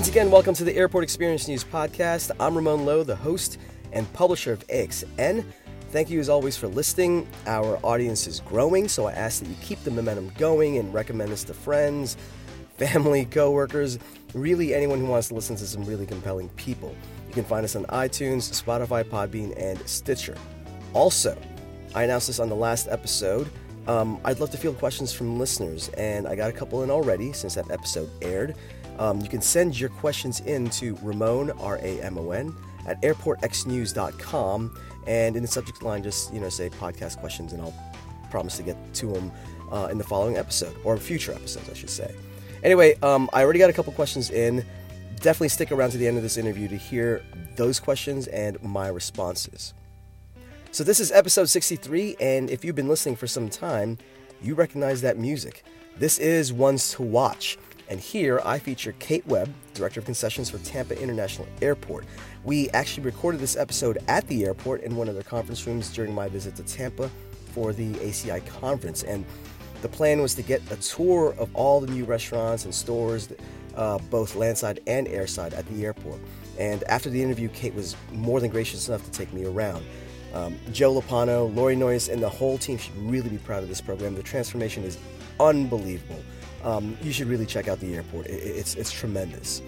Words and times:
Once 0.00 0.08
again, 0.08 0.30
welcome 0.30 0.54
to 0.54 0.64
the 0.64 0.74
Airport 0.74 1.04
Experience 1.04 1.46
News 1.46 1.62
Podcast. 1.62 2.30
I'm 2.40 2.56
Ramon 2.56 2.86
Lowe, 2.86 3.02
the 3.02 3.14
host 3.14 3.58
and 3.92 4.10
publisher 4.14 4.50
of 4.50 4.66
AXN. 4.68 5.44
Thank 5.90 6.08
you 6.08 6.18
as 6.18 6.30
always 6.30 6.56
for 6.56 6.68
listening. 6.68 7.28
Our 7.46 7.78
audience 7.82 8.26
is 8.26 8.40
growing, 8.40 8.88
so 8.88 9.08
I 9.08 9.12
ask 9.12 9.42
that 9.42 9.48
you 9.50 9.54
keep 9.60 9.84
the 9.84 9.90
momentum 9.90 10.32
going 10.38 10.78
and 10.78 10.94
recommend 10.94 11.32
us 11.32 11.44
to 11.44 11.52
friends, 11.52 12.16
family, 12.78 13.24
coworkers, 13.30 13.98
really 14.32 14.72
anyone 14.72 15.00
who 15.00 15.04
wants 15.04 15.28
to 15.28 15.34
listen 15.34 15.54
to 15.56 15.66
some 15.66 15.84
really 15.84 16.06
compelling 16.06 16.48
people. 16.56 16.96
You 17.28 17.34
can 17.34 17.44
find 17.44 17.62
us 17.62 17.76
on 17.76 17.84
iTunes, 17.84 18.50
Spotify, 18.50 19.04
Podbean, 19.04 19.52
and 19.58 19.86
Stitcher. 19.86 20.38
Also, 20.94 21.38
I 21.94 22.04
announced 22.04 22.28
this 22.28 22.40
on 22.40 22.48
the 22.48 22.56
last 22.56 22.88
episode. 22.88 23.50
Um, 23.86 24.18
I'd 24.24 24.40
love 24.40 24.50
to 24.52 24.56
field 24.56 24.78
questions 24.78 25.12
from 25.12 25.38
listeners, 25.38 25.90
and 25.90 26.26
I 26.26 26.36
got 26.36 26.48
a 26.48 26.54
couple 26.54 26.84
in 26.84 26.90
already 26.90 27.34
since 27.34 27.54
that 27.56 27.70
episode 27.70 28.08
aired. 28.22 28.56
Um, 29.00 29.20
you 29.22 29.28
can 29.28 29.40
send 29.40 29.80
your 29.80 29.88
questions 29.88 30.40
in 30.40 30.68
to 30.70 30.96
Ramon, 31.02 31.50
R 31.52 31.78
A 31.78 32.02
M 32.02 32.18
O 32.18 32.30
N, 32.30 32.54
at 32.86 33.00
airportxnews.com. 33.02 34.78
And 35.06 35.36
in 35.36 35.42
the 35.42 35.48
subject 35.48 35.82
line, 35.82 36.02
just 36.02 36.32
you 36.32 36.40
know, 36.40 36.50
say 36.50 36.68
podcast 36.68 37.18
questions, 37.18 37.54
and 37.54 37.62
I'll 37.62 37.74
promise 38.30 38.58
to 38.58 38.62
get 38.62 38.76
to 38.94 39.06
them 39.06 39.32
uh, 39.72 39.88
in 39.90 39.96
the 39.96 40.04
following 40.04 40.36
episode, 40.36 40.76
or 40.84 40.96
future 40.98 41.32
episodes, 41.32 41.68
I 41.70 41.74
should 41.74 41.90
say. 41.90 42.14
Anyway, 42.62 42.94
um, 43.00 43.30
I 43.32 43.42
already 43.42 43.58
got 43.58 43.70
a 43.70 43.72
couple 43.72 43.92
questions 43.94 44.30
in. 44.30 44.64
Definitely 45.16 45.48
stick 45.48 45.72
around 45.72 45.90
to 45.90 45.98
the 45.98 46.06
end 46.06 46.18
of 46.18 46.22
this 46.22 46.36
interview 46.36 46.68
to 46.68 46.76
hear 46.76 47.22
those 47.56 47.80
questions 47.80 48.26
and 48.28 48.62
my 48.62 48.88
responses. 48.88 49.72
So, 50.72 50.84
this 50.84 51.00
is 51.00 51.10
episode 51.10 51.48
63, 51.48 52.16
and 52.20 52.50
if 52.50 52.64
you've 52.64 52.76
been 52.76 52.88
listening 52.88 53.16
for 53.16 53.26
some 53.26 53.48
time, 53.48 53.98
you 54.42 54.54
recognize 54.54 55.00
that 55.00 55.18
music. 55.18 55.64
This 55.96 56.18
is 56.18 56.52
Ones 56.52 56.92
to 56.92 57.02
Watch. 57.02 57.58
And 57.90 57.98
here 57.98 58.40
I 58.44 58.60
feature 58.60 58.94
Kate 59.00 59.26
Webb, 59.26 59.52
Director 59.74 59.98
of 59.98 60.06
Concessions 60.06 60.48
for 60.48 60.58
Tampa 60.58 60.96
International 61.02 61.48
Airport. 61.60 62.04
We 62.44 62.70
actually 62.70 63.02
recorded 63.02 63.40
this 63.40 63.56
episode 63.56 63.98
at 64.06 64.24
the 64.28 64.44
airport 64.44 64.82
in 64.82 64.94
one 64.94 65.08
of 65.08 65.14
their 65.14 65.24
conference 65.24 65.66
rooms 65.66 65.92
during 65.92 66.14
my 66.14 66.28
visit 66.28 66.54
to 66.56 66.62
Tampa 66.62 67.10
for 67.52 67.72
the 67.72 67.92
ACI 67.94 68.46
conference. 68.60 69.02
And 69.02 69.24
the 69.82 69.88
plan 69.88 70.22
was 70.22 70.36
to 70.36 70.42
get 70.42 70.62
a 70.70 70.76
tour 70.76 71.34
of 71.36 71.50
all 71.56 71.80
the 71.80 71.88
new 71.88 72.04
restaurants 72.04 72.64
and 72.64 72.72
stores, 72.72 73.28
uh, 73.74 73.98
both 74.08 74.36
landside 74.36 74.78
and 74.86 75.08
airside, 75.08 75.52
at 75.58 75.66
the 75.66 75.84
airport. 75.84 76.20
And 76.60 76.84
after 76.84 77.10
the 77.10 77.20
interview, 77.20 77.48
Kate 77.48 77.74
was 77.74 77.96
more 78.12 78.38
than 78.38 78.50
gracious 78.50 78.88
enough 78.88 79.04
to 79.04 79.10
take 79.10 79.32
me 79.32 79.46
around. 79.46 79.84
Um, 80.32 80.56
Joe 80.70 80.94
Lopano, 80.94 81.52
Lori 81.56 81.74
Noyes, 81.74 82.08
and 82.08 82.22
the 82.22 82.28
whole 82.28 82.56
team 82.56 82.78
should 82.78 82.96
really 82.98 83.30
be 83.30 83.38
proud 83.38 83.64
of 83.64 83.68
this 83.68 83.80
program. 83.80 84.14
The 84.14 84.22
transformation 84.22 84.84
is 84.84 84.96
unbelievable 85.40 86.22
um, 86.64 86.96
you 87.02 87.12
should 87.12 87.28
really 87.28 87.46
check 87.46 87.68
out 87.68 87.80
the 87.80 87.94
airport. 87.94 88.26
It, 88.26 88.42
it's, 88.42 88.74
it's 88.74 88.92
tremendous. 88.92 89.62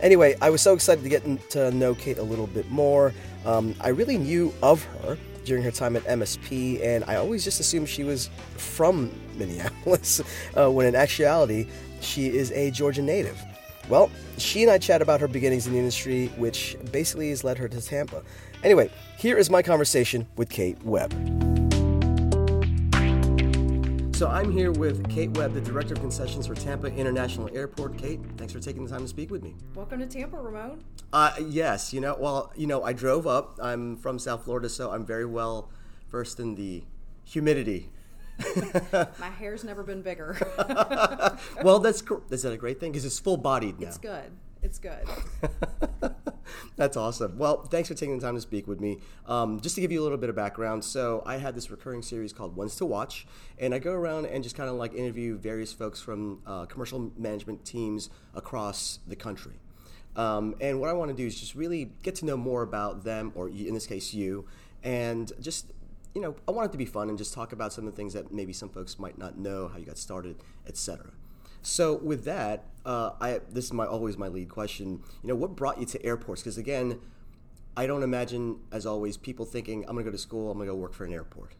Anyway, 0.00 0.34
I 0.42 0.50
was 0.50 0.60
so 0.60 0.74
excited 0.74 1.02
to 1.02 1.08
get 1.08 1.50
to 1.50 1.70
know 1.70 1.94
Kate 1.94 2.18
a 2.18 2.22
little 2.22 2.46
bit 2.46 2.70
more. 2.70 3.14
Um, 3.46 3.74
I 3.80 3.88
really 3.88 4.18
knew 4.18 4.52
of 4.62 4.82
her 4.84 5.16
during 5.44 5.62
her 5.62 5.70
time 5.70 5.96
at 5.96 6.04
MSP, 6.04 6.82
and 6.82 7.04
I 7.04 7.16
always 7.16 7.44
just 7.44 7.60
assumed 7.60 7.88
she 7.88 8.04
was 8.04 8.30
from 8.56 9.12
Minneapolis, 9.36 10.20
uh, 10.56 10.70
when 10.70 10.86
in 10.86 10.94
actuality, 10.94 11.66
she 12.00 12.26
is 12.26 12.50
a 12.52 12.70
Georgia 12.70 13.02
native. 13.02 13.40
Well, 13.88 14.10
she 14.38 14.62
and 14.62 14.70
I 14.70 14.78
chat 14.78 15.02
about 15.02 15.20
her 15.20 15.28
beginnings 15.28 15.66
in 15.66 15.74
the 15.74 15.78
industry, 15.78 16.28
which 16.36 16.76
basically 16.90 17.30
has 17.30 17.44
led 17.44 17.58
her 17.58 17.68
to 17.68 17.80
Tampa. 17.80 18.22
Anyway, 18.62 18.90
here 19.18 19.36
is 19.36 19.50
my 19.50 19.62
conversation 19.62 20.26
with 20.36 20.48
Kate 20.48 20.82
Webb. 20.84 21.53
So 24.14 24.28
I'm 24.28 24.52
here 24.52 24.70
with 24.70 25.10
Kate 25.10 25.36
Webb, 25.36 25.54
the 25.54 25.60
Director 25.60 25.94
of 25.94 26.00
Concessions 26.00 26.46
for 26.46 26.54
Tampa 26.54 26.86
International 26.86 27.50
Airport. 27.52 27.98
Kate, 27.98 28.20
thanks 28.36 28.52
for 28.52 28.60
taking 28.60 28.84
the 28.84 28.90
time 28.90 29.00
to 29.00 29.08
speak 29.08 29.28
with 29.28 29.42
me. 29.42 29.56
Welcome 29.74 29.98
to 29.98 30.06
Tampa, 30.06 30.40
Ramon. 30.40 30.84
Uh, 31.12 31.32
yes, 31.44 31.92
you 31.92 32.00
know, 32.00 32.16
well, 32.16 32.52
you 32.54 32.68
know, 32.68 32.84
I 32.84 32.92
drove 32.92 33.26
up. 33.26 33.58
I'm 33.60 33.96
from 33.96 34.20
South 34.20 34.44
Florida, 34.44 34.68
so 34.68 34.92
I'm 34.92 35.04
very 35.04 35.26
well 35.26 35.68
versed 36.12 36.38
in 36.38 36.54
the 36.54 36.84
humidity. 37.24 37.90
My 39.18 39.30
hair's 39.30 39.64
never 39.64 39.82
been 39.82 40.00
bigger. 40.00 40.38
well, 41.64 41.80
that's 41.80 42.04
is 42.30 42.42
that 42.42 42.52
a 42.52 42.56
great 42.56 42.78
thing? 42.78 42.92
Because 42.92 43.04
it's 43.04 43.18
full 43.18 43.36
bodied 43.36 43.80
now. 43.80 43.88
It's 43.88 43.98
good. 43.98 44.30
It's 44.64 44.78
good. 44.78 45.06
That's 46.76 46.96
awesome. 46.96 47.36
Well, 47.36 47.64
thanks 47.64 47.86
for 47.86 47.94
taking 47.94 48.18
the 48.18 48.24
time 48.24 48.34
to 48.34 48.40
speak 48.40 48.66
with 48.66 48.80
me. 48.80 48.98
Um, 49.26 49.60
just 49.60 49.74
to 49.74 49.82
give 49.82 49.92
you 49.92 50.00
a 50.00 50.02
little 50.02 50.16
bit 50.16 50.30
of 50.30 50.36
background, 50.36 50.82
so 50.82 51.22
I 51.26 51.36
had 51.36 51.54
this 51.54 51.70
recurring 51.70 52.00
series 52.00 52.32
called 52.32 52.56
Ones 52.56 52.74
to 52.76 52.86
Watch, 52.86 53.26
and 53.58 53.74
I 53.74 53.78
go 53.78 53.92
around 53.92 54.24
and 54.24 54.42
just 54.42 54.56
kind 54.56 54.70
of 54.70 54.76
like 54.76 54.94
interview 54.94 55.36
various 55.36 55.74
folks 55.74 56.00
from 56.00 56.40
uh, 56.46 56.64
commercial 56.64 57.12
management 57.18 57.66
teams 57.66 58.08
across 58.34 59.00
the 59.06 59.14
country. 59.14 59.52
Um, 60.16 60.54
and 60.62 60.80
what 60.80 60.88
I 60.88 60.94
want 60.94 61.10
to 61.10 61.16
do 61.16 61.26
is 61.26 61.38
just 61.38 61.54
really 61.54 61.92
get 62.02 62.14
to 62.16 62.24
know 62.24 62.38
more 62.38 62.62
about 62.62 63.04
them, 63.04 63.32
or 63.34 63.50
in 63.50 63.74
this 63.74 63.86
case, 63.86 64.14
you, 64.14 64.46
and 64.82 65.30
just 65.42 65.66
you 66.14 66.22
know, 66.22 66.36
I 66.48 66.52
want 66.52 66.70
it 66.70 66.72
to 66.72 66.78
be 66.78 66.86
fun 66.86 67.10
and 67.10 67.18
just 67.18 67.34
talk 67.34 67.52
about 67.52 67.72
some 67.72 67.86
of 67.86 67.92
the 67.92 67.96
things 67.96 68.14
that 68.14 68.32
maybe 68.32 68.54
some 68.54 68.70
folks 68.70 68.98
might 68.98 69.18
not 69.18 69.36
know, 69.36 69.68
how 69.68 69.76
you 69.76 69.84
got 69.84 69.98
started, 69.98 70.36
etc. 70.66 71.10
So 71.64 71.94
with 71.94 72.24
that, 72.24 72.66
uh, 72.84 73.12
I 73.20 73.40
this 73.50 73.64
is 73.64 73.72
my 73.72 73.86
always 73.86 74.18
my 74.18 74.28
lead 74.28 74.50
question. 74.50 75.02
You 75.22 75.30
know, 75.30 75.34
what 75.34 75.56
brought 75.56 75.80
you 75.80 75.86
to 75.86 76.04
airports? 76.04 76.42
Because 76.42 76.58
again, 76.58 77.00
I 77.74 77.86
don't 77.86 78.02
imagine, 78.02 78.60
as 78.70 78.84
always, 78.84 79.16
people 79.16 79.46
thinking 79.46 79.80
I'm 79.88 79.94
going 79.94 80.04
to 80.04 80.10
go 80.10 80.12
to 80.12 80.18
school, 80.18 80.50
I'm 80.50 80.58
going 80.58 80.68
to 80.68 80.74
go 80.74 80.78
work 80.78 80.92
for 80.92 81.04
an 81.04 81.12
airport. 81.12 81.54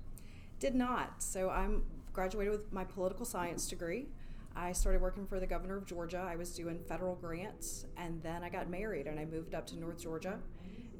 Did 0.60 0.74
not. 0.74 1.22
So 1.22 1.48
I'm 1.48 1.84
graduated 2.12 2.52
with 2.52 2.70
my 2.70 2.84
political 2.84 3.24
science 3.24 3.66
degree. 3.66 4.06
I 4.54 4.72
started 4.72 5.00
working 5.00 5.26
for 5.26 5.40
the 5.40 5.46
governor 5.46 5.78
of 5.78 5.86
Georgia. 5.86 6.24
I 6.24 6.36
was 6.36 6.54
doing 6.54 6.78
federal 6.86 7.16
grants, 7.16 7.86
and 7.96 8.22
then 8.22 8.44
I 8.44 8.50
got 8.50 8.68
married 8.68 9.06
and 9.06 9.18
I 9.18 9.24
moved 9.24 9.54
up 9.54 9.66
to 9.68 9.78
North 9.78 10.00
Georgia. 10.00 10.38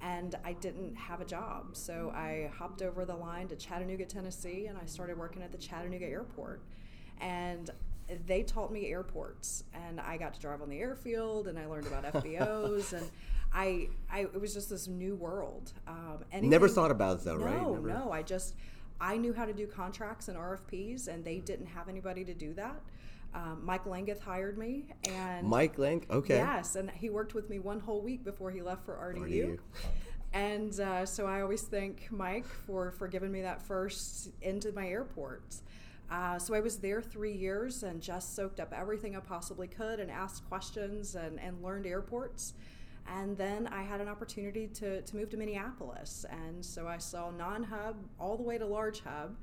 And 0.01 0.35
I 0.45 0.55
didn't 0.55 0.97
have 0.97 1.21
a 1.21 1.25
job, 1.25 1.77
so 1.77 2.13
I 2.15 2.51
hopped 2.59 2.83
over 2.83 3.05
the 3.05 3.15
line 3.15 3.49
to 3.49 3.57
Chattanooga, 3.57 4.05
Tennessee, 4.05 4.67
and 4.67 4.77
I 4.77 4.85
started 4.87 5.17
working 5.17 5.43
at 5.43 5.53
the 5.53 5.57
Chattanooga 5.57 6.05
airport. 6.05 6.63
And 7.21 7.71
they 8.27 8.43
taught 8.43 8.73
me 8.73 8.87
airports 8.87 9.65
and 9.73 10.01
I 10.01 10.17
got 10.17 10.35
to 10.35 10.41
drive 10.41 10.62
on 10.62 10.69
the 10.69 10.79
airfield 10.79 11.49
and 11.49 11.59
I 11.59 11.67
learned 11.67 11.87
about 11.87 12.05
FBOs 12.25 12.93
and 12.93 13.09
I, 13.53 13.89
I 14.11 14.21
it 14.21 14.41
was 14.41 14.55
just 14.55 14.71
this 14.71 14.89
new 14.89 15.15
world. 15.15 15.73
Um, 15.87 16.25
anything, 16.33 16.51
Never 16.51 16.69
thought 16.69 16.91
about 16.91 17.19
it 17.19 17.25
though, 17.25 17.37
no, 17.37 17.45
right? 17.45 17.62
No, 17.62 17.75
no. 17.75 18.12
I 18.12 18.23
just 18.23 18.55
I 19.01 19.17
knew 19.17 19.33
how 19.33 19.45
to 19.45 19.53
do 19.53 19.67
contracts 19.67 20.29
and 20.29 20.37
RFPs 20.37 21.09
and 21.09 21.25
they 21.25 21.39
didn't 21.39 21.67
have 21.67 21.89
anybody 21.89 22.25
to 22.25 22.35
do 22.35 22.55
that. 22.55 22.81
Um, 23.35 23.62
Mike 23.65 23.85
Langeth 23.85 24.21
hired 24.21 24.56
me, 24.56 24.85
and 25.11 25.45
Mike 25.45 25.77
Lang, 25.77 26.06
okay, 26.09 26.37
yes, 26.37 26.77
and 26.77 26.89
he 26.93 27.11
worked 27.11 27.35
with 27.35 27.51
me 27.51 27.59
one 27.59 27.81
whole 27.81 28.01
week 28.01 28.23
before 28.23 28.53
he 28.53 28.62
left 28.62 28.85
for 28.85 28.95
RDU. 28.95 29.27
RDU. 29.27 29.59
And 30.33 30.79
uh, 30.79 31.05
so 31.05 31.27
I 31.27 31.43
always 31.43 31.62
thank 31.62 32.09
Mike 32.12 32.47
for 32.47 32.93
for 32.93 33.09
giving 33.09 33.33
me 33.33 33.43
that 33.43 33.61
first 33.61 34.31
into 34.41 34.71
my 34.73 34.87
airports. 34.87 35.62
Uh, 36.11 36.39
so 36.39 36.55
I 36.55 36.61
was 36.61 36.79
there 36.79 37.01
three 37.01 37.33
years 37.33 37.83
and 37.83 38.01
just 38.01 38.37
soaked 38.37 38.61
up 38.61 38.73
everything 38.73 39.17
I 39.17 39.21
possibly 39.21 39.67
could 39.67 40.01
and 40.01 40.11
asked 40.11 40.47
questions 40.49 41.15
and, 41.15 41.41
and 41.41 41.63
learned 41.63 41.87
airports. 41.87 42.55
And 43.07 43.37
then 43.37 43.67
I 43.67 43.83
had 43.83 44.01
an 44.01 44.09
opportunity 44.09 44.67
to, 44.69 45.03
to 45.03 45.17
move 45.17 45.31
to 45.31 45.37
Minneapolis. 45.37 46.25
And 46.31 46.65
so 46.65 46.87
I 46.87 46.99
saw 46.99 47.31
non 47.31 47.65
hub 47.65 47.97
all 48.19 48.37
the 48.37 48.43
way 48.43 48.59
to 48.59 48.67
large 48.67 49.01
hub. 49.01 49.37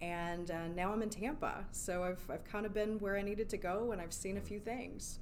And 0.00 0.50
uh, 0.50 0.68
now 0.68 0.92
I'm 0.92 1.02
in 1.02 1.10
Tampa. 1.10 1.64
So 1.72 2.02
I've, 2.02 2.20
I've 2.30 2.44
kind 2.44 2.66
of 2.66 2.74
been 2.74 2.98
where 2.98 3.16
I 3.16 3.22
needed 3.22 3.48
to 3.50 3.56
go 3.56 3.92
and 3.92 4.00
I've 4.00 4.12
seen 4.12 4.36
a 4.36 4.40
few 4.40 4.58
things. 4.58 5.18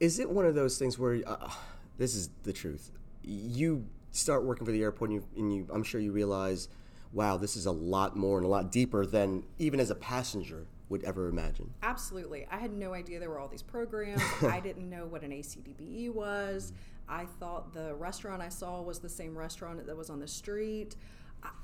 Is 0.00 0.18
it 0.18 0.28
one 0.28 0.46
of 0.46 0.54
those 0.54 0.78
things 0.78 0.98
where 0.98 1.20
uh, 1.26 1.50
this 1.98 2.14
is 2.14 2.30
the 2.42 2.52
truth? 2.52 2.90
You 3.22 3.86
start 4.12 4.44
working 4.44 4.64
for 4.64 4.72
the 4.72 4.82
airport 4.82 5.10
and, 5.10 5.20
you, 5.20 5.40
and 5.40 5.54
you, 5.54 5.66
I'm 5.72 5.82
sure 5.82 6.00
you 6.00 6.10
realize 6.12 6.68
wow, 7.12 7.36
this 7.36 7.56
is 7.56 7.66
a 7.66 7.72
lot 7.72 8.16
more 8.16 8.38
and 8.38 8.46
a 8.46 8.48
lot 8.48 8.70
deeper 8.70 9.04
than 9.04 9.44
even 9.58 9.80
as 9.80 9.90
a 9.90 9.94
passenger 9.94 10.66
would 10.88 11.04
ever 11.04 11.28
imagine. 11.28 11.72
Absolutely. 11.82 12.46
I 12.50 12.58
had 12.58 12.72
no 12.72 12.92
idea 12.92 13.20
there 13.20 13.30
were 13.30 13.38
all 13.38 13.48
these 13.48 13.62
programs. 13.62 14.22
I 14.42 14.60
didn't 14.60 14.88
know 14.88 15.06
what 15.06 15.22
an 15.22 15.30
ACDBE 15.30 16.12
was. 16.12 16.72
I 17.08 17.24
thought 17.24 17.72
the 17.72 17.94
restaurant 17.94 18.42
I 18.42 18.48
saw 18.48 18.80
was 18.82 18.98
the 18.98 19.08
same 19.08 19.36
restaurant 19.36 19.84
that 19.84 19.96
was 19.96 20.10
on 20.10 20.20
the 20.20 20.28
street. 20.28 20.96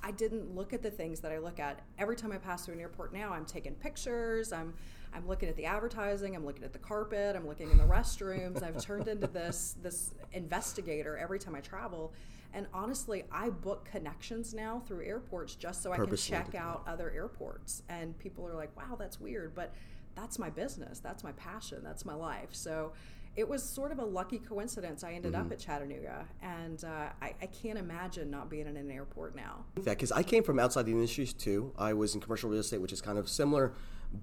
I 0.02 0.10
didn't 0.10 0.54
look 0.54 0.72
at 0.72 0.82
the 0.82 0.90
things 0.90 1.20
that 1.20 1.32
I 1.32 1.38
look 1.38 1.60
at 1.60 1.82
every 1.98 2.16
time 2.16 2.32
I 2.32 2.38
pass 2.38 2.64
through 2.64 2.74
an 2.74 2.80
airport 2.80 3.12
now. 3.12 3.32
I'm 3.32 3.44
taking 3.44 3.74
pictures. 3.74 4.52
I'm 4.52 4.72
I'm 5.16 5.26
looking 5.26 5.48
at 5.48 5.56
the 5.56 5.64
advertising. 5.64 6.36
I'm 6.36 6.44
looking 6.44 6.64
at 6.64 6.72
the 6.72 6.78
carpet. 6.78 7.34
I'm 7.34 7.46
looking 7.46 7.70
in 7.70 7.78
the 7.78 7.84
restrooms. 7.84 8.62
I've 8.62 8.80
turned 8.82 9.08
into 9.08 9.26
this 9.26 9.76
this 9.82 10.12
investigator 10.32 11.16
every 11.16 11.38
time 11.38 11.54
I 11.54 11.60
travel. 11.60 12.12
And 12.52 12.66
honestly, 12.72 13.24
I 13.32 13.50
book 13.50 13.86
connections 13.90 14.54
now 14.54 14.82
through 14.86 15.04
airports 15.04 15.54
just 15.54 15.82
so 15.82 15.92
I 15.92 15.96
can 15.96 16.16
check 16.16 16.54
out 16.54 16.84
other 16.86 17.10
airports. 17.10 17.82
And 17.88 18.16
people 18.18 18.46
are 18.46 18.54
like, 18.54 18.74
wow, 18.76 18.96
that's 18.98 19.20
weird. 19.20 19.54
But 19.54 19.74
that's 20.14 20.38
my 20.38 20.48
business. 20.48 21.00
That's 21.00 21.24
my 21.24 21.32
passion. 21.32 21.80
That's 21.82 22.04
my 22.04 22.14
life. 22.14 22.50
So 22.52 22.92
it 23.36 23.46
was 23.46 23.62
sort 23.62 23.92
of 23.92 23.98
a 23.98 24.04
lucky 24.04 24.38
coincidence. 24.38 25.04
I 25.04 25.12
ended 25.12 25.32
mm-hmm. 25.32 25.46
up 25.46 25.52
at 25.52 25.58
Chattanooga, 25.58 26.24
and 26.40 26.82
uh, 26.82 27.10
I, 27.20 27.34
I, 27.42 27.46
can't 27.46 27.78
imagine 27.78 28.30
not 28.30 28.48
being 28.48 28.66
in 28.66 28.78
an 28.78 28.90
airport 28.90 29.36
now. 29.36 29.66
Because 29.74 30.10
I 30.10 30.22
came 30.22 30.42
from 30.42 30.58
outside 30.58 30.86
the 30.86 30.92
industries 30.92 31.34
too. 31.34 31.72
I 31.76 31.92
was 31.92 32.14
in 32.14 32.22
commercial 32.22 32.48
real 32.48 32.60
estate, 32.60 32.80
which 32.80 32.94
is 32.94 33.02
kind 33.02 33.18
of 33.18 33.28
similar, 33.28 33.74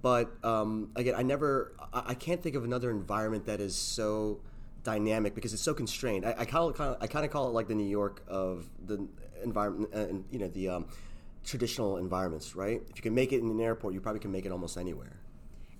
but 0.02 0.32
um, 0.44 0.90
again, 0.96 1.14
I 1.16 1.22
never, 1.22 1.72
I, 1.92 2.02
I, 2.08 2.14
can't 2.14 2.42
think 2.42 2.56
of 2.56 2.64
another 2.64 2.90
environment 2.90 3.46
that 3.46 3.60
is 3.60 3.74
so 3.74 4.40
dynamic 4.82 5.34
because 5.34 5.52
it's 5.52 5.62
so 5.62 5.74
constrained. 5.74 6.26
I, 6.26 6.34
I 6.38 6.44
kind 6.44 6.74
of 6.78 6.96
I 7.00 7.06
kind 7.06 7.24
of 7.24 7.30
call 7.30 7.48
it 7.48 7.52
like 7.52 7.68
the 7.68 7.74
New 7.74 7.88
York 7.88 8.22
of 8.28 8.68
the 8.86 9.06
environment, 9.42 9.90
uh, 9.94 9.98
and 10.00 10.24
you 10.30 10.38
know 10.38 10.48
the 10.48 10.68
um, 10.68 10.86
traditional 11.44 11.96
environments, 11.98 12.54
right? 12.56 12.82
If 12.90 12.96
you 12.96 13.02
can 13.02 13.14
make 13.14 13.32
it 13.32 13.40
in 13.40 13.50
an 13.50 13.60
airport, 13.60 13.94
you 13.94 14.00
probably 14.00 14.20
can 14.20 14.32
make 14.32 14.46
it 14.46 14.52
almost 14.52 14.76
anywhere. 14.76 15.16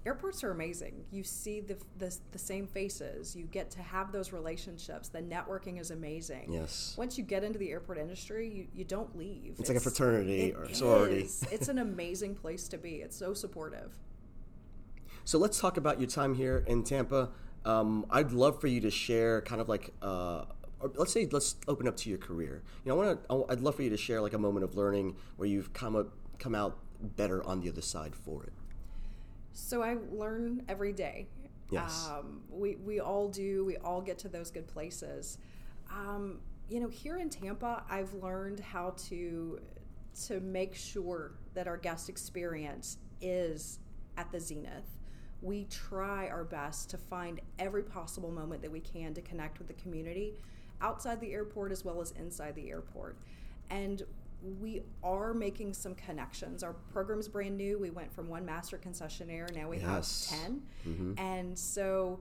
Airports 0.07 0.45
are 0.45 0.51
amazing. 0.51 1.05
You 1.11 1.25
see 1.25 1.61
the, 1.61 1.79
the, 1.97 2.15
the 2.33 2.39
same 2.39 2.67
faces. 2.67 3.35
You 3.35 3.45
get 3.45 3.71
to 3.71 3.81
have 3.81 4.13
those 4.13 4.33
relationships. 4.33 5.09
The 5.09 5.23
networking 5.23 5.81
is 5.81 5.91
amazing. 5.91 6.53
Yes. 6.53 6.95
Once 6.99 7.17
you 7.17 7.25
get 7.25 7.43
into 7.43 7.59
the 7.59 7.71
airport 7.71 7.97
industry, 7.97 8.49
you, 8.49 8.67
you 8.75 8.85
don't 8.85 9.17
leave. 9.17 9.53
It's, 9.53 9.61
it's 9.61 9.69
like 9.71 9.79
a 9.79 9.81
fraternity 9.81 10.53
or 10.53 10.73
sorority. 10.75 11.29
It's 11.51 11.69
an 11.69 11.79
amazing 11.79 12.35
place 12.35 12.69
to 12.69 12.77
be. 12.77 12.97
It's 12.97 13.17
so 13.17 13.33
supportive. 13.33 13.97
So 15.25 15.39
let's 15.39 15.59
talk 15.59 15.79
about 15.79 15.99
your 15.99 16.09
time 16.09 16.35
here 16.35 16.65
in 16.67 16.85
Tampa. 16.85 17.31
Um, 17.65 18.05
I'd 18.11 18.33
love 18.33 18.61
for 18.61 18.67
you 18.67 18.81
to 18.83 18.91
share 18.91 19.41
kind 19.41 19.61
of 19.63 19.71
like, 19.71 19.95
uh, 20.03 20.45
let's 20.97 21.15
say, 21.15 21.27
let's 21.33 21.57
open 21.67 21.89
up 21.89 21.97
to 21.99 22.11
your 22.11 22.19
career. 22.19 22.63
You 22.85 22.91
know, 22.91 23.01
I 23.01 23.07
want 23.07 23.29
to. 23.29 23.45
I'd 23.49 23.61
love 23.61 23.77
for 23.77 23.83
you 23.83 23.91
to 23.91 23.97
share 23.97 24.21
like 24.21 24.35
a 24.35 24.39
moment 24.39 24.65
of 24.65 24.77
learning 24.77 25.17
where 25.37 25.49
you've 25.49 25.73
come 25.73 25.97
up, 25.97 26.13
come 26.39 26.55
out 26.55 26.79
better 27.01 27.43
on 27.45 27.61
the 27.61 27.71
other 27.71 27.81
side 27.81 28.15
for 28.15 28.45
it. 28.45 28.53
So 29.55 29.83
I 29.83 29.97
learn 30.13 30.63
every 30.69 30.93
day. 30.93 31.29
Yes. 31.71 32.11
Um, 32.11 32.43
we 32.51 32.77
we 32.77 33.01
all 33.01 33.29
do. 33.29 33.65
We 33.65 33.79
all 33.79 34.03
get 34.03 34.19
to 34.19 34.29
those 34.29 34.51
good 34.51 34.67
places. 34.67 35.39
Um, 35.91 36.41
you 36.69 36.81
know, 36.81 36.89
here 36.89 37.17
in 37.17 37.31
Tampa, 37.31 37.85
I've 37.89 38.13
learned 38.15 38.61
how 38.61 38.95
to 39.09 39.61
to 40.27 40.41
make 40.41 40.75
sure 40.75 41.33
that 41.55 41.67
our 41.67 41.77
guest 41.79 42.09
experience 42.09 42.99
is 43.21 43.79
at 44.17 44.31
the 44.31 44.39
zenith 44.39 44.99
we 45.45 45.67
try 45.67 46.29
our 46.29 46.43
best 46.43 46.89
to 46.89 46.97
find 46.97 47.39
every 47.59 47.83
possible 47.83 48.31
moment 48.31 48.63
that 48.63 48.73
we 48.73 48.81
can 48.81 49.13
to 49.13 49.21
connect 49.21 49.59
with 49.59 49.69
the 49.69 49.75
community 49.75 50.33
outside 50.81 51.21
the 51.21 51.33
airport 51.33 51.71
as 51.71 51.85
well 51.85 52.01
as 52.01 52.13
inside 52.13 52.55
the 52.55 52.71
airport. 52.71 53.19
And 53.69 54.03
we 54.61 54.83
are 55.03 55.33
making 55.33 55.73
some 55.73 55.95
connections. 55.95 56.63
Our 56.63 56.75
program's 56.93 57.29
brand 57.29 57.57
new. 57.57 57.79
We 57.79 57.91
went 57.91 58.13
from 58.13 58.29
one 58.29 58.45
master 58.45 58.79
concessionaire, 58.79 59.55
now 59.55 59.69
we 59.69 59.79
yes. 59.79 60.31
have 60.31 60.41
10. 60.41 60.63
Mm-hmm. 60.87 61.19
And 61.19 61.59
so 61.59 62.21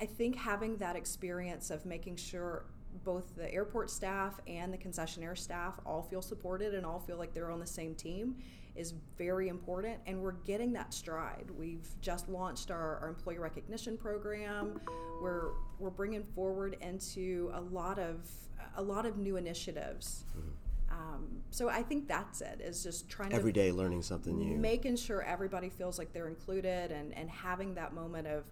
I 0.00 0.06
think 0.06 0.36
having 0.36 0.76
that 0.78 0.96
experience 0.96 1.70
of 1.70 1.86
making 1.86 2.16
sure 2.16 2.64
both 3.04 3.34
the 3.36 3.52
airport 3.52 3.90
staff 3.90 4.40
and 4.46 4.72
the 4.72 4.78
concessionaire 4.78 5.36
staff 5.36 5.80
all 5.84 6.02
feel 6.02 6.22
supported 6.22 6.74
and 6.74 6.86
all 6.86 7.00
feel 7.00 7.16
like 7.16 7.34
they're 7.34 7.50
on 7.50 7.58
the 7.58 7.66
same 7.66 7.94
team 7.94 8.36
is 8.76 8.94
very 9.16 9.48
important 9.48 9.98
and 10.06 10.20
we're 10.20 10.32
getting 10.32 10.72
that 10.72 10.92
stride 10.92 11.46
we've 11.56 11.88
just 12.00 12.28
launched 12.28 12.70
our, 12.70 12.98
our 12.98 13.08
employee 13.08 13.38
recognition 13.38 13.96
program 13.96 14.80
we're 15.22 15.50
we're 15.78 15.90
bringing 15.90 16.22
forward 16.22 16.76
into 16.80 17.50
a 17.54 17.60
lot 17.60 17.98
of 17.98 18.28
a 18.76 18.82
lot 18.82 19.06
of 19.06 19.16
new 19.16 19.36
initiatives 19.36 20.24
mm-hmm. 20.36 20.48
Um, 20.94 21.42
so 21.50 21.68
I 21.68 21.82
think 21.82 22.06
that's 22.06 22.40
it. 22.40 22.60
Is 22.60 22.82
just 22.82 23.08
trying 23.08 23.32
every 23.32 23.52
to 23.52 23.60
every 23.60 23.72
day 23.72 23.72
learning 23.72 24.02
something 24.02 24.38
new, 24.38 24.56
making 24.56 24.96
sure 24.96 25.22
everybody 25.22 25.68
feels 25.68 25.98
like 25.98 26.12
they're 26.12 26.28
included, 26.28 26.92
and 26.92 27.12
and 27.14 27.28
having 27.28 27.74
that 27.74 27.94
moment 27.94 28.26
of 28.26 28.44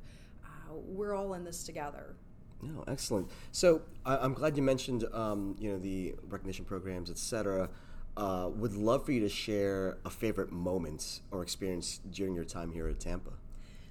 uh, 0.44 0.74
we're 0.74 1.14
all 1.14 1.34
in 1.34 1.44
this 1.44 1.62
together. 1.64 2.16
No, 2.60 2.84
excellent. 2.86 3.28
So 3.50 3.82
I, 4.06 4.24
am 4.24 4.34
glad 4.34 4.56
you 4.56 4.62
mentioned 4.62 5.04
um, 5.12 5.56
you 5.58 5.70
know 5.70 5.78
the 5.78 6.14
recognition 6.28 6.64
programs, 6.64 7.10
et 7.10 7.18
cetera. 7.18 7.68
Uh, 8.14 8.50
would 8.54 8.74
love 8.74 9.06
for 9.06 9.12
you 9.12 9.20
to 9.20 9.28
share 9.28 9.96
a 10.04 10.10
favorite 10.10 10.52
moment 10.52 11.22
or 11.30 11.42
experience 11.42 11.98
during 12.10 12.34
your 12.34 12.44
time 12.44 12.70
here 12.70 12.86
at 12.86 13.00
Tampa. 13.00 13.30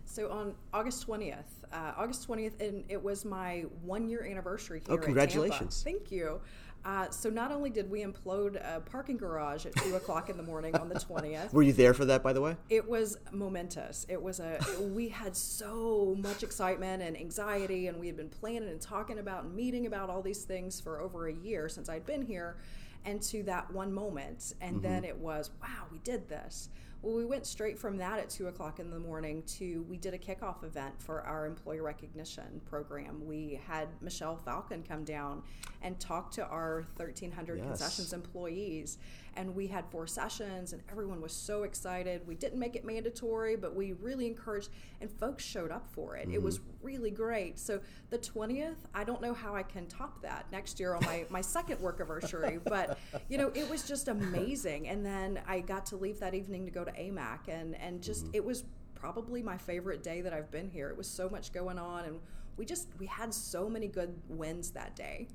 So 0.05 0.29
on 0.29 0.53
August 0.73 1.07
20th, 1.07 1.45
uh, 1.73 1.93
August 1.97 2.27
20th, 2.27 2.61
and 2.61 2.83
it 2.87 3.01
was 3.01 3.25
my 3.25 3.65
one 3.81 4.07
year 4.07 4.23
anniversary 4.23 4.81
here. 4.85 4.95
Oh, 4.95 4.97
congratulations! 4.97 5.81
Thank 5.83 6.11
you. 6.11 6.39
Uh, 6.83 7.09
so 7.09 7.29
not 7.29 7.51
only 7.51 7.69
did 7.69 7.89
we 7.89 8.03
implode 8.03 8.55
a 8.55 8.79
parking 8.79 9.17
garage 9.17 9.65
at 9.65 9.75
two 9.75 9.95
o'clock 9.95 10.29
in 10.29 10.37
the 10.37 10.43
morning 10.43 10.75
on 10.75 10.89
the 10.89 10.95
20th. 10.99 11.53
Were 11.53 11.63
you 11.63 11.73
there 11.73 11.93
for 11.93 12.05
that, 12.05 12.23
by 12.23 12.33
the 12.33 12.41
way? 12.41 12.55
It 12.69 12.87
was 12.87 13.17
momentous. 13.31 14.05
It 14.09 14.21
was 14.21 14.39
a. 14.39 14.59
we 14.79 15.09
had 15.09 15.35
so 15.35 16.15
much 16.19 16.43
excitement 16.43 17.03
and 17.03 17.17
anxiety, 17.17 17.87
and 17.87 17.99
we 17.99 18.07
had 18.07 18.17
been 18.17 18.29
planning 18.29 18.69
and 18.69 18.81
talking 18.81 19.19
about 19.19 19.43
and 19.43 19.55
meeting 19.55 19.85
about 19.85 20.09
all 20.09 20.21
these 20.21 20.43
things 20.43 20.79
for 20.79 21.01
over 21.01 21.27
a 21.27 21.33
year 21.33 21.69
since 21.69 21.89
I'd 21.89 22.05
been 22.05 22.23
here 22.23 22.57
and 23.05 23.21
to 23.21 23.43
that 23.43 23.71
one 23.71 23.91
moment. 23.93 24.53
And 24.61 24.77
mm-hmm. 24.77 24.83
then 24.83 25.03
it 25.03 25.17
was, 25.17 25.51
wow, 25.61 25.85
we 25.91 25.99
did 25.99 26.29
this. 26.29 26.69
Well, 27.01 27.15
we 27.15 27.25
went 27.25 27.47
straight 27.47 27.79
from 27.79 27.97
that 27.97 28.19
at 28.19 28.29
two 28.29 28.47
o'clock 28.47 28.79
in 28.79 28.91
the 28.91 28.99
morning 28.99 29.41
to 29.57 29.83
we 29.89 29.97
did 29.97 30.13
a 30.13 30.19
kickoff 30.19 30.63
event 30.63 30.93
for 30.99 31.21
our 31.21 31.47
employee 31.47 31.79
recognition 31.79 32.61
program. 32.69 33.25
We 33.25 33.59
had 33.67 33.87
Michelle 34.01 34.37
Falcon 34.37 34.83
come 34.83 35.03
down 35.03 35.41
and 35.81 35.99
talk 35.99 36.31
to 36.33 36.45
our 36.45 36.85
1,300 36.97 37.57
yes. 37.57 37.67
concessions 37.67 38.13
employees 38.13 38.99
and 39.35 39.55
we 39.55 39.67
had 39.67 39.85
four 39.89 40.07
sessions 40.07 40.73
and 40.73 40.81
everyone 40.89 41.21
was 41.21 41.33
so 41.33 41.63
excited. 41.63 42.25
We 42.27 42.35
didn't 42.35 42.59
make 42.59 42.75
it 42.75 42.85
mandatory 42.85 43.55
but 43.55 43.75
we 43.75 43.93
really 43.93 44.27
encouraged 44.27 44.69
and 44.99 45.09
folks 45.09 45.43
showed 45.43 45.71
up 45.71 45.87
for 45.91 46.15
it. 46.15 46.27
Mm-hmm. 46.27 46.35
it 46.35 46.41
was 46.41 46.59
really 46.81 47.11
great. 47.11 47.59
So 47.59 47.79
the 48.09 48.17
20th 48.17 48.75
i 48.93 49.03
don't 49.03 49.21
know 49.21 49.33
how 49.33 49.55
i 49.55 49.63
can 49.63 49.85
top 49.87 50.21
that 50.21 50.45
next 50.51 50.79
year 50.79 50.95
on 50.95 51.03
my, 51.05 51.25
my 51.29 51.41
second 51.41 51.79
work 51.79 51.99
anniversary 52.01 52.59
but 52.65 52.97
you 53.29 53.37
know 53.37 53.51
it 53.55 53.69
was 53.69 53.83
just 53.87 54.07
amazing. 54.07 54.87
And 54.87 55.05
then 55.05 55.39
i 55.47 55.59
got 55.59 55.85
to 55.87 55.95
leave 55.95 56.19
that 56.19 56.33
evening 56.33 56.65
to 56.65 56.71
go 56.71 56.83
to 56.83 56.91
amac 56.91 57.47
and 57.47 57.75
and 57.75 58.01
just 58.01 58.25
mm-hmm. 58.25 58.35
it 58.35 58.45
was 58.45 58.63
probably 58.95 59.41
my 59.41 59.57
favorite 59.57 60.03
day 60.03 60.21
that 60.21 60.33
i've 60.33 60.51
been 60.51 60.69
here. 60.69 60.89
It 60.89 60.97
was 60.97 61.07
so 61.07 61.29
much 61.29 61.51
going 61.51 61.79
on 61.79 62.05
and 62.05 62.19
we 62.57 62.65
just 62.65 62.89
we 62.99 63.07
had 63.07 63.33
so 63.33 63.69
many 63.69 63.87
good 63.87 64.13
wins 64.27 64.71
that 64.71 64.95
day. 64.95 65.27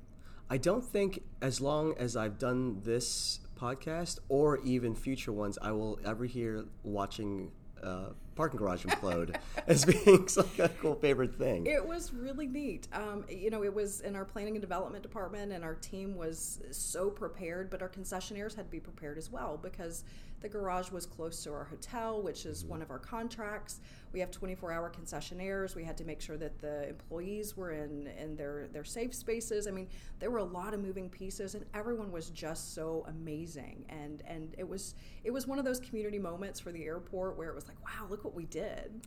I 0.49 0.57
don't 0.57 0.83
think 0.83 1.23
as 1.41 1.59
long 1.59 1.93
as 1.97 2.15
I've 2.15 2.37
done 2.37 2.79
this 2.83 3.41
podcast 3.57 4.19
or 4.29 4.59
even 4.59 4.95
future 4.95 5.31
ones, 5.31 5.57
I 5.61 5.71
will 5.71 5.99
ever 6.05 6.25
hear 6.25 6.65
watching 6.83 7.51
uh, 7.83 8.09
parking 8.35 8.59
garage 8.59 8.85
implode 8.85 9.35
as 9.67 9.85
being 9.85 10.27
like 10.37 10.59
a 10.59 10.69
cool 10.81 10.95
favorite 10.95 11.35
thing. 11.35 11.65
It 11.65 11.85
was 11.85 12.13
really 12.13 12.47
neat. 12.47 12.87
Um, 12.93 13.25
you 13.29 13.49
know, 13.49 13.63
it 13.63 13.73
was 13.73 14.01
in 14.01 14.15
our 14.15 14.25
planning 14.25 14.55
and 14.55 14.61
development 14.61 15.03
department, 15.03 15.51
and 15.51 15.63
our 15.63 15.75
team 15.75 16.15
was 16.15 16.59
so 16.71 17.09
prepared, 17.09 17.69
but 17.69 17.81
our 17.81 17.89
concessionaires 17.89 18.55
had 18.55 18.65
to 18.65 18.71
be 18.71 18.79
prepared 18.79 19.17
as 19.17 19.31
well 19.31 19.59
because 19.61 20.03
the 20.41 20.49
garage 20.49 20.91
was 20.91 21.05
close 21.05 21.43
to 21.43 21.51
our 21.51 21.63
hotel, 21.63 22.21
which 22.21 22.45
is 22.45 22.61
mm-hmm. 22.61 22.71
one 22.71 22.81
of 22.81 22.91
our 22.91 22.99
contracts. 22.99 23.79
We 24.13 24.19
have 24.19 24.31
24 24.31 24.71
hour 24.71 24.91
concessionaires. 24.91 25.75
We 25.75 25.83
had 25.83 25.97
to 25.97 26.05
make 26.05 26.21
sure 26.21 26.37
that 26.37 26.59
the 26.59 26.89
employees 26.89 27.57
were 27.57 27.71
in, 27.71 28.07
in 28.19 28.35
their, 28.35 28.67
their 28.71 28.83
safe 28.83 29.13
spaces. 29.13 29.67
I 29.67 29.71
mean, 29.71 29.87
there 30.19 30.31
were 30.31 30.37
a 30.39 30.43
lot 30.43 30.73
of 30.73 30.79
moving 30.79 31.09
pieces, 31.09 31.55
and 31.55 31.65
everyone 31.73 32.11
was 32.11 32.29
just 32.29 32.73
so 32.73 33.05
amazing. 33.07 33.85
And, 33.89 34.23
and 34.27 34.53
it, 34.57 34.67
was, 34.67 34.95
it 35.23 35.31
was 35.31 35.47
one 35.47 35.59
of 35.59 35.65
those 35.65 35.79
community 35.79 36.19
moments 36.19 36.59
for 36.59 36.71
the 36.71 36.85
airport 36.85 37.37
where 37.37 37.49
it 37.49 37.55
was 37.55 37.67
like, 37.67 37.77
wow, 37.83 38.07
look 38.09 38.23
what 38.23 38.35
we 38.35 38.45
did. 38.45 39.01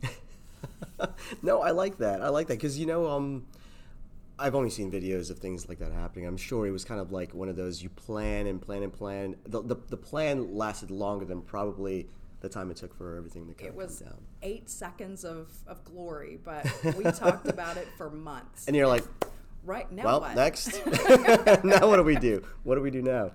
no, 1.41 1.61
I 1.61 1.71
like 1.71 1.97
that. 1.97 2.21
I 2.21 2.29
like 2.29 2.47
that 2.47 2.57
because, 2.57 2.77
you 2.77 2.85
know, 2.85 3.09
um, 3.09 3.45
I've 4.41 4.55
only 4.55 4.69
seen 4.69 4.91
videos 4.91 5.29
of 5.29 5.39
things 5.39 5.69
like 5.69 5.79
that 5.79 5.91
happening. 5.91 6.25
I'm 6.25 6.37
sure 6.37 6.65
it 6.65 6.71
was 6.71 6.83
kind 6.83 6.99
of 6.99 7.11
like 7.11 7.33
one 7.33 7.47
of 7.47 7.55
those 7.55 7.81
you 7.81 7.89
plan 7.89 8.47
and 8.47 8.61
plan 8.61 8.83
and 8.83 8.91
plan. 8.91 9.35
The, 9.45 9.61
the, 9.61 9.75
the 9.89 9.97
plan 9.97 10.55
lasted 10.55 10.89
longer 10.89 11.25
than 11.25 11.41
probably 11.41 12.07
the 12.41 12.49
time 12.49 12.71
it 12.71 12.77
took 12.77 12.95
for 12.95 13.17
everything 13.17 13.47
to 13.47 13.53
kind 13.53 13.69
it 13.69 13.75
was 13.75 13.99
come 13.99 14.09
down. 14.09 14.17
eight 14.41 14.69
seconds 14.69 15.23
of, 15.23 15.51
of 15.67 15.83
glory, 15.85 16.39
but 16.43 16.65
we 16.97 17.03
talked 17.03 17.47
about 17.47 17.77
it 17.77 17.87
for 17.97 18.09
months. 18.09 18.65
And 18.65 18.75
you're 18.75 18.87
like, 18.87 19.03
right 19.63 19.91
now, 19.91 20.05
well, 20.05 20.21
what? 20.21 20.35
next. 20.35 20.83
now 21.63 21.87
what 21.87 21.97
do 21.97 22.03
we 22.03 22.15
do? 22.15 22.43
What 22.63 22.75
do 22.75 22.81
we 22.81 22.89
do 22.89 23.03
now? 23.03 23.31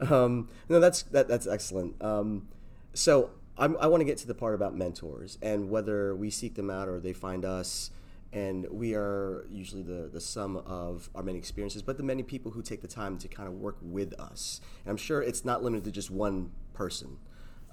Um, 0.00 0.48
no, 0.68 0.78
that's 0.78 1.02
that, 1.04 1.26
that's 1.26 1.46
excellent. 1.46 2.02
Um, 2.02 2.48
so 2.92 3.30
I'm, 3.56 3.76
i 3.78 3.86
want 3.86 4.00
to 4.00 4.04
get 4.04 4.18
to 4.18 4.26
the 4.26 4.34
part 4.34 4.54
about 4.54 4.74
mentors 4.74 5.38
and 5.42 5.70
whether 5.70 6.14
we 6.14 6.30
seek 6.30 6.54
them 6.54 6.70
out 6.70 6.88
or 6.88 6.98
they 7.00 7.12
find 7.12 7.44
us 7.44 7.90
and 8.32 8.66
we 8.70 8.94
are 8.94 9.44
usually 9.50 9.82
the, 9.82 10.08
the 10.12 10.20
sum 10.20 10.56
of 10.56 11.10
our 11.14 11.22
many 11.22 11.38
experiences 11.38 11.82
but 11.82 11.96
the 11.96 12.02
many 12.02 12.22
people 12.22 12.52
who 12.52 12.62
take 12.62 12.80
the 12.80 12.88
time 12.88 13.18
to 13.18 13.28
kind 13.28 13.48
of 13.48 13.54
work 13.54 13.76
with 13.82 14.18
us. 14.20 14.60
And 14.84 14.90
i'm 14.90 14.96
sure 14.96 15.22
it's 15.22 15.44
not 15.44 15.62
limited 15.62 15.84
to 15.84 15.90
just 15.90 16.10
one 16.10 16.50
person 16.72 17.18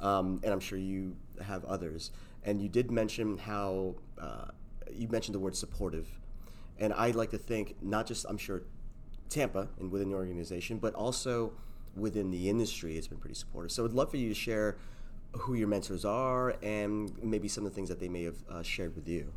um, 0.01 0.39
and 0.43 0.51
i'm 0.51 0.59
sure 0.59 0.77
you 0.77 1.15
have 1.43 1.63
others. 1.65 2.11
And 2.43 2.61
you 2.61 2.69
did 2.69 2.91
mention 2.91 3.37
how 3.37 3.95
uh, 4.17 4.45
you 4.93 5.09
mentioned 5.09 5.35
the 5.35 5.39
word 5.39 5.55
supportive. 5.55 6.07
And 6.79 6.93
i'd 6.93 7.15
like 7.15 7.31
to 7.31 7.37
think 7.37 7.75
not 7.81 8.07
just 8.07 8.25
i'm 8.27 8.37
sure 8.37 8.63
tampa 9.29 9.67
and 9.79 9.91
within 9.91 10.09
the 10.09 10.15
organization 10.15 10.77
but 10.77 10.95
also 10.95 11.51
within 11.95 12.31
the 12.31 12.49
industry 12.49 12.97
it's 12.97 13.07
been 13.07 13.17
pretty 13.19 13.35
supportive. 13.35 13.71
So 13.71 13.85
i'd 13.85 13.91
love 13.91 14.09
for 14.09 14.17
you 14.17 14.29
to 14.29 14.35
share 14.35 14.77
who 15.33 15.53
your 15.53 15.67
mentors 15.67 16.05
are 16.05 16.55
and 16.63 17.11
maybe 17.21 17.47
some 17.47 17.65
of 17.65 17.71
the 17.71 17.75
things 17.75 17.89
that 17.89 17.99
they 17.99 18.09
may 18.09 18.23
have 18.23 18.37
uh, 18.49 18.63
shared 18.63 18.95
with 18.95 19.07
you 19.07 19.31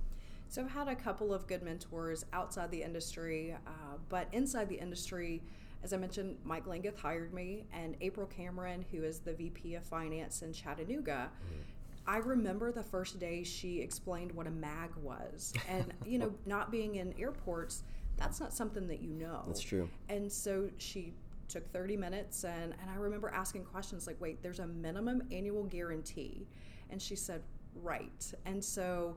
so 0.50 0.62
I've 0.62 0.70
had 0.70 0.88
a 0.88 0.96
couple 0.96 1.32
of 1.32 1.46
good 1.46 1.62
mentors 1.62 2.24
outside 2.32 2.72
the 2.72 2.82
industry, 2.82 3.56
uh, 3.66 3.96
but 4.08 4.26
inside 4.32 4.68
the 4.68 4.78
industry, 4.78 5.42
as 5.84 5.92
I 5.92 5.96
mentioned, 5.96 6.38
Mike 6.44 6.66
Langeth 6.66 6.98
hired 6.98 7.32
me, 7.32 7.64
and 7.72 7.96
April 8.00 8.26
Cameron, 8.26 8.84
who 8.90 9.04
is 9.04 9.20
the 9.20 9.32
VP 9.32 9.76
of 9.76 9.84
Finance 9.84 10.42
in 10.42 10.52
Chattanooga. 10.52 11.30
Mm-hmm. 11.30 11.60
I 12.06 12.16
remember 12.16 12.72
the 12.72 12.82
first 12.82 13.20
day 13.20 13.44
she 13.44 13.80
explained 13.80 14.32
what 14.32 14.48
a 14.48 14.50
mag 14.50 14.90
was, 15.00 15.52
and 15.68 15.94
you 16.04 16.18
know, 16.18 16.34
not 16.46 16.72
being 16.72 16.96
in 16.96 17.14
airports, 17.16 17.84
that's 18.16 18.40
not 18.40 18.52
something 18.52 18.88
that 18.88 19.00
you 19.00 19.12
know. 19.12 19.44
That's 19.46 19.62
true. 19.62 19.88
And 20.08 20.30
so 20.30 20.68
she 20.78 21.14
took 21.46 21.70
30 21.72 21.96
minutes 21.96 22.44
and, 22.44 22.74
and 22.80 22.90
I 22.90 22.94
remember 22.94 23.28
asking 23.28 23.64
questions 23.64 24.06
like, 24.06 24.20
wait, 24.20 24.42
there's 24.42 24.60
a 24.60 24.66
minimum 24.66 25.22
annual 25.32 25.64
guarantee. 25.64 26.46
And 26.90 27.00
she 27.02 27.16
said, 27.16 27.42
right. 27.74 28.32
And 28.46 28.62
so 28.62 29.16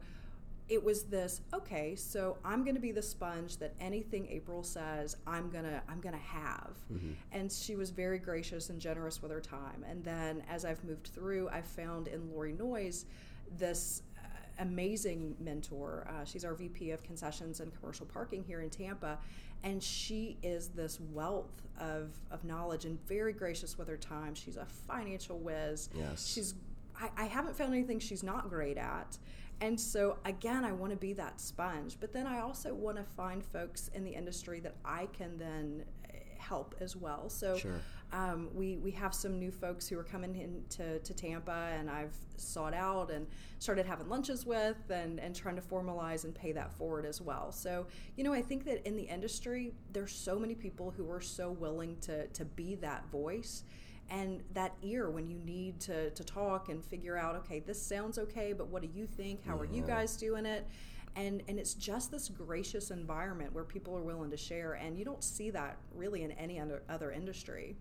it 0.70 0.84
was 0.84 1.04
this 1.04 1.42
okay 1.54 1.96
so 1.96 2.38
i'm 2.46 2.64
going 2.64 2.76
to 2.76 2.82
be 2.82 2.92
the 2.92 3.02
sponge 3.02 3.58
that 3.58 3.74
anything 3.80 4.28
april 4.30 4.64
says 4.64 5.18
i'm 5.28 5.50
going 5.50 5.64
to 5.64 5.82
i'm 5.90 6.00
going 6.00 6.16
to 6.16 6.22
have. 6.22 6.72
Mm-hmm. 6.92 7.12
and 7.32 7.52
she 7.52 7.76
was 7.76 7.90
very 7.90 8.18
gracious 8.18 8.70
and 8.70 8.80
generous 8.80 9.22
with 9.22 9.32
her 9.32 9.42
time. 9.42 9.84
And 9.88 10.04
then 10.04 10.44
as 10.50 10.66
i've 10.66 10.84
moved 10.84 11.08
through 11.08 11.50
i've 11.50 11.66
found 11.66 12.08
in 12.08 12.32
lori 12.32 12.54
noyes 12.54 13.06
this 13.58 14.04
uh, 14.18 14.28
amazing 14.60 15.36
mentor. 15.40 16.08
Uh, 16.10 16.24
she's 16.24 16.46
our 16.46 16.54
vp 16.54 16.92
of 16.92 17.04
concessions 17.04 17.60
and 17.60 17.78
commercial 17.80 18.06
parking 18.06 18.44
here 18.44 18.62
in 18.62 18.70
tampa. 18.70 19.20
And 19.64 19.82
she 19.82 20.38
is 20.44 20.70
this 20.70 21.00
wealth 21.00 21.62
of, 21.80 22.12
of 22.32 22.44
knowledge 22.44 22.84
and 22.84 23.00
very 23.08 23.32
gracious 23.32 23.78
with 23.78 23.88
her 23.88 23.96
time. 23.96 24.36
She's 24.36 24.58
a 24.58 24.66
financial 24.66 25.40
whiz. 25.40 25.90
Yes. 25.96 26.28
She's 26.28 26.56
I, 27.00 27.10
I 27.18 27.26
haven't 27.26 27.56
found 27.56 27.74
anything 27.74 28.00
she's 28.00 28.24
not 28.24 28.50
great 28.50 28.78
at 28.78 29.18
and 29.64 29.80
so, 29.80 30.18
again, 30.26 30.66
I 30.66 30.74
want 30.74 30.92
to 30.92 30.98
be 30.98 31.14
that 31.14 31.40
sponge, 31.40 31.96
but 31.98 32.12
then 32.12 32.28
I 32.28 32.42
also 32.42 32.74
want 32.74 32.98
to 32.98 33.04
find 33.16 33.42
folks 33.42 33.90
in 33.94 34.04
the 34.04 34.12
industry 34.12 34.60
that 34.60 34.76
I 34.84 35.06
can 35.18 35.38
then 35.38 35.86
eh, 36.10 36.18
help 36.38 36.76
as 36.82 36.98
well. 36.98 37.30
So, 37.30 37.58
sure. 37.58 37.80
um, 38.12 38.50
we, 38.54 38.76
we 38.76 38.92
have 38.92 39.16
some 39.16 39.40
new 39.40 39.52
folks 39.52 39.88
who 39.88 39.98
are 39.98 40.04
coming 40.04 40.36
into 40.36 41.00
to 41.00 41.14
Tampa, 41.14 41.72
and 41.80 41.90
I've 41.90 42.14
sought 42.36 42.74
out 42.74 43.10
and 43.10 43.26
started 43.60 43.86
having 43.86 44.10
lunches 44.10 44.46
with 44.46 44.76
and, 44.90 45.18
and 45.18 45.34
trying 45.34 45.56
to 45.56 45.62
formalize 45.62 46.26
and 46.26 46.36
pay 46.36 46.52
that 46.52 46.74
forward 46.74 47.06
as 47.06 47.22
well. 47.22 47.54
So, 47.54 47.88
you 48.18 48.26
know, 48.26 48.34
I 48.34 48.42
think 48.42 48.66
that 48.66 48.86
in 48.86 48.98
the 48.98 49.04
industry, 49.04 49.72
there's 49.94 50.14
so 50.14 50.38
many 50.38 50.56
people 50.56 50.92
who 50.92 51.10
are 51.10 51.22
so 51.22 51.52
willing 51.52 51.96
to, 52.02 52.28
to 52.28 52.44
be 52.44 52.76
that 52.76 53.10
voice 53.10 53.64
and 54.10 54.42
that 54.54 54.74
ear 54.82 55.10
when 55.10 55.28
you 55.28 55.40
need 55.40 55.80
to, 55.82 56.10
to 56.12 56.24
talk 56.24 56.70
and 56.70 56.84
figure 56.84 57.18
out 57.18 57.36
okay 57.36 57.60
this 57.60 57.82
sounds 57.82 58.18
okay 58.18 58.54
but 58.54 58.68
what 58.68 58.82
do 58.82 58.90
you 58.94 59.08
think? 59.08 59.46
How 59.46 59.58
are 59.58 59.66
you 59.66 59.82
guys 59.82 60.16
doing 60.16 60.46
it? 60.46 60.68
And 61.16 61.44
and 61.48 61.60
it's 61.60 61.74
just 61.74 62.12
this 62.12 62.30
gracious 62.30 62.92
environment 62.92 63.54
where 63.54 63.64
people 63.64 63.96
are 63.98 64.02
willing 64.02 64.32
to 64.32 64.38
share 64.38 64.74
and 64.74 64.98
you 64.98 65.06
don't 65.06 65.24
see 65.24 65.50
that 65.52 65.78
really 65.96 66.24
in 66.24 66.32
any 66.32 66.62
other 66.90 67.12
industry. 67.12 67.76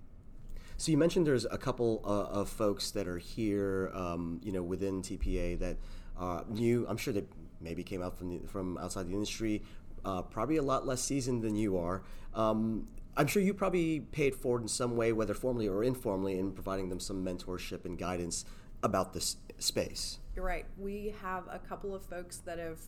So 0.76 0.90
you 0.90 0.98
mentioned 0.98 1.26
there's 1.26 1.44
a 1.44 1.58
couple 1.58 2.02
uh, 2.04 2.40
of 2.40 2.48
folks 2.48 2.90
that 2.92 3.06
are 3.06 3.18
here 3.18 3.90
um, 3.94 4.40
you 4.42 4.52
know 4.52 4.62
within 4.62 5.02
tpa 5.02 5.58
that 5.58 5.76
uh, 6.18 6.42
new 6.48 6.86
i'm 6.88 6.96
sure 6.96 7.14
that 7.14 7.26
maybe 7.60 7.84
came 7.84 8.02
out 8.02 8.18
from 8.18 8.28
the, 8.30 8.46
from 8.48 8.76
outside 8.78 9.06
the 9.06 9.12
industry 9.12 9.62
uh, 10.04 10.22
probably 10.22 10.56
a 10.56 10.62
lot 10.62 10.86
less 10.86 11.02
seasoned 11.02 11.42
than 11.42 11.56
you 11.56 11.78
are. 11.78 12.02
Um, 12.34 12.88
I'm 13.16 13.26
sure 13.26 13.42
you 13.42 13.52
probably 13.52 14.00
paid 14.00 14.34
forward 14.34 14.62
in 14.62 14.68
some 14.68 14.96
way, 14.96 15.12
whether 15.12 15.34
formally 15.34 15.68
or 15.68 15.84
informally, 15.84 16.38
in 16.38 16.52
providing 16.52 16.88
them 16.88 16.98
some 16.98 17.24
mentorship 17.24 17.84
and 17.84 17.98
guidance 17.98 18.44
about 18.82 19.12
this 19.12 19.36
space. 19.58 20.18
You're 20.34 20.44
right. 20.44 20.64
We 20.78 21.14
have 21.20 21.44
a 21.50 21.58
couple 21.58 21.94
of 21.94 22.02
folks 22.04 22.38
that 22.38 22.58
have 22.58 22.80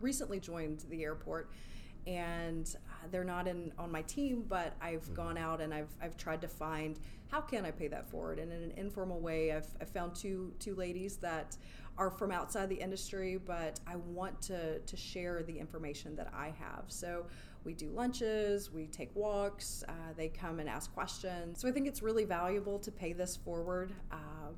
recently 0.00 0.40
joined 0.40 0.84
the 0.88 1.04
airport, 1.04 1.50
and 2.06 2.74
uh, 2.88 3.08
they're 3.10 3.24
not 3.24 3.46
in 3.46 3.72
on 3.78 3.92
my 3.92 4.02
team, 4.02 4.44
but 4.48 4.74
I've 4.80 5.04
mm-hmm. 5.04 5.14
gone 5.14 5.38
out 5.38 5.60
and 5.60 5.74
I've, 5.74 5.90
I've 6.00 6.16
tried 6.16 6.40
to 6.40 6.48
find 6.48 6.98
how 7.30 7.42
can 7.42 7.66
I 7.66 7.70
pay 7.70 7.88
that 7.88 8.08
forward. 8.08 8.38
And 8.38 8.50
in 8.50 8.62
an 8.62 8.72
informal 8.78 9.20
way, 9.20 9.52
I've, 9.52 9.68
I've 9.82 9.90
found 9.90 10.14
two 10.14 10.54
two 10.58 10.74
ladies 10.74 11.16
that 11.18 11.58
are 11.98 12.10
from 12.10 12.30
outside 12.30 12.70
the 12.70 12.76
industry, 12.80 13.36
but 13.36 13.80
I 13.86 13.96
want 13.96 14.40
to 14.42 14.78
to 14.78 14.96
share 14.96 15.42
the 15.42 15.58
information 15.58 16.16
that 16.16 16.32
I 16.32 16.54
have. 16.58 16.84
So 16.88 17.26
we 17.68 17.74
do 17.74 17.90
lunches, 17.90 18.72
we 18.72 18.86
take 18.86 19.14
walks, 19.14 19.84
uh, 19.86 19.92
they 20.16 20.28
come 20.30 20.58
and 20.58 20.70
ask 20.70 20.90
questions. 20.94 21.60
So 21.60 21.68
I 21.68 21.70
think 21.70 21.86
it's 21.86 22.02
really 22.02 22.24
valuable 22.24 22.78
to 22.78 22.90
pay 22.90 23.12
this 23.12 23.36
forward. 23.36 23.92
Um, 24.10 24.54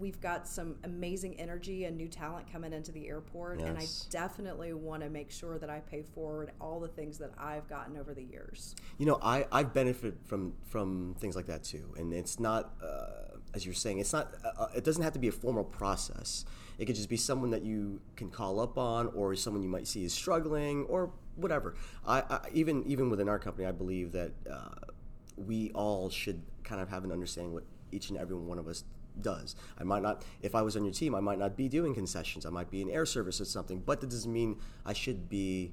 we've 0.00 0.20
got 0.20 0.48
some 0.48 0.74
amazing 0.82 1.38
energy 1.38 1.84
and 1.84 1.96
new 1.96 2.08
talent 2.08 2.50
coming 2.52 2.72
into 2.72 2.90
the 2.90 3.06
airport 3.06 3.60
yes. 3.60 3.68
and 3.68 3.78
i 3.78 3.86
definitely 4.08 4.72
want 4.72 5.02
to 5.02 5.08
make 5.10 5.32
sure 5.32 5.58
that 5.58 5.68
i 5.68 5.80
pay 5.80 6.00
forward 6.00 6.52
all 6.60 6.78
the 6.78 6.86
things 6.86 7.18
that 7.18 7.32
i've 7.38 7.68
gotten 7.68 7.96
over 7.96 8.14
the 8.14 8.22
years 8.22 8.76
you 8.98 9.06
know 9.06 9.18
i 9.20 9.44
i've 9.50 9.74
benefited 9.74 10.16
from 10.24 10.52
from 10.62 11.16
things 11.18 11.34
like 11.34 11.46
that 11.46 11.64
too 11.64 11.92
and 11.98 12.14
it's 12.14 12.38
not 12.38 12.74
uh, 12.80 13.36
as 13.52 13.66
you're 13.66 13.74
saying 13.74 13.98
it's 13.98 14.12
not 14.12 14.32
uh, 14.44 14.62
uh 14.62 14.68
it 14.76 14.84
doesn't 14.84 15.02
have 15.02 15.12
to 15.12 15.18
be 15.18 15.26
a 15.26 15.32
formal 15.32 15.64
process 15.64 16.44
it 16.78 16.86
could 16.86 16.94
just 16.94 17.10
be 17.10 17.16
someone 17.16 17.50
that 17.50 17.62
you 17.62 18.00
can 18.14 18.30
call 18.30 18.60
up 18.60 18.78
on 18.78 19.08
or 19.08 19.34
someone 19.34 19.60
you 19.62 19.68
might 19.68 19.88
see 19.88 20.04
is 20.04 20.12
struggling 20.12 20.84
or 20.84 21.10
whatever. 21.36 21.74
I, 22.06 22.20
I 22.20 22.40
even 22.52 22.84
even 22.86 23.10
within 23.10 23.28
our 23.28 23.38
company, 23.38 23.66
I 23.66 23.72
believe 23.72 24.12
that 24.12 24.32
uh, 24.50 24.92
we 25.36 25.70
all 25.72 26.10
should 26.10 26.42
kind 26.64 26.80
of 26.80 26.88
have 26.88 27.04
an 27.04 27.12
understanding 27.12 27.52
what 27.52 27.64
each 27.92 28.10
and 28.10 28.18
every 28.18 28.36
one 28.36 28.58
of 28.58 28.68
us 28.68 28.84
does. 29.20 29.56
I 29.78 29.84
might 29.84 30.02
not, 30.02 30.24
if 30.42 30.54
I 30.54 30.62
was 30.62 30.76
on 30.76 30.84
your 30.84 30.92
team, 30.92 31.14
I 31.14 31.20
might 31.20 31.38
not 31.38 31.56
be 31.56 31.68
doing 31.68 31.94
concessions. 31.94 32.46
I 32.46 32.50
might 32.50 32.70
be 32.70 32.80
in 32.80 32.90
air 32.90 33.06
service 33.06 33.40
or 33.40 33.44
something, 33.44 33.82
but 33.84 34.00
that 34.00 34.10
doesn't 34.10 34.32
mean 34.32 34.56
I 34.84 34.92
should 34.92 35.28
be. 35.28 35.72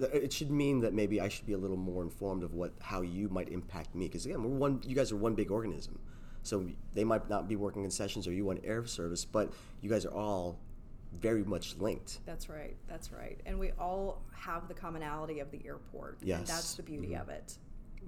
It 0.00 0.34
should 0.34 0.50
mean 0.50 0.80
that 0.80 0.92
maybe 0.92 1.18
I 1.18 1.28
should 1.28 1.46
be 1.46 1.54
a 1.54 1.58
little 1.58 1.76
more 1.76 2.02
informed 2.02 2.42
of 2.42 2.52
what 2.52 2.72
how 2.80 3.00
you 3.00 3.28
might 3.30 3.48
impact 3.48 3.94
me. 3.94 4.06
Because 4.06 4.26
again, 4.26 4.42
we're 4.42 4.50
one. 4.50 4.82
You 4.86 4.94
guys 4.94 5.12
are 5.12 5.16
one 5.16 5.34
big 5.34 5.50
organism, 5.50 5.98
so 6.42 6.66
they 6.92 7.04
might 7.04 7.28
not 7.30 7.48
be 7.48 7.56
working 7.56 7.82
concessions 7.82 8.26
or 8.26 8.32
you 8.32 8.50
on 8.50 8.60
air 8.64 8.84
service, 8.84 9.24
but 9.24 9.52
you 9.80 9.88
guys 9.88 10.04
are 10.04 10.12
all 10.12 10.58
very 11.12 11.44
much 11.44 11.76
linked. 11.76 12.18
That's 12.26 12.48
right. 12.48 12.76
That's 12.88 13.12
right. 13.12 13.40
And 13.46 13.58
we 13.58 13.72
all 13.78 14.22
have 14.32 14.68
the 14.68 14.74
commonality 14.74 15.40
of 15.40 15.50
the 15.50 15.60
airport. 15.66 16.18
Yes. 16.22 16.38
And 16.38 16.46
that's 16.46 16.74
the 16.74 16.82
beauty 16.82 17.08
mm-hmm. 17.08 17.22
of 17.22 17.28
it. 17.28 17.58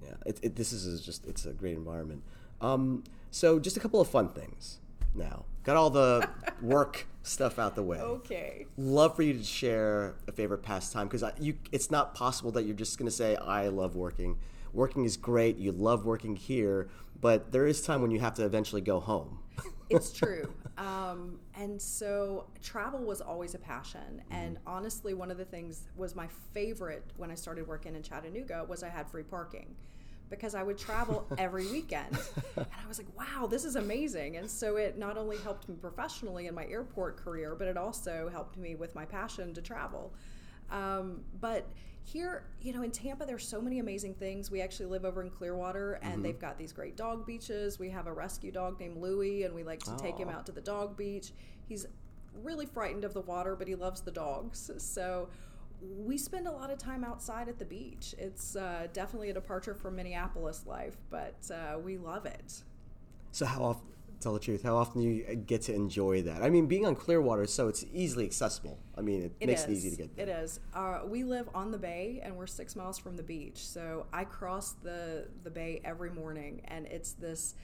Yeah. 0.03 0.15
It, 0.27 0.39
it, 0.43 0.57
this 0.57 0.73
is 0.73 1.05
just, 1.05 1.27
it's 1.27 1.47
a 1.47 1.53
great 1.53 1.77
environment. 1.77 2.23
Um, 2.61 3.05
so 3.31 3.59
just 3.59 3.77
a 3.77 3.81
couple 3.81 4.01
of 4.01 4.09
fun 4.09 4.29
things 4.29 4.79
now. 5.15 5.45
Got 5.65 5.77
all 5.77 5.91
the 5.91 6.29
work 6.63 7.07
stuff 7.23 7.59
out 7.59 7.75
the 7.75 7.83
way. 7.83 7.99
Okay. 7.99 8.67
Love 8.77 9.17
for 9.17 9.23
you 9.23 9.35
to 9.35 9.45
share 9.45 10.15
a 10.29 10.33
favorite 10.33 10.63
pastime 10.63 11.09
because 11.09 11.25
you, 11.39 11.55
it's 11.73 11.91
not 11.91 12.15
possible 12.15 12.51
that 12.53 12.65
you're 12.65 12.77
just 12.77 12.99
going 12.99 13.09
to 13.09 13.15
say, 13.15 13.37
I 13.37 13.69
love 13.69 13.97
working. 13.97 14.39
Working 14.73 15.05
is 15.05 15.17
great. 15.17 15.57
You 15.57 15.73
love 15.73 16.07
working 16.07 16.37
here, 16.37 16.89
but 17.21 17.53
there 17.53 17.67
is 17.67 17.83
time 17.83 18.03
when 18.03 18.11
you 18.11 18.21
have 18.21 18.35
to 18.35 18.45
eventually 18.45 18.81
go 18.81 19.01
home. 19.01 19.41
it's 19.91 20.13
true. 20.13 20.53
Um, 20.81 21.39
and 21.55 21.81
so 21.81 22.47
travel 22.63 23.01
was 23.01 23.21
always 23.21 23.55
a 23.55 23.59
passion. 23.59 24.23
And 24.31 24.59
honestly, 24.67 25.13
one 25.13 25.31
of 25.31 25.37
the 25.37 25.45
things 25.45 25.83
was 25.95 26.17
my 26.17 26.27
favorite 26.55 27.05
when 27.19 27.31
I 27.31 27.35
started 27.35 27.69
working 27.69 27.95
in 27.95 28.03
Chattanooga 28.03 28.65
was 28.67 28.83
I 28.83 28.89
had 28.89 29.07
free 29.07 29.23
parking 29.23 29.77
because 30.31 30.55
I 30.55 30.63
would 30.63 30.79
travel 30.79 31.27
every 31.39 31.67
weekend. 31.67 32.19
And 32.57 32.67
I 32.83 32.89
was 32.89 32.97
like, 32.97 33.09
wow, 33.15 33.47
this 33.47 33.67
is 33.67 33.77
amazing. 33.77 34.39
And 34.39 34.51
so 34.51 34.77
it 34.77 34.97
not 34.97 35.19
only 35.19 35.37
helped 35.37 35.69
me 35.69 35.77
professionally 35.77 36.47
in 36.47 36.55
my 36.55 36.65
airport 36.67 37.19
career, 37.19 37.55
but 37.55 37.69
it 37.69 37.77
also 37.77 38.31
helped 38.33 38.57
me 38.57 38.75
with 38.75 38.95
my 38.95 39.05
passion 39.05 39.53
to 39.53 39.61
travel. 39.61 40.15
Um, 40.71 41.25
but 41.41 41.67
here, 42.11 42.45
you 42.61 42.73
know, 42.73 42.83
in 42.83 42.91
Tampa, 42.91 43.25
there's 43.25 43.47
so 43.47 43.61
many 43.61 43.79
amazing 43.79 44.15
things. 44.15 44.51
We 44.51 44.61
actually 44.61 44.87
live 44.87 45.05
over 45.05 45.23
in 45.23 45.31
Clearwater, 45.31 45.95
and 46.03 46.15
mm-hmm. 46.15 46.23
they've 46.23 46.39
got 46.39 46.59
these 46.59 46.73
great 46.73 46.97
dog 46.97 47.25
beaches. 47.25 47.79
We 47.79 47.89
have 47.91 48.07
a 48.07 48.13
rescue 48.13 48.51
dog 48.51 48.81
named 48.81 48.97
Louie, 48.97 49.45
and 49.45 49.55
we 49.55 49.63
like 49.63 49.81
to 49.85 49.97
take 49.97 50.17
him 50.17 50.29
out 50.29 50.45
to 50.47 50.53
the 50.53 50.61
dog 50.61 50.97
beach. 50.97 51.33
He's 51.69 51.87
really 52.43 52.67
frightened 52.67 53.05
of 53.05 53.15
the 53.15 53.21
water, 53.21 53.55
but 53.55 53.69
he 53.69 53.75
loves 53.75 54.01
the 54.01 54.11
dogs. 54.11 54.71
So 54.81 55.29
we 55.81 56.19
spend 56.19 56.47
a 56.47 56.51
lot 56.51 56.71
of 56.71 56.79
time 56.79 57.05
outside 57.05 57.49
at 57.49 57.59
the 57.59 57.65
beach. 57.65 58.15
It's 58.19 58.57
uh, 58.57 58.89
definitely 58.93 59.31
a 59.31 59.35
departure 59.35 59.75
from 59.75 59.97
Minneapolis 59.97 60.67
life, 60.67 60.97
but 61.11 61.37
uh, 61.51 61.79
we 61.79 61.97
love 61.97 62.27
it. 62.27 62.63
So 63.31 63.47
how 63.47 63.63
often? 63.63 63.87
Tell 64.21 64.33
the 64.33 64.41
truth, 64.41 64.63
how 64.63 64.77
often 64.77 65.01
you 65.03 65.25
uh, 65.29 65.35
get 65.47 65.63
to 65.63 65.75
enjoy 65.75 66.23
that? 66.23 66.43
I 66.43 66.51
mean, 66.51 66.67
being 66.67 66.87
on 66.87 66.95
Clearwater, 66.95 67.47
so 67.47 67.69
it's 67.69 67.85
easily 67.93 68.25
accessible. 68.25 68.79
I 68.97 69.01
mean, 69.01 69.23
it, 69.23 69.33
it 69.41 69.47
makes 69.47 69.63
is. 69.63 69.69
it 69.69 69.73
easy 69.73 69.91
to 69.91 69.97
get 69.97 70.17
there. 70.17 70.29
It 70.29 70.31
is. 70.31 70.61
Uh, 70.75 71.01
we 71.07 71.25
live 71.25 71.49
on 71.55 71.71
the 71.71 71.79
bay, 71.79 72.21
and 72.23 72.37
we're 72.37 72.47
six 72.47 72.77
miles 72.77 72.99
from 72.99 73.17
the 73.17 73.23
beach. 73.23 73.65
So 73.65 74.07
I 74.13 74.25
cross 74.25 74.73
the 74.83 75.29
the 75.43 75.51
bay 75.51 75.81
every 75.85 76.11
morning, 76.11 76.63
and 76.67 76.87
it's 76.87 77.13
this. 77.13 77.55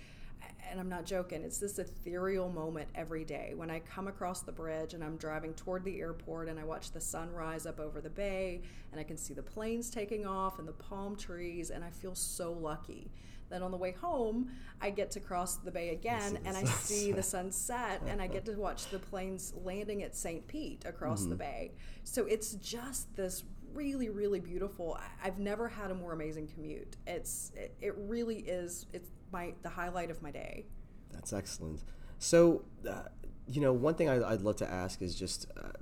And 0.70 0.80
I'm 0.80 0.88
not 0.88 1.04
joking. 1.06 1.42
It's 1.42 1.58
this 1.58 1.78
ethereal 1.78 2.48
moment 2.48 2.88
every 2.94 3.24
day 3.24 3.52
when 3.54 3.70
I 3.70 3.80
come 3.80 4.08
across 4.08 4.42
the 4.42 4.52
bridge 4.52 4.94
and 4.94 5.02
I'm 5.02 5.16
driving 5.16 5.54
toward 5.54 5.84
the 5.84 6.00
airport 6.00 6.48
and 6.48 6.58
I 6.58 6.64
watch 6.64 6.92
the 6.92 7.00
sun 7.00 7.30
rise 7.32 7.66
up 7.66 7.80
over 7.80 8.00
the 8.00 8.10
bay 8.10 8.62
and 8.90 9.00
I 9.00 9.04
can 9.04 9.16
see 9.16 9.34
the 9.34 9.42
planes 9.42 9.90
taking 9.90 10.26
off 10.26 10.58
and 10.58 10.66
the 10.66 10.72
palm 10.72 11.16
trees 11.16 11.70
and 11.70 11.84
I 11.84 11.90
feel 11.90 12.14
so 12.14 12.52
lucky. 12.52 13.10
Then 13.48 13.62
on 13.62 13.70
the 13.70 13.76
way 13.76 13.92
home, 13.92 14.50
I 14.80 14.90
get 14.90 15.10
to 15.12 15.20
cross 15.20 15.56
the 15.56 15.70
bay 15.70 15.90
again 15.90 16.38
and 16.44 16.56
I 16.56 16.64
see 16.64 17.12
the 17.12 17.22
sunset 17.22 18.02
and 18.06 18.20
I 18.20 18.26
get 18.26 18.44
to 18.46 18.52
watch 18.54 18.90
the 18.90 18.98
planes 18.98 19.52
landing 19.64 20.02
at 20.02 20.16
St. 20.16 20.46
Pete 20.48 20.84
across 20.84 21.20
mm-hmm. 21.20 21.30
the 21.30 21.36
bay. 21.36 21.72
So 22.04 22.26
it's 22.26 22.54
just 22.54 23.14
this 23.16 23.44
really 23.76 24.08
really 24.08 24.40
beautiful 24.40 24.98
i've 25.22 25.38
never 25.38 25.68
had 25.68 25.90
a 25.90 25.94
more 25.94 26.14
amazing 26.14 26.46
commute 26.46 26.96
it's 27.06 27.52
it, 27.54 27.76
it 27.82 27.94
really 27.98 28.38
is 28.38 28.86
it's 28.94 29.10
my 29.36 29.52
the 29.62 29.68
highlight 29.68 30.10
of 30.10 30.22
my 30.22 30.30
day 30.30 30.64
that's 31.12 31.32
excellent 31.32 31.80
so 32.18 32.62
uh, 32.88 33.02
you 33.46 33.60
know 33.60 33.72
one 33.72 33.94
thing 33.94 34.08
I, 34.08 34.18
would 34.18 34.42
love 34.42 34.56
to 34.56 34.70
ask 34.84 35.02
is 35.02 35.14
just 35.14 35.46
uh, 35.56 35.76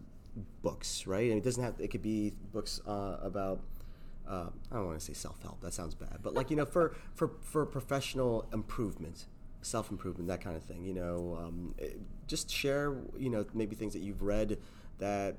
books 0.62 1.06
right 1.06 1.28
and 1.30 1.38
it 1.40 1.44
doesn't 1.44 1.62
have 1.62 1.74
it 1.78 1.88
could 1.92 2.02
be 2.02 2.32
books 2.52 2.80
uh, 2.86 3.18
about 3.22 3.60
uh, 4.26 4.48
I 4.70 4.76
don't 4.76 4.86
want 4.86 4.98
to 4.98 5.04
say 5.04 5.12
self 5.12 5.42
help. 5.42 5.60
That 5.60 5.74
sounds 5.74 5.94
bad, 5.94 6.18
but 6.22 6.32
like 6.32 6.50
you 6.50 6.56
know, 6.56 6.64
for 6.64 6.96
for 7.14 7.32
for 7.42 7.66
professional 7.66 8.46
improvement, 8.54 9.26
self 9.60 9.90
improvement, 9.90 10.28
that 10.28 10.40
kind 10.40 10.56
of 10.56 10.62
thing. 10.62 10.82
You 10.82 10.94
know, 10.94 11.38
um, 11.38 11.74
eh, 11.78 11.88
just 12.26 12.50
share. 12.50 12.96
You 13.18 13.28
know, 13.28 13.44
maybe 13.52 13.76
things 13.76 13.92
that 13.92 14.00
you've 14.00 14.22
read 14.22 14.58
that 14.98 15.36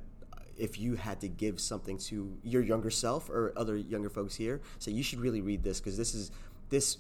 if 0.57 0.79
you 0.79 0.95
had 0.95 1.19
to 1.21 1.27
give 1.27 1.59
something 1.59 1.97
to 1.97 2.37
your 2.43 2.61
younger 2.61 2.91
self 2.91 3.29
or 3.29 3.53
other 3.57 3.75
younger 3.75 4.09
folks 4.09 4.35
here, 4.35 4.61
say 4.77 4.91
you 4.91 5.03
should 5.03 5.19
really 5.19 5.41
read 5.41 5.63
this 5.63 5.79
because 5.79 5.97
this 5.97 6.13
is 6.13 6.31
this 6.69 6.97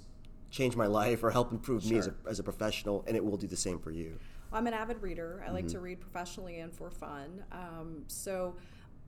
changed 0.55 0.77
my 0.77 0.87
life 0.87 1.23
or 1.23 1.29
help 1.29 1.51
improve 1.51 1.83
sure. 1.83 1.91
me 1.91 1.97
as 1.97 2.07
a, 2.07 2.13
as 2.27 2.39
a 2.39 2.43
professional, 2.43 3.03
and 3.07 3.15
it 3.15 3.23
will 3.23 3.37
do 3.37 3.47
the 3.47 3.57
same 3.57 3.77
for 3.77 3.91
you. 3.91 4.17
I'm 4.53 4.67
an 4.67 4.73
avid 4.73 5.01
reader. 5.01 5.41
I 5.41 5.47
mm-hmm. 5.47 5.55
like 5.55 5.67
to 5.69 5.79
read 5.79 5.99
professionally 5.99 6.59
and 6.59 6.73
for 6.73 6.89
fun. 6.89 7.43
Um, 7.51 8.03
so 8.07 8.55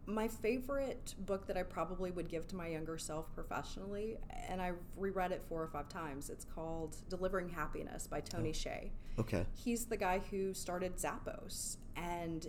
my 0.06 0.28
favorite 0.28 1.16
book 1.20 1.48
that 1.48 1.58
I 1.58 1.64
probably 1.64 2.12
would 2.12 2.28
give 2.28 2.48
to 2.48 2.56
my 2.56 2.68
younger 2.68 2.98
self 2.98 3.34
professionally, 3.34 4.18
and 4.50 4.62
I've 4.62 4.78
reread 4.98 5.32
it 5.32 5.42
four 5.48 5.64
or 5.64 5.68
five 5.68 5.88
times. 5.90 6.30
It's 6.30 6.46
called 6.46 6.98
Delivering 7.10 7.50
Happiness 7.50 8.08
by 8.08 8.20
Tony 8.22 8.50
oh. 8.50 8.54
Hsieh. 8.54 8.90
Okay. 9.20 9.46
He's 9.54 9.86
the 9.86 9.98
guy 9.98 10.22
who 10.30 10.54
started 10.54 10.98
Zappos. 10.98 11.78
And 11.96 12.48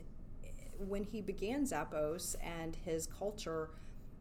when 0.76 1.05
he 1.05 1.21
began 1.21 1.64
Zappos 1.64 2.37
and 2.43 2.76
his 2.85 3.07
culture, 3.07 3.71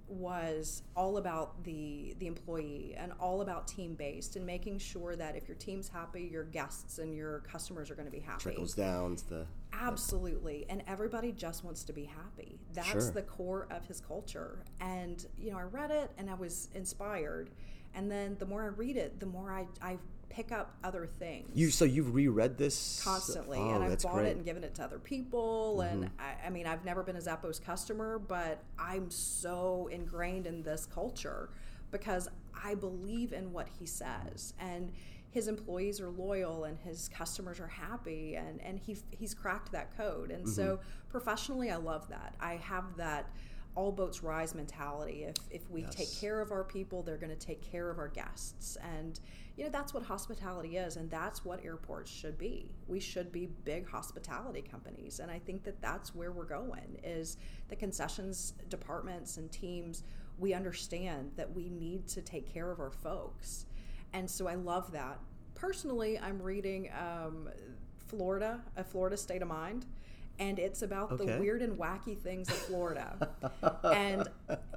was 0.09 0.83
all 0.95 1.17
about 1.17 1.63
the 1.63 2.15
the 2.19 2.27
employee 2.27 2.95
and 2.97 3.11
all 3.19 3.41
about 3.41 3.67
team 3.67 3.95
based 3.95 4.35
and 4.35 4.45
making 4.45 4.79
sure 4.79 5.15
that 5.15 5.35
if 5.35 5.47
your 5.47 5.57
team's 5.57 5.89
happy 5.89 6.29
your 6.31 6.45
guests 6.45 6.99
and 6.99 7.13
your 7.13 7.39
customers 7.39 7.91
are 7.91 7.95
going 7.95 8.05
to 8.05 8.11
be 8.11 8.19
happy. 8.19 8.43
Trickles 8.43 8.73
down 8.73 9.15
to 9.17 9.29
the 9.29 9.45
absolutely. 9.73 10.65
And 10.69 10.83
everybody 10.87 11.31
just 11.31 11.63
wants 11.63 11.83
to 11.83 11.93
be 11.93 12.05
happy. 12.05 12.59
That's 12.73 12.89
sure. 12.89 13.11
the 13.11 13.21
core 13.21 13.67
of 13.69 13.85
his 13.85 13.99
culture. 13.99 14.63
And 14.79 15.25
you 15.37 15.51
know 15.51 15.57
i 15.57 15.63
read 15.63 15.91
it 15.91 16.11
and 16.17 16.29
i 16.29 16.33
was 16.33 16.69
inspired. 16.73 17.49
And 17.93 18.11
then 18.11 18.37
the 18.39 18.45
more 18.45 18.63
i 18.63 18.67
read 18.67 18.97
it 18.97 19.19
the 19.19 19.25
more 19.25 19.51
i 19.51 19.65
i 19.81 19.97
pick 20.29 20.51
up 20.51 20.75
other 20.83 21.05
things. 21.05 21.49
You 21.53 21.69
so 21.69 21.85
you've 21.85 22.13
reread 22.13 22.57
this 22.57 23.01
constantly, 23.03 23.59
oh, 23.59 23.75
and 23.75 23.83
I've 23.83 24.01
bought 24.01 24.13
great. 24.13 24.27
it 24.27 24.35
and 24.37 24.45
given 24.45 24.63
it 24.63 24.75
to 24.75 24.83
other 24.83 24.99
people. 24.99 25.79
Mm-hmm. 25.79 26.03
And 26.03 26.11
I, 26.19 26.47
I, 26.47 26.49
mean, 26.49 26.67
I've 26.67 26.85
never 26.85 27.03
been 27.03 27.15
a 27.15 27.21
Zappos 27.21 27.63
customer, 27.63 28.19
but 28.19 28.63
I'm 28.77 29.09
so 29.09 29.89
ingrained 29.91 30.47
in 30.47 30.63
this 30.63 30.85
culture 30.85 31.49
because 31.91 32.29
I 32.63 32.75
believe 32.75 33.33
in 33.33 33.53
what 33.53 33.67
he 33.79 33.85
says, 33.85 34.53
and 34.59 34.91
his 35.31 35.47
employees 35.47 36.01
are 36.01 36.09
loyal, 36.09 36.63
and 36.65 36.77
his 36.79 37.09
customers 37.09 37.59
are 37.59 37.67
happy, 37.67 38.35
and 38.35 38.61
and 38.61 38.79
he 38.79 38.97
he's 39.11 39.33
cracked 39.33 39.71
that 39.71 39.95
code. 39.95 40.31
And 40.31 40.45
mm-hmm. 40.45 40.53
so 40.53 40.79
professionally, 41.09 41.71
I 41.71 41.77
love 41.77 42.09
that. 42.09 42.35
I 42.39 42.55
have 42.55 42.97
that 42.97 43.29
all 43.77 43.91
boats 43.91 44.23
rise 44.23 44.55
mentality. 44.55 45.23
If 45.23 45.35
if 45.51 45.69
we 45.69 45.83
yes. 45.83 45.93
take 45.93 46.19
care 46.19 46.41
of 46.41 46.51
our 46.51 46.63
people, 46.63 47.03
they're 47.03 47.17
going 47.17 47.29
to 47.29 47.45
take 47.45 47.61
care 47.61 47.91
of 47.91 47.99
our 47.99 48.07
guests, 48.07 48.75
and 48.81 49.19
you 49.57 49.63
know 49.63 49.69
that's 49.69 49.93
what 49.93 50.03
hospitality 50.03 50.77
is 50.77 50.97
and 50.97 51.09
that's 51.09 51.43
what 51.43 51.63
airports 51.65 52.11
should 52.11 52.37
be. 52.37 52.71
We 52.87 52.99
should 52.99 53.31
be 53.31 53.47
big 53.65 53.89
hospitality 53.89 54.61
companies 54.61 55.19
and 55.19 55.31
i 55.31 55.39
think 55.39 55.63
that 55.63 55.81
that's 55.81 56.13
where 56.13 56.31
we're 56.31 56.45
going 56.45 56.99
is 57.03 57.37
the 57.67 57.75
concessions 57.75 58.53
departments 58.69 59.37
and 59.37 59.51
teams 59.51 60.03
we 60.37 60.53
understand 60.53 61.31
that 61.35 61.51
we 61.51 61.69
need 61.69 62.07
to 62.07 62.21
take 62.21 62.53
care 62.53 62.69
of 62.71 62.79
our 62.79 62.91
folks. 62.91 63.65
And 64.13 64.29
so 64.29 64.47
i 64.47 64.55
love 64.55 64.91
that. 64.91 65.19
Personally 65.55 66.19
i'm 66.19 66.39
reading 66.41 66.89
um, 66.91 67.49
florida 67.97 68.61
a 68.77 68.83
florida 68.83 69.17
state 69.17 69.41
of 69.41 69.47
mind 69.47 69.87
and 70.39 70.59
it's 70.59 70.81
about 70.81 71.11
okay. 71.13 71.25
the 71.25 71.39
weird 71.39 71.61
and 71.61 71.77
wacky 71.77 72.17
things 72.17 72.49
of 72.49 72.55
Florida. 72.55 73.29
and 73.83 74.27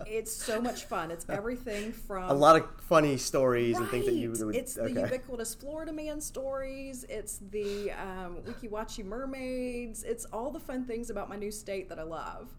it's 0.07 0.33
so 0.33 0.61
much 0.61 0.85
fun. 0.85 1.11
It's 1.11 1.27
everything 1.29 1.93
from 1.93 2.31
a 2.31 2.35
lot 2.35 2.57
of 2.57 2.67
funny 2.81 3.17
stories 3.17 3.75
right. 3.75 3.83
and 3.83 3.91
things 3.91 4.07
that 4.07 4.15
you 4.15 4.31
would. 4.31 4.55
It's 4.55 4.79
okay. 4.79 4.93
the 4.93 5.01
ubiquitous 5.03 5.55
Florida 5.55 5.93
man 5.93 6.21
stories. 6.21 7.05
It's 7.09 7.41
the 7.51 7.93
um, 7.93 8.39
Weeki 8.47 8.71
Wachee 8.71 9.05
mermaids. 9.05 10.03
It's 10.03 10.25
all 10.27 10.51
the 10.51 10.61
fun 10.61 10.85
things 10.85 11.11
about 11.11 11.29
my 11.29 11.37
new 11.37 11.51
state 11.51 11.89
that 11.89 11.99
I 11.99 12.05
love. 12.05 12.55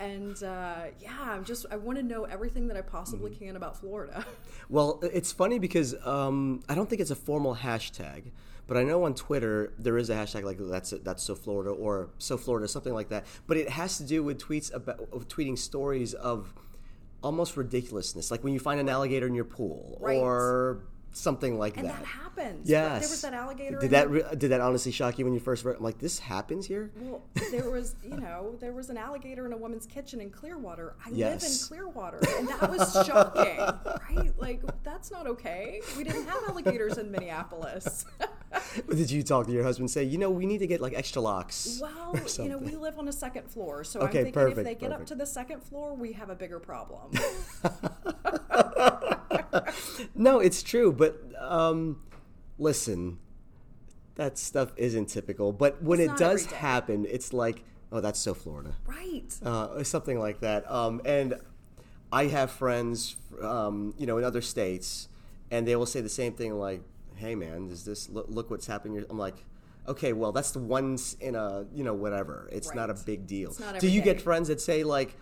And 0.00 0.42
uh, 0.42 0.86
yeah, 1.00 1.18
I'm 1.20 1.44
just 1.44 1.66
I 1.70 1.76
want 1.76 1.98
to 1.98 2.02
know 2.02 2.24
everything 2.24 2.66
that 2.68 2.76
I 2.76 2.82
possibly 2.82 3.30
mm-hmm. 3.30 3.46
can 3.46 3.56
about 3.56 3.78
Florida. 3.78 4.24
Well, 4.68 5.00
it's 5.02 5.32
funny 5.32 5.58
because 5.58 5.94
um, 6.06 6.62
I 6.66 6.74
don't 6.74 6.88
think 6.88 7.02
it's 7.02 7.10
a 7.10 7.16
formal 7.16 7.54
hashtag 7.54 8.30
but 8.72 8.80
I 8.80 8.84
know 8.84 9.04
on 9.04 9.14
Twitter 9.14 9.74
there 9.78 9.98
is 9.98 10.08
a 10.08 10.14
hashtag 10.14 10.44
like 10.44 10.56
that's 10.58 10.94
it, 10.94 11.04
that's 11.04 11.22
so 11.22 11.34
Florida 11.34 11.68
or 11.72 12.08
so 12.16 12.38
Florida 12.38 12.66
something 12.66 12.94
like 12.94 13.10
that. 13.10 13.26
But 13.46 13.58
it 13.58 13.68
has 13.68 13.98
to 13.98 14.02
do 14.02 14.22
with 14.22 14.40
tweets 14.40 14.72
about 14.72 14.98
of 15.12 15.28
tweeting 15.28 15.58
stories 15.58 16.14
of 16.14 16.54
almost 17.22 17.58
ridiculousness, 17.58 18.30
like 18.30 18.42
when 18.42 18.54
you 18.54 18.58
find 18.58 18.80
an 18.80 18.88
alligator 18.88 19.26
in 19.26 19.34
your 19.34 19.44
pool 19.44 19.98
right. 20.00 20.16
or 20.16 20.84
something 21.12 21.58
like 21.58 21.76
and 21.76 21.86
that. 21.86 21.96
And 21.96 22.04
that 22.04 22.06
happens. 22.06 22.68
Yes. 22.68 23.00
There 23.00 23.10
was 23.10 23.22
that 23.22 23.34
alligator. 23.34 23.78
Did 23.78 23.90
that 23.90 24.10
re- 24.10 24.24
did 24.36 24.50
that 24.50 24.60
honestly 24.60 24.92
shock 24.92 25.18
you 25.18 25.24
when 25.24 25.34
you 25.34 25.40
first 25.40 25.64
read? 25.64 25.76
I'm 25.76 25.82
like, 25.82 25.98
this 25.98 26.18
happens 26.18 26.66
here. 26.66 26.90
Well, 26.96 27.22
there 27.50 27.70
was 27.70 27.94
you 28.02 28.16
know 28.16 28.56
there 28.60 28.72
was 28.72 28.90
an 28.90 28.96
alligator 28.96 29.46
in 29.46 29.52
a 29.52 29.56
woman's 29.56 29.86
kitchen 29.86 30.20
in 30.20 30.30
Clearwater. 30.30 30.94
I 31.04 31.10
yes. 31.10 31.42
live 31.42 31.50
in 31.52 31.58
Clearwater, 31.68 32.20
and 32.38 32.48
that 32.48 32.70
was 32.70 32.92
shocking, 33.06 33.58
right? 33.58 34.32
Like 34.38 34.62
that's 34.82 35.10
not 35.10 35.26
okay. 35.26 35.80
We 35.96 36.04
didn't 36.04 36.26
have 36.26 36.42
alligators 36.48 36.98
in 36.98 37.10
Minneapolis. 37.10 38.04
did 38.88 39.10
you 39.10 39.22
talk 39.22 39.46
to 39.46 39.52
your 39.52 39.64
husband? 39.64 39.90
Say, 39.90 40.04
you 40.04 40.18
know, 40.18 40.30
we 40.30 40.46
need 40.46 40.58
to 40.58 40.66
get 40.66 40.80
like 40.80 40.94
extra 40.94 41.22
locks. 41.22 41.80
Well, 41.80 42.18
you 42.38 42.48
know, 42.48 42.58
we 42.58 42.76
live 42.76 42.98
on 42.98 43.08
a 43.08 43.12
second 43.12 43.50
floor, 43.50 43.84
so 43.84 44.00
okay, 44.00 44.06
I'm 44.06 44.24
thinking 44.24 44.32
perfect, 44.32 44.58
if 44.58 44.64
they 44.64 44.74
get 44.74 44.90
perfect. 44.90 45.00
up 45.00 45.06
to 45.08 45.14
the 45.14 45.26
second 45.26 45.62
floor, 45.62 45.94
we 45.94 46.12
have 46.12 46.30
a 46.30 46.34
bigger 46.34 46.58
problem. 46.58 47.12
no, 50.14 50.38
it's 50.38 50.62
true, 50.62 50.92
but 50.92 51.20
um, 51.38 52.00
listen, 52.58 53.18
that 54.14 54.38
stuff 54.38 54.72
isn't 54.76 55.06
typical. 55.06 55.52
But 55.52 55.82
when 55.82 56.00
it's 56.00 56.12
it 56.12 56.18
does 56.18 56.46
happen, 56.46 57.06
it's 57.08 57.32
like, 57.32 57.64
oh, 57.90 58.00
that's 58.00 58.18
so 58.18 58.34
Florida, 58.34 58.74
right? 58.86 59.34
Uh, 59.42 59.82
something 59.84 60.18
like 60.18 60.40
that. 60.40 60.70
Um, 60.70 61.00
and 61.04 61.34
I 62.12 62.26
have 62.26 62.50
friends, 62.50 63.16
um, 63.40 63.94
you 63.98 64.06
know, 64.06 64.18
in 64.18 64.24
other 64.24 64.42
states, 64.42 65.08
and 65.50 65.66
they 65.66 65.76
will 65.76 65.86
say 65.86 66.00
the 66.00 66.08
same 66.08 66.32
thing, 66.34 66.54
like, 66.54 66.82
"Hey, 67.16 67.34
man, 67.34 67.68
is 67.70 67.84
this 67.84 68.08
look, 68.08 68.26
look 68.28 68.50
what's 68.50 68.66
happening?" 68.66 69.04
I'm 69.08 69.18
like. 69.18 69.44
Okay, 69.88 70.12
well, 70.12 70.30
that's 70.30 70.52
the 70.52 70.60
ones 70.60 71.16
in 71.20 71.34
a 71.34 71.66
you 71.74 71.82
know 71.82 71.92
whatever. 71.92 72.48
It's 72.52 72.68
right. 72.68 72.76
not 72.76 72.90
a 72.90 72.94
big 72.94 73.26
deal. 73.26 73.52
Do 73.80 73.88
you 73.88 74.00
get 74.00 74.20
friends 74.20 74.46
that 74.46 74.60
say 74.60 74.84
like, 74.84 75.16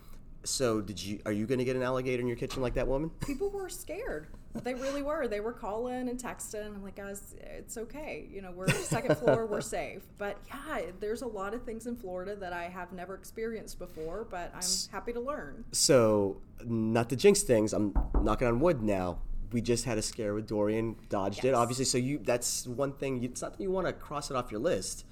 so 0.45 0.81
did 0.81 1.03
you? 1.03 1.21
Are 1.27 1.33
you 1.33 1.47
going 1.47 1.59
to 1.59 1.65
get 1.65 1.77
an 1.77 1.83
alligator 1.83 2.21
in 2.21 2.27
your 2.27 2.37
kitchen 2.37 2.63
like 2.63 2.75
that 2.75 2.89
woman? 2.89 3.11
People 3.27 3.51
were 3.51 3.69
scared. 3.69 4.29
They 4.63 4.75
really 4.75 5.03
were. 5.03 5.29
They 5.29 5.41
were 5.41 5.53
calling 5.53 6.09
and 6.09 6.19
texting. 6.19 6.67
I'm 6.67 6.83
like, 6.83 6.97
guys, 6.97 7.37
it's 7.41 7.77
okay. 7.77 8.27
You 8.33 8.43
know, 8.43 8.51
we're 8.51 8.69
second 8.69 9.17
floor, 9.17 9.47
we're 9.47 9.61
safe. 9.61 10.03
But 10.19 10.39
yeah, 10.49 10.83
there's 10.99 11.23
a 11.23 11.27
lot 11.27 11.55
of 11.55 11.63
things 11.63 11.87
in 11.87 11.95
Florida 11.95 12.35
that 12.37 12.53
I 12.53 12.65
have 12.65 12.93
never 12.93 13.15
experienced 13.15 13.79
before, 13.79 14.27
but 14.29 14.53
I'm 14.55 14.93
happy 14.93 15.13
to 15.13 15.21
learn. 15.21 15.65
So, 15.71 16.39
not 16.65 17.09
to 17.11 17.17
jinx 17.17 17.43
things, 17.43 17.73
I'm 17.73 17.95
knocking 18.23 18.49
on 18.49 18.59
wood 18.59 18.83
now. 18.83 19.19
We 19.53 19.61
just 19.61 19.85
had 19.85 19.99
a 19.99 20.03
scare 20.03 20.35
with 20.35 20.49
Dorian, 20.49 20.97
dodged 21.09 21.39
yes. 21.39 21.47
it, 21.47 21.55
obviously. 21.55 21.85
So 21.85 21.99
you, 21.99 22.19
that's 22.19 22.67
one 22.67 22.93
thing. 22.93 23.23
It's 23.23 23.43
not 23.43 23.57
that 23.57 23.63
you 23.63 23.71
want 23.71 23.89
to 23.89 23.93
cross 23.93 24.31
it 24.31 24.37
off 24.37 24.51
your 24.51 24.61
list, 24.61 25.05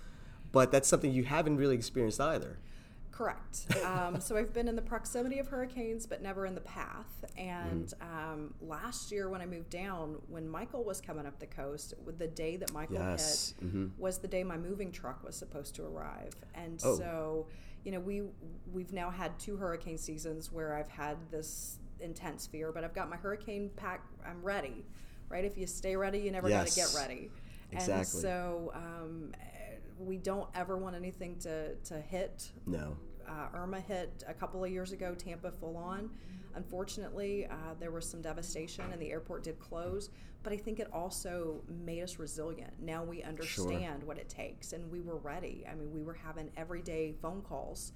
but 0.53 0.71
that's 0.71 0.89
something 0.89 1.13
you 1.13 1.25
haven't 1.25 1.57
really 1.57 1.75
experienced 1.75 2.21
either. 2.21 2.59
Correct. 3.19 3.67
Um, 3.85 4.21
so 4.21 4.37
I've 4.37 4.53
been 4.53 4.69
in 4.69 4.77
the 4.77 4.83
proximity 4.83 5.41
of 5.41 5.49
hurricanes, 5.49 6.07
but 6.07 6.23
never 6.23 6.47
in 6.47 6.55
the 6.55 6.61
path. 6.61 7.25
And 7.37 7.87
mm. 7.89 8.03
um, 8.03 8.55
last 8.61 9.11
year, 9.11 9.29
when 9.29 9.41
I 9.41 9.47
moved 9.47 9.71
down, 9.71 10.19
when 10.29 10.49
Michael 10.49 10.85
was 10.85 11.01
coming 11.01 11.27
up 11.27 11.41
the 11.41 11.47
coast, 11.47 11.95
the 12.17 12.29
day 12.29 12.57
that 12.59 12.73
Michael 12.73 12.95
yes. 12.95 13.55
hit 13.59 13.67
mm-hmm. 13.67 13.87
was 14.01 14.19
the 14.19 14.29
day 14.29 14.45
my 14.45 14.57
moving 14.57 14.93
truck 14.93 15.25
was 15.25 15.35
supposed 15.35 15.75
to 15.75 15.85
arrive. 15.85 16.33
And 16.55 16.81
oh. 16.85 16.97
so, 16.97 17.47
you 17.85 17.91
know, 17.91 17.99
we 17.99 18.23
we've 18.73 18.93
now 18.93 19.11
had 19.11 19.37
two 19.41 19.57
hurricane 19.57 19.99
seasons 19.99 20.53
where 20.53 20.77
I've 20.77 20.89
had 20.89 21.17
this 21.33 21.79
intense 21.99 22.47
fear, 22.47 22.71
but 22.71 22.85
I've 22.85 22.95
got 22.95 23.11
my 23.11 23.17
hurricane 23.17 23.71
pack. 23.75 24.05
I'm 24.25 24.41
ready. 24.45 24.85
Right? 25.29 25.45
If 25.45 25.59
you 25.59 25.67
stay 25.67 25.97
ready, 25.97 26.21
you 26.21 26.31
never 26.31 26.49
yes. 26.49 26.77
got 26.77 26.87
to 26.87 26.93
get 26.93 27.01
ready. 27.01 27.31
Exactly. 27.73 27.95
And 27.99 28.07
so. 28.07 28.73
Um, 28.77 29.33
we 29.99 30.17
don't 30.17 30.49
ever 30.55 30.77
want 30.77 30.95
anything 30.95 31.37
to, 31.41 31.75
to 31.77 32.01
hit 32.01 32.51
no 32.67 32.97
uh, 33.29 33.49
Irma 33.55 33.81
hit 33.81 34.25
a 34.27 34.35
couple 34.35 34.65
of 34.65 34.71
years 34.71 34.93
ago, 34.93 35.15
Tampa 35.15 35.51
full 35.51 35.77
on. 35.77 36.11
Unfortunately, 36.55 37.47
uh, 37.47 37.75
there 37.79 37.91
was 37.91 38.09
some 38.09 38.23
devastation 38.23 38.85
and 38.91 39.01
the 39.01 39.11
airport 39.11 39.45
did 39.45 39.59
close, 39.61 40.11
but 40.43 40.53
I 40.53 40.57
think 40.57 40.81
it 40.81 40.89
also 40.93 41.61
made 41.85 42.03
us 42.03 42.19
resilient. 42.19 42.73
Now 42.81 43.05
we 43.05 43.23
understand 43.23 44.01
sure. 44.01 44.07
what 44.07 44.19
it 44.19 44.29
takes 44.29 44.73
and 44.73 44.91
we 44.91 45.01
were 45.01 45.19
ready. 45.19 45.65
I 45.71 45.75
mean, 45.75 45.93
we 45.93 46.03
were 46.03 46.15
having 46.15 46.51
everyday 46.57 47.13
phone 47.21 47.43
calls. 47.43 47.93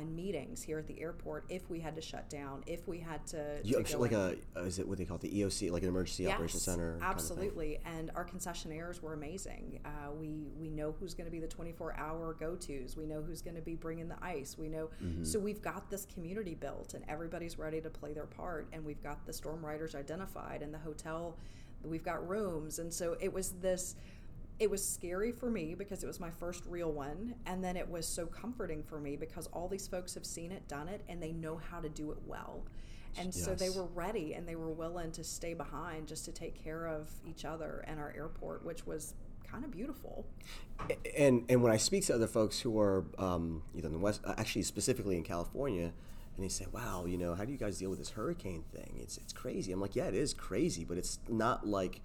And 0.00 0.14
meetings 0.14 0.62
here 0.62 0.78
at 0.78 0.86
the 0.86 1.00
airport 1.00 1.44
if 1.48 1.68
we 1.70 1.80
had 1.80 1.94
to 1.94 2.00
shut 2.00 2.28
down, 2.28 2.62
if 2.66 2.86
we 2.88 2.98
had 2.98 3.26
to, 3.28 3.58
You, 3.62 3.82
to 3.82 3.98
like 3.98 4.12
in. 4.12 4.38
a 4.56 4.60
is 4.60 4.78
it 4.78 4.86
what 4.88 4.98
they 4.98 5.04
call 5.04 5.16
it, 5.16 5.20
the 5.22 5.30
EOC, 5.30 5.70
like 5.70 5.82
an 5.82 5.88
emergency 5.88 6.26
operations 6.28 6.66
Yes, 6.66 6.74
center? 6.74 6.92
kind 6.92 7.02
of? 7.02 7.08
Absolutely, 7.10 7.78
and 7.84 8.10
our 8.14 8.24
concessionaires 8.24 9.00
were 9.00 9.14
amazing. 9.14 9.80
Uh, 9.84 10.12
we 10.18 10.48
we 10.58 10.68
know 10.68 10.94
who's 10.98 11.14
going 11.14 11.26
to 11.26 11.30
be 11.30 11.40
the 11.40 11.46
24 11.46 11.96
hour 11.96 12.34
go 12.38 12.56
tos. 12.56 12.96
We 12.96 13.06
know 13.06 13.22
who's 13.22 13.42
going 13.42 13.56
to 13.56 13.62
be 13.62 13.74
bringing 13.74 14.08
the 14.08 14.16
ice. 14.22 14.56
We 14.58 14.68
know, 14.68 14.90
Mm-hmm. 15.02 15.24
so 15.24 15.38
we've 15.38 15.62
got 15.62 15.90
this 15.90 16.06
community 16.12 16.54
built, 16.54 16.94
and 16.94 17.04
everybody's 17.08 17.58
ready 17.58 17.80
to 17.80 17.90
play 17.90 18.12
their 18.12 18.26
part. 18.26 18.68
And 18.72 18.84
we've 18.84 19.02
got 19.02 19.24
the 19.26 19.32
storm 19.32 19.64
riders 19.64 19.94
identified, 19.94 20.62
and 20.62 20.72
the 20.72 20.78
hotel. 20.78 21.36
We've 21.84 22.02
got 22.04 22.26
rooms, 22.26 22.78
and 22.78 22.92
so 22.92 23.16
it 23.20 23.32
was 23.32 23.50
this. 23.60 23.96
It 24.58 24.70
was 24.70 24.86
scary 24.86 25.32
for 25.32 25.50
me 25.50 25.74
because 25.74 26.04
it 26.04 26.06
was 26.06 26.20
my 26.20 26.30
first 26.30 26.64
real 26.66 26.92
one, 26.92 27.34
and 27.46 27.62
then 27.62 27.76
it 27.76 27.88
was 27.88 28.06
so 28.06 28.26
comforting 28.26 28.82
for 28.82 29.00
me 29.00 29.16
because 29.16 29.48
all 29.48 29.66
these 29.66 29.88
folks 29.88 30.14
have 30.14 30.24
seen 30.24 30.52
it, 30.52 30.68
done 30.68 30.88
it, 30.88 31.02
and 31.08 31.22
they 31.22 31.32
know 31.32 31.56
how 31.56 31.80
to 31.80 31.88
do 31.88 32.12
it 32.12 32.18
well. 32.26 32.62
And 33.18 33.32
so 33.32 33.54
they 33.54 33.70
were 33.70 33.86
ready 33.94 34.34
and 34.34 34.46
they 34.46 34.56
were 34.56 34.72
willing 34.72 35.12
to 35.12 35.22
stay 35.22 35.54
behind 35.54 36.08
just 36.08 36.24
to 36.24 36.32
take 36.32 36.62
care 36.62 36.86
of 36.86 37.10
each 37.28 37.44
other 37.44 37.84
and 37.86 38.00
our 38.00 38.12
airport, 38.16 38.64
which 38.64 38.86
was 38.86 39.14
kind 39.48 39.64
of 39.64 39.70
beautiful. 39.70 40.26
and 41.16 41.44
and 41.48 41.62
when 41.62 41.72
I 41.72 41.76
speak 41.76 42.04
to 42.06 42.14
other 42.14 42.26
folks 42.26 42.60
who 42.60 42.78
are 42.80 43.04
um, 43.18 43.62
either 43.76 43.86
in 43.86 43.92
the 43.92 43.98
west, 43.98 44.20
uh, 44.24 44.34
actually 44.36 44.62
specifically 44.62 45.16
in 45.16 45.22
California, 45.22 45.92
and 46.36 46.44
they 46.44 46.48
say, 46.48 46.66
"Wow, 46.72 47.04
you 47.06 47.16
know, 47.16 47.34
how 47.34 47.44
do 47.44 47.52
you 47.52 47.58
guys 47.58 47.78
deal 47.78 47.90
with 47.90 48.00
this 48.00 48.10
hurricane 48.10 48.64
thing? 48.74 48.98
It's 49.00 49.16
it's 49.18 49.32
crazy." 49.32 49.70
I'm 49.70 49.80
like, 49.80 49.94
"Yeah, 49.94 50.06
it 50.06 50.14
is 50.14 50.34
crazy, 50.34 50.84
but 50.84 50.98
it's 50.98 51.18
not 51.28 51.66
like." 51.66 52.00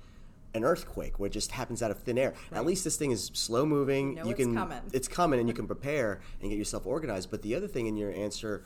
An 0.54 0.64
earthquake 0.64 1.20
where 1.20 1.28
it 1.28 1.34
just 1.34 1.52
happens 1.52 1.84
out 1.84 1.92
of 1.92 2.00
thin 2.00 2.18
air. 2.18 2.34
At 2.52 2.66
least 2.66 2.84
this 2.84 2.98
thing 2.98 3.12
is 3.12 3.30
slow 3.34 3.66
moving. 3.66 4.16
know 4.16 4.26
you 4.26 4.32
it's 4.32 4.40
can 4.40 4.56
coming. 4.56 4.82
it's 4.94 5.08
coming 5.08 5.40
and 5.40 5.48
you 5.48 5.54
can 5.60 5.68
prepare 5.68 6.22
and 6.42 6.50
get 6.50 6.58
yourself 6.58 6.88
organized. 6.88 7.30
But 7.30 7.42
the 7.42 7.56
other 7.56 7.68
thing 7.68 7.86
in 7.88 7.98
your 7.98 8.12
answer, 8.12 8.64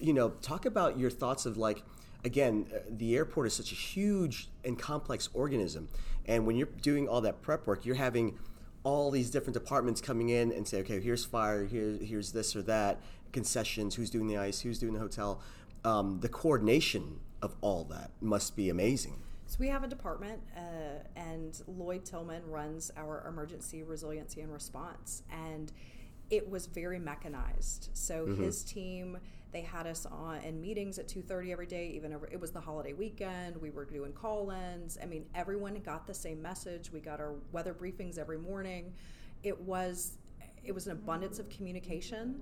you 0.00 0.12
know, 0.12 0.30
talk 0.42 0.66
about 0.66 0.98
your 0.98 1.10
thoughts 1.10 1.46
of 1.46 1.56
like, 1.56 1.82
again, 2.24 2.66
uh, 2.74 2.80
the 2.90 3.16
airport 3.16 3.46
is 3.46 3.54
such 3.54 3.72
a 3.72 3.74
huge 3.74 4.48
and 4.64 4.78
complex 4.78 5.28
organism. 5.32 5.88
And 6.26 6.46
when 6.46 6.56
you're 6.56 6.68
doing 6.82 7.08
all 7.08 7.20
that 7.22 7.42
prep 7.42 7.66
work, 7.66 7.84
you're 7.86 7.96
having 7.96 8.38
all 8.84 9.10
these 9.10 9.30
different 9.30 9.54
departments 9.54 10.00
coming 10.00 10.28
in 10.28 10.52
and 10.52 10.66
say, 10.66 10.80
okay, 10.80 11.00
here's 11.00 11.24
fire, 11.24 11.64
here, 11.64 11.98
here's 12.00 12.32
this 12.32 12.56
or 12.56 12.62
that, 12.62 13.00
concessions, 13.32 13.94
who's 13.94 14.10
doing 14.10 14.26
the 14.26 14.36
ice, 14.36 14.60
who's 14.60 14.78
doing 14.78 14.92
the 14.92 15.00
hotel. 15.00 15.40
Um, 15.84 16.20
the 16.20 16.28
coordination 16.28 17.20
of 17.40 17.54
all 17.60 17.84
that 17.84 18.10
must 18.20 18.56
be 18.56 18.70
amazing. 18.70 19.18
So 19.52 19.58
we 19.60 19.68
have 19.68 19.84
a 19.84 19.86
department, 19.86 20.40
uh, 20.56 21.04
and 21.14 21.60
Lloyd 21.66 22.06
Tillman 22.06 22.40
runs 22.46 22.90
our 22.96 23.26
emergency 23.28 23.82
resiliency 23.82 24.40
and 24.40 24.50
response, 24.50 25.24
and 25.30 25.70
it 26.30 26.48
was 26.48 26.64
very 26.64 26.98
mechanized. 26.98 27.90
So 27.92 28.24
his 28.34 28.64
team, 28.64 29.18
they 29.50 29.60
had 29.60 29.86
us 29.86 30.06
on 30.06 30.38
in 30.38 30.58
meetings 30.58 30.98
at 30.98 31.06
two 31.06 31.20
thirty 31.20 31.52
every 31.52 31.66
day. 31.66 31.88
Even 31.88 32.14
over, 32.14 32.26
it 32.32 32.40
was 32.40 32.50
the 32.50 32.62
holiday 32.62 32.94
weekend. 32.94 33.58
We 33.58 33.68
were 33.68 33.84
doing 33.84 34.14
call-ins. 34.14 34.96
I 35.02 35.04
mean, 35.04 35.26
everyone 35.34 35.74
got 35.84 36.06
the 36.06 36.14
same 36.14 36.40
message. 36.40 36.90
We 36.90 37.00
got 37.00 37.20
our 37.20 37.34
weather 37.52 37.74
briefings 37.74 38.16
every 38.16 38.38
morning. 38.38 38.94
It 39.42 39.60
was 39.60 40.16
it 40.64 40.72
was 40.72 40.86
an 40.86 40.92
abundance 40.92 41.38
of 41.38 41.50
communication, 41.50 42.40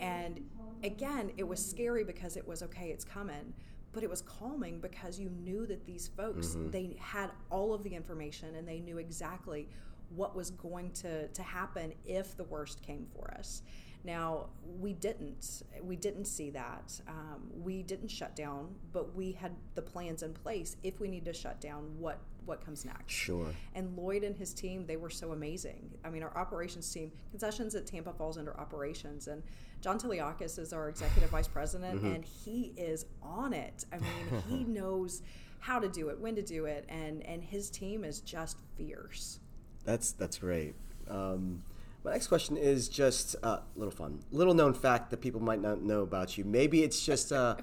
and 0.00 0.40
again, 0.82 1.32
it 1.36 1.44
was 1.46 1.62
scary 1.62 2.02
because 2.02 2.38
it 2.38 2.48
was 2.48 2.62
okay. 2.62 2.88
It's 2.88 3.04
coming 3.04 3.52
but 3.96 4.04
it 4.04 4.10
was 4.10 4.20
calming 4.20 4.78
because 4.78 5.18
you 5.18 5.30
knew 5.42 5.64
that 5.64 5.86
these 5.86 6.06
folks 6.06 6.54
they 6.70 6.94
had 7.00 7.30
all 7.48 7.72
of 7.72 7.82
the 7.82 7.94
information 7.94 8.54
and 8.56 8.68
they 8.68 8.78
knew 8.78 8.98
exactly 8.98 9.66
what 10.14 10.36
was 10.36 10.50
going 10.50 10.90
to, 10.90 11.26
to 11.28 11.42
happen 11.42 11.94
if 12.04 12.36
the 12.36 12.44
worst 12.44 12.82
came 12.82 13.06
for 13.16 13.32
us. 13.38 13.62
Now 14.04 14.50
we 14.78 14.92
didn't 14.92 15.62
we 15.82 15.96
didn't 15.96 16.26
see 16.26 16.50
that. 16.50 17.00
Um, 17.08 17.50
we 17.54 17.82
didn't 17.82 18.08
shut 18.10 18.36
down 18.36 18.74
but 18.92 19.16
we 19.16 19.32
had 19.32 19.52
the 19.76 19.82
plans 19.82 20.22
in 20.22 20.34
place 20.34 20.76
if 20.82 21.00
we 21.00 21.08
need 21.08 21.24
to 21.24 21.32
shut 21.32 21.58
down 21.58 21.84
what 21.98 22.18
what 22.46 22.64
comes 22.64 22.84
next 22.84 23.12
Sure. 23.12 23.48
and 23.74 23.96
Lloyd 23.96 24.22
and 24.24 24.36
his 24.36 24.54
team, 24.54 24.86
they 24.86 24.96
were 24.96 25.10
so 25.10 25.32
amazing. 25.32 25.90
I 26.04 26.10
mean, 26.10 26.22
our 26.22 26.36
operations 26.36 26.90
team, 26.90 27.12
concessions 27.30 27.74
at 27.74 27.86
Tampa 27.86 28.12
falls 28.12 28.38
under 28.38 28.58
operations, 28.58 29.28
and 29.28 29.42
John 29.80 29.98
Tiliakis 29.98 30.58
is 30.58 30.72
our 30.72 30.88
executive 30.88 31.30
vice 31.30 31.48
president, 31.48 32.02
and 32.02 32.24
he 32.24 32.72
is 32.76 33.06
on 33.22 33.52
it. 33.52 33.84
I 33.92 33.98
mean, 33.98 34.42
he 34.48 34.64
knows 34.78 35.22
how 35.58 35.78
to 35.78 35.88
do 35.88 36.08
it, 36.08 36.18
when 36.18 36.34
to 36.36 36.42
do 36.42 36.64
it, 36.64 36.84
and 36.88 37.22
and 37.26 37.42
his 37.42 37.70
team 37.70 38.04
is 38.04 38.20
just 38.20 38.58
fierce. 38.76 39.40
That's 39.84 40.12
that's 40.12 40.38
great. 40.38 40.74
Um, 41.08 41.62
my 42.04 42.12
next 42.12 42.28
question 42.28 42.56
is 42.56 42.88
just 42.88 43.34
a 43.42 43.46
uh, 43.46 43.62
little 43.74 43.90
fun, 43.92 44.20
little 44.30 44.54
known 44.54 44.74
fact 44.74 45.10
that 45.10 45.20
people 45.20 45.42
might 45.42 45.60
not 45.60 45.82
know 45.82 46.02
about 46.02 46.38
you. 46.38 46.44
Maybe 46.44 46.82
it's 46.84 47.04
just 47.04 47.32
uh, 47.32 47.56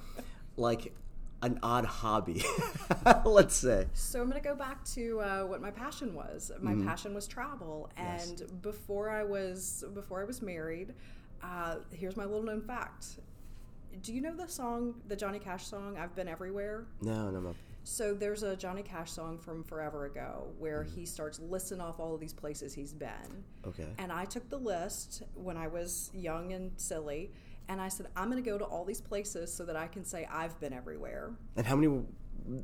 like 0.58 0.94
an 1.44 1.60
odd 1.62 1.86
hobby, 1.86 2.44
let's 3.26 3.56
say. 3.56 3.86
So 3.94 4.22
I'm 4.22 4.30
going 4.30 4.42
to 4.42 4.48
go 4.48 4.56
back 4.56 4.84
to 4.96 5.20
uh, 5.20 5.42
what 5.44 5.62
my 5.62 5.72
passion 5.72 6.14
was. 6.16 6.52
My 6.62 6.74
passion 6.76 7.14
was 7.14 7.28
travel, 7.28 7.90
and 7.98 8.40
Yes. 8.40 8.50
before 8.62 9.10
I 9.10 9.24
was 9.24 9.84
before 9.94 10.22
I 10.22 10.24
was 10.26 10.42
married, 10.42 10.94
uh, 11.44 11.76
here's 11.92 12.18
my 12.18 12.26
little 12.26 12.44
known 12.44 12.62
fact. 12.62 13.06
Do 14.02 14.12
you 14.14 14.22
know 14.22 14.36
the 14.36 14.48
song, 14.48 14.96
the 15.08 15.16
Johnny 15.16 15.38
Cash 15.40 15.68
song, 15.68 15.98
"I've 15.98 16.16
Been 16.16 16.28
Everywhere"? 16.28 16.86
No, 17.02 17.30
no, 17.30 17.40
no. 17.40 17.54
So 17.86 18.14
there's 18.14 18.44
a 18.44 18.56
Johnny 18.56 18.82
Cash 18.82 19.12
song 19.12 19.38
from 19.38 19.62
forever 19.64 20.06
ago 20.06 20.48
where 20.58 20.84
he 20.84 21.06
starts 21.06 21.40
listing 21.40 21.82
off 21.82 22.00
all 22.00 22.16
of 22.16 22.22
these 22.22 22.32
places 22.34 22.74
he's 22.74 22.94
been. 22.94 23.44
Okay. 23.68 23.88
And 23.98 24.10
I 24.12 24.24
took 24.24 24.50
the 24.50 24.58
list 24.58 25.24
when 25.36 25.58
I 25.58 25.68
was 25.68 26.10
young 26.14 26.54
and 26.54 26.72
silly, 26.78 27.32
and 27.68 27.80
I 27.82 27.88
said, 27.88 28.08
I'm 28.16 28.30
going 28.30 28.44
to 28.44 28.50
go 28.50 28.58
to 28.58 28.66
all 28.66 28.86
these 28.86 29.02
places 29.02 29.54
so 29.54 29.66
that 29.66 29.76
I 29.76 29.88
can 29.88 30.04
say 30.04 30.28
I've 30.32 30.60
been 30.60 30.74
everywhere. 30.74 31.32
And 31.56 31.66
how 31.66 31.76
many 31.76 32.04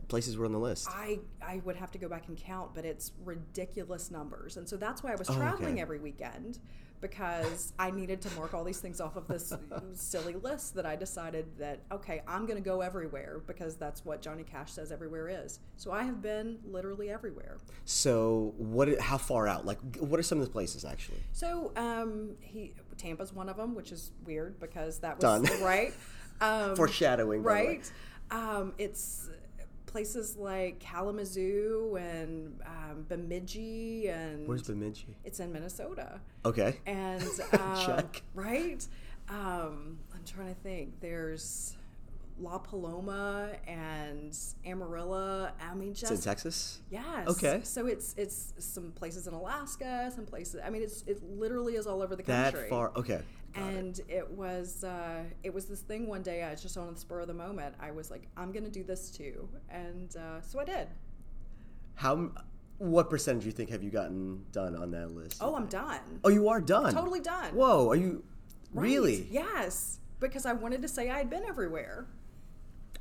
places 0.08 0.38
were 0.38 0.46
on 0.46 0.52
the 0.52 0.60
list? 0.60 0.88
I, 0.90 1.20
I 1.42 1.62
would 1.64 1.76
have 1.78 1.92
to 1.92 1.98
go 1.98 2.10
back 2.10 2.28
and 2.28 2.38
count, 2.38 2.74
but 2.74 2.86
it's 2.86 3.12
ridiculous 3.24 4.12
numbers. 4.12 4.58
And 4.58 4.68
so 4.68 4.78
that's 4.78 5.04
why 5.04 5.12
I 5.12 5.16
was 5.16 5.30
Oh, 5.30 5.36
traveling 5.36 5.74
okay. 5.74 5.82
every 5.82 6.00
weekend 6.00 6.60
because 7.02 7.72
I 7.80 7.92
needed 7.92 8.20
to 8.24 8.36
mark 8.36 8.54
all 8.54 8.66
these 8.66 8.80
things 8.82 9.00
off 9.00 9.16
of 9.16 9.26
this 9.28 9.54
silly 9.94 10.36
list 10.36 10.76
that 10.76 10.86
I 10.86 10.98
decided 10.98 11.46
that, 11.58 11.80
okay, 11.94 12.22
I'm 12.28 12.46
going 12.46 12.62
to 12.62 12.68
go 12.70 12.82
everywhere 12.82 13.42
because 13.48 13.78
that's 13.78 14.04
what 14.04 14.22
Johnny 14.22 14.44
Cash 14.44 14.74
says 14.74 14.92
everywhere 14.92 15.30
is. 15.30 15.60
So 15.78 15.94
I 15.94 16.04
have 16.04 16.22
been 16.22 16.60
literally 16.66 17.10
everywhere. 17.10 17.58
So, 17.86 18.54
what? 18.58 19.00
How 19.00 19.18
far 19.18 19.48
out? 19.48 19.66
Like, 19.66 19.80
what 19.98 20.20
are 20.20 20.24
some 20.24 20.40
of 20.40 20.46
the 20.46 20.52
places 20.52 20.84
actually? 20.84 21.20
So 21.32 21.72
um, 21.78 22.32
he 22.42 22.74
Tampa's 23.00 23.34
one 23.34 23.50
of 23.50 23.58
them, 23.58 23.74
which 23.74 23.92
is 23.92 24.12
weird 24.26 24.60
because 24.60 25.00
that 25.00 25.18
was 25.18 25.22
Done. 25.50 25.62
right. 25.64 25.94
Um, 26.42 26.76
Foreshadowing, 26.76 27.42
by 27.42 27.62
the 27.62 27.68
way. 27.68 27.68
right? 27.78 27.92
Um, 28.32 28.74
it's 28.78 29.30
places 29.88 30.38
like 30.38 30.80
Kalamazoo 30.80 31.98
and 32.00 32.60
um, 32.66 33.06
Bemidji, 33.10 34.08
and 34.10 34.48
Where's 34.48 34.62
Bemidji? 34.64 35.18
it's 35.24 35.40
in 35.40 35.52
Minnesota. 35.52 36.20
Okay. 36.46 36.78
And 36.86 37.24
um, 37.54 37.86
Check. 37.86 38.22
right, 38.36 38.86
um, 39.30 39.98
I'm 40.14 40.24
trying 40.26 40.54
to 40.54 40.62
think. 40.62 41.00
There's 41.00 41.74
La 42.40 42.58
Paloma 42.58 43.52
and 43.68 44.38
Amarillo. 44.66 45.52
I 45.60 45.74
mean, 45.76 45.92
It's 45.92 46.10
in 46.10 46.20
Texas. 46.22 46.80
Yes. 46.90 47.28
Okay. 47.28 47.62
So 47.64 47.86
it's 47.88 48.16
it's 48.18 48.54
some 48.60 48.92
places 48.92 49.28
in 49.28 49.34
Alaska, 49.34 50.12
some 50.16 50.26
places. 50.26 50.62
I 50.64 50.70
mean, 50.70 50.82
it's 50.82 51.04
it 51.08 51.22
literally 51.24 51.76
is 51.76 51.88
all 51.88 52.02
over 52.02 52.16
the 52.16 52.24
country. 52.24 52.62
That 52.62 52.70
far. 52.70 52.92
Okay. 52.96 53.22
Got. 53.54 53.64
And 53.64 54.00
it. 54.08 54.30
was 54.30 54.84
uh, 54.84 55.24
it 55.44 55.54
was 55.54 55.66
this 55.66 55.82
thing 55.82 56.08
one 56.08 56.22
day. 56.22 56.44
I 56.44 56.52
was 56.52 56.62
just 56.62 56.78
on 56.78 56.94
the 56.94 57.00
spur 57.00 57.22
of 57.22 57.28
the 57.28 57.34
moment. 57.34 57.76
I 57.80 57.92
was 57.92 58.12
like, 58.12 58.28
I'm 58.38 58.52
gonna 58.52 58.70
do 58.70 58.84
this 58.84 59.10
too, 59.10 59.50
and 59.70 60.16
uh, 60.16 60.42
so 60.42 60.60
I 60.60 60.66
did. 60.66 60.88
How? 61.96 62.30
What 62.78 63.10
percentage 63.10 63.42
do 63.42 63.48
you 63.48 63.52
think 63.52 63.70
have 63.72 63.84
you 63.84 63.90
gotten 63.90 64.46
done 64.54 64.76
on 64.76 64.92
that 64.92 65.12
list? 65.12 65.40
Oh, 65.42 65.56
I'm 65.56 65.66
done. 65.66 66.00
Oh, 66.24 66.30
you 66.30 66.48
are 66.48 66.62
done. 66.62 66.94
Totally 66.94 67.20
done. 67.20 67.54
Whoa. 67.54 67.90
Are 67.90 67.96
you? 67.96 68.24
Right. 68.72 68.84
Really? 68.84 69.28
Yes. 69.30 70.00
Because 70.22 70.46
I 70.46 70.54
wanted 70.54 70.82
to 70.84 70.88
say 70.88 71.10
I 71.10 71.18
had 71.18 71.30
been 71.30 71.44
everywhere. 71.44 72.08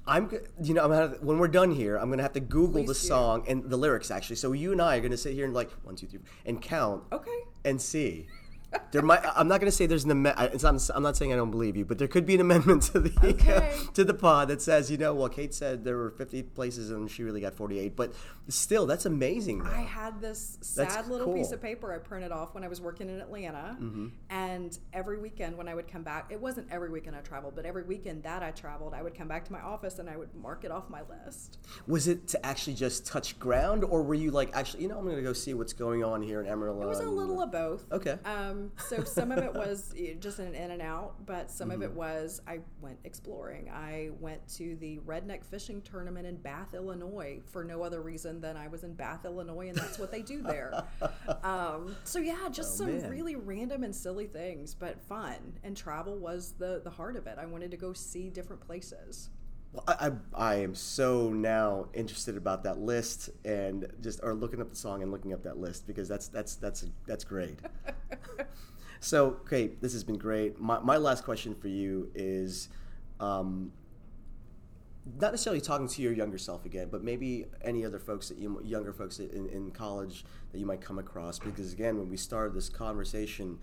I'm, 0.08 0.30
you 0.62 0.74
know, 0.74 0.82
I'm 0.84 0.90
gonna, 0.90 1.16
when 1.20 1.38
we're 1.38 1.48
done 1.48 1.70
here, 1.70 1.96
I'm 1.96 2.08
gonna 2.10 2.22
have 2.22 2.32
to 2.32 2.40
Google 2.40 2.80
the 2.82 2.94
do. 2.94 2.94
song 2.94 3.44
and 3.46 3.62
the 3.68 3.76
lyrics 3.76 4.10
actually. 4.10 4.36
So 4.36 4.52
you 4.52 4.72
and 4.72 4.80
I 4.80 4.96
are 4.96 5.00
gonna 5.00 5.16
sit 5.16 5.34
here 5.34 5.44
and 5.44 5.52
like 5.54 5.70
one, 5.84 5.96
two, 5.96 6.06
three, 6.06 6.20
and 6.46 6.60
count 6.62 7.04
Okay. 7.12 7.38
and 7.64 7.80
see. 7.80 8.26
There 8.90 9.02
might. 9.02 9.20
I'm 9.36 9.48
not 9.48 9.60
gonna 9.60 9.70
say 9.70 9.86
there's 9.86 10.04
an 10.04 10.10
amendment. 10.10 10.64
I'm 10.94 11.02
not 11.02 11.16
saying 11.16 11.32
I 11.32 11.36
don't 11.36 11.50
believe 11.50 11.76
you, 11.76 11.84
but 11.84 11.98
there 11.98 12.08
could 12.08 12.24
be 12.26 12.34
an 12.34 12.40
amendment 12.40 12.82
to 12.84 13.00
the 13.00 13.12
Okay. 13.22 13.74
to 13.94 14.04
the 14.04 14.14
pod 14.14 14.48
that 14.48 14.62
says, 14.62 14.90
you 14.90 14.96
know, 14.96 15.14
well, 15.14 15.28
Kate 15.28 15.52
said 15.54 15.84
there 15.84 15.96
were 15.96 16.10
50 16.10 16.42
places 16.42 16.90
and 16.90 17.10
she 17.10 17.22
really 17.22 17.40
got 17.40 17.54
48. 17.54 17.96
But 17.96 18.12
still, 18.48 18.86
that's 18.86 19.06
amazing. 19.06 19.62
Though. 19.62 19.70
I 19.70 19.80
had 19.82 20.20
this 20.20 20.58
That's 20.76 20.94
sad 20.94 21.08
little 21.08 21.32
piece 21.34 21.52
of 21.52 21.60
paper 21.60 21.92
I 21.92 21.98
printed 21.98 22.32
off 22.32 22.54
when 22.54 22.64
I 22.64 22.68
was 22.68 22.80
working 22.80 23.08
in 23.08 23.20
Atlanta. 23.20 23.76
Mm-hmm. 23.80 24.06
And 24.30 24.78
every 24.92 25.18
weekend 25.18 25.56
when 25.56 25.68
I 25.68 25.74
would 25.74 25.88
come 25.88 26.02
back, 26.02 26.26
it 26.30 26.40
wasn't 26.40 26.68
every 26.70 26.88
weekend 26.90 27.16
I 27.16 27.20
traveled, 27.20 27.54
but 27.56 27.66
every 27.66 27.84
weekend 27.84 28.22
that 28.22 28.42
I 28.42 28.50
traveled, 28.50 28.94
I 28.94 29.02
would 29.02 29.14
come 29.14 29.28
back 29.28 29.44
to 29.46 29.52
my 29.52 29.60
office 29.60 29.98
and 29.98 30.08
I 30.08 30.16
would 30.16 30.34
mark 30.34 30.64
it 30.64 30.70
off 30.70 30.88
my 30.88 31.02
list. 31.24 31.58
Was 31.86 32.08
it 32.08 32.26
to 32.28 32.46
actually 32.46 32.74
just 32.74 33.06
touch 33.06 33.38
ground, 33.38 33.84
or 33.84 34.02
were 34.02 34.14
you 34.14 34.30
like, 34.30 34.50
actually, 34.54 34.82
you 34.82 34.88
know, 34.88 34.98
I'm 34.98 35.06
gonna 35.08 35.22
go 35.22 35.32
see 35.32 35.54
what's 35.54 35.72
going 35.72 36.02
on 36.04 36.22
here 36.22 36.40
in 36.40 36.46
Amarillo? 36.46 36.82
It 36.82 36.86
was 36.86 37.00
a 37.00 37.04
little 37.08 37.40
of 37.42 37.52
both. 37.52 37.84
Okay. 37.92 38.18
Um, 38.24 38.57
Um, 38.58 38.72
so 38.76 39.04
some 39.04 39.32
of 39.32 39.38
it 39.38 39.52
was 39.54 39.94
just 40.20 40.38
an 40.38 40.54
in 40.54 40.70
and 40.70 40.82
out, 40.82 41.14
but 41.26 41.50
some 41.50 41.68
mm-hmm. 41.68 41.76
of 41.76 41.82
it 41.82 41.90
mm-hmm. 41.90 41.98
was 41.98 42.40
I 42.46 42.60
went 42.80 42.98
exploring. 43.04 43.70
I 43.70 44.10
went 44.20 44.46
to 44.56 44.76
the 44.76 44.98
redneck 45.06 45.44
fishing 45.44 45.82
tournament 45.82 46.26
in 46.26 46.36
Bath, 46.36 46.74
Illinois, 46.74 47.40
for 47.46 47.64
no 47.64 47.82
other 47.82 48.00
reason 48.00 48.40
than 48.40 48.56
I 48.56 48.68
was 48.68 48.84
in 48.84 48.94
Bath, 48.94 49.24
Illinois, 49.24 49.68
and 49.68 49.76
that's 49.76 49.98
what 49.98 50.10
they 50.10 50.22
do 50.22 50.42
there. 50.42 50.84
um, 51.42 51.96
so 52.04 52.18
yeah, 52.18 52.48
just 52.50 52.74
oh, 52.74 52.84
some 52.84 52.98
man. 52.98 53.10
really 53.10 53.36
random 53.36 53.84
and 53.84 53.94
silly 53.94 54.26
things, 54.26 54.74
but 54.74 55.00
fun. 55.00 55.58
And 55.62 55.76
travel 55.76 56.16
was 56.16 56.54
the 56.58 56.80
the 56.82 56.90
heart 56.90 57.16
of 57.16 57.26
it. 57.26 57.38
I 57.38 57.46
wanted 57.46 57.70
to 57.70 57.76
go 57.76 57.92
see 57.92 58.30
different 58.30 58.60
places. 58.60 59.30
Well, 59.72 59.84
I, 59.86 60.06
I, 60.06 60.10
I 60.34 60.54
am 60.56 60.74
so 60.74 61.30
now 61.30 61.86
interested 61.92 62.36
about 62.36 62.64
that 62.64 62.78
list 62.78 63.30
and 63.44 63.86
just 64.00 64.20
or 64.22 64.34
looking 64.34 64.60
up 64.60 64.70
the 64.70 64.76
song 64.76 65.02
and 65.02 65.12
looking 65.12 65.32
up 65.32 65.42
that 65.42 65.58
list 65.58 65.86
because 65.86 66.08
that's 66.08 66.28
that's 66.28 66.56
that's 66.56 66.86
that's 67.06 67.24
great. 67.24 67.58
so, 69.00 69.26
okay, 69.42 69.72
this 69.80 69.92
has 69.92 70.04
been 70.04 70.18
great. 70.18 70.58
My 70.58 70.78
my 70.80 70.96
last 70.96 71.24
question 71.24 71.54
for 71.54 71.68
you 71.68 72.10
is, 72.14 72.70
um, 73.20 73.72
not 75.20 75.32
necessarily 75.32 75.60
talking 75.60 75.88
to 75.88 76.02
your 76.02 76.12
younger 76.12 76.38
self 76.38 76.64
again, 76.64 76.88
but 76.90 77.02
maybe 77.02 77.46
any 77.62 77.84
other 77.84 77.98
folks 77.98 78.28
that 78.28 78.38
you 78.38 78.60
younger 78.64 78.92
folks 78.92 79.18
in, 79.18 79.48
in 79.48 79.70
college 79.70 80.24
that 80.52 80.58
you 80.58 80.66
might 80.66 80.80
come 80.80 80.98
across. 80.98 81.38
Because 81.38 81.74
again, 81.74 81.98
when 81.98 82.08
we 82.08 82.16
started 82.16 82.54
this 82.54 82.70
conversation, 82.70 83.58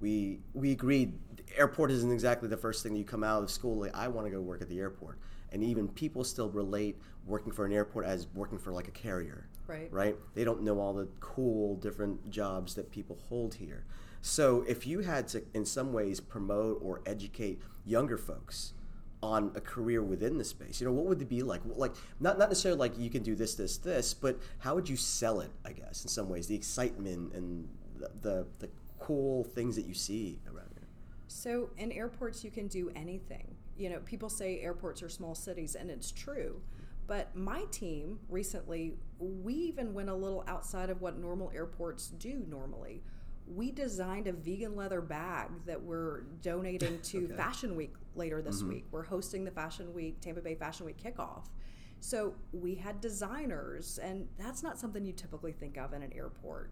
we 0.00 0.40
we 0.54 0.72
agreed 0.72 1.18
the 1.36 1.58
airport 1.58 1.90
isn't 1.90 2.10
exactly 2.10 2.48
the 2.48 2.56
first 2.56 2.82
thing 2.82 2.96
you 2.96 3.04
come 3.04 3.24
out 3.24 3.42
of 3.42 3.50
school. 3.50 3.76
Like 3.80 3.94
I 3.94 4.08
want 4.08 4.26
to 4.26 4.30
go 4.30 4.40
work 4.40 4.62
at 4.62 4.68
the 4.70 4.78
airport 4.78 5.18
and 5.52 5.62
even 5.64 5.88
people 5.88 6.24
still 6.24 6.50
relate 6.50 6.96
working 7.26 7.52
for 7.52 7.64
an 7.64 7.72
airport 7.72 8.06
as 8.06 8.26
working 8.34 8.58
for 8.58 8.72
like 8.72 8.88
a 8.88 8.92
carrier. 8.92 9.48
Right. 9.66 9.92
Right? 9.92 10.16
They 10.34 10.44
don't 10.44 10.62
know 10.62 10.80
all 10.80 10.92
the 10.92 11.08
cool 11.20 11.76
different 11.76 12.30
jobs 12.30 12.74
that 12.74 12.90
people 12.90 13.18
hold 13.28 13.54
here. 13.54 13.84
So 14.20 14.64
if 14.68 14.86
you 14.86 15.00
had 15.00 15.28
to 15.28 15.42
in 15.54 15.64
some 15.64 15.92
ways 15.92 16.20
promote 16.20 16.80
or 16.82 17.00
educate 17.06 17.60
younger 17.84 18.18
folks 18.18 18.74
on 19.22 19.52
a 19.54 19.60
career 19.60 20.02
within 20.02 20.38
the 20.38 20.44
space 20.44 20.80
you 20.80 20.86
know 20.86 20.92
what 20.94 21.04
would 21.04 21.20
it 21.20 21.28
be 21.28 21.42
like? 21.42 21.60
Like 21.64 21.92
not 22.20 22.38
not 22.38 22.48
necessarily 22.48 22.78
like 22.78 22.98
you 22.98 23.10
can 23.10 23.22
do 23.22 23.34
this 23.34 23.54
this 23.54 23.76
this 23.78 24.14
but 24.14 24.38
how 24.58 24.74
would 24.74 24.88
you 24.88 24.96
sell 24.96 25.40
it 25.40 25.50
i 25.64 25.72
guess 25.72 26.02
in 26.02 26.08
some 26.08 26.28
ways? 26.28 26.46
The 26.46 26.54
excitement 26.54 27.32
and 27.34 27.68
the 27.98 28.10
the, 28.20 28.46
the 28.58 28.68
cool 28.98 29.44
things 29.44 29.76
that 29.76 29.86
you 29.86 29.94
see 29.94 30.38
around 30.46 30.69
so 31.30 31.70
in 31.78 31.92
airports 31.92 32.44
you 32.44 32.50
can 32.50 32.66
do 32.66 32.90
anything 32.96 33.56
you 33.80 33.88
know, 33.88 34.00
people 34.00 34.28
say 34.28 34.60
airports 34.60 35.02
are 35.02 35.08
small 35.08 35.34
cities, 35.34 35.74
and 35.74 35.90
it's 35.90 36.12
true. 36.12 36.60
But 37.06 37.34
my 37.34 37.64
team 37.72 38.20
recently, 38.28 38.92
we 39.18 39.54
even 39.54 39.94
went 39.94 40.10
a 40.10 40.14
little 40.14 40.44
outside 40.46 40.90
of 40.90 41.00
what 41.00 41.18
normal 41.18 41.50
airports 41.54 42.08
do 42.08 42.44
normally. 42.46 43.02
We 43.46 43.72
designed 43.72 44.26
a 44.26 44.32
vegan 44.32 44.76
leather 44.76 45.00
bag 45.00 45.48
that 45.64 45.82
we're 45.82 46.20
donating 46.42 47.00
to 47.04 47.24
okay. 47.24 47.36
Fashion 47.36 47.74
Week 47.74 47.94
later 48.14 48.42
this 48.42 48.60
mm-hmm. 48.60 48.68
week. 48.68 48.84
We're 48.90 49.02
hosting 49.02 49.44
the 49.44 49.50
Fashion 49.50 49.94
Week, 49.94 50.20
Tampa 50.20 50.42
Bay 50.42 50.54
Fashion 50.54 50.84
Week 50.84 51.02
kickoff. 51.02 51.46
So 52.00 52.34
we 52.52 52.74
had 52.74 53.00
designers, 53.00 53.98
and 53.98 54.28
that's 54.38 54.62
not 54.62 54.78
something 54.78 55.06
you 55.06 55.12
typically 55.14 55.52
think 55.52 55.78
of 55.78 55.94
in 55.94 56.02
an 56.02 56.12
airport. 56.12 56.70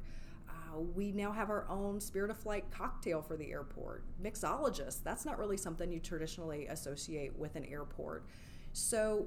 Uh, 0.68 0.80
we 0.80 1.12
now 1.12 1.32
have 1.32 1.50
our 1.50 1.66
own 1.68 2.00
Spirit 2.00 2.30
of 2.30 2.38
Flight 2.38 2.64
cocktail 2.70 3.22
for 3.22 3.36
the 3.36 3.50
airport. 3.50 4.04
Mixologist, 4.22 5.02
that's 5.02 5.24
not 5.24 5.38
really 5.38 5.56
something 5.56 5.90
you 5.90 6.00
traditionally 6.00 6.66
associate 6.66 7.36
with 7.38 7.56
an 7.56 7.64
airport. 7.64 8.24
So, 8.72 9.26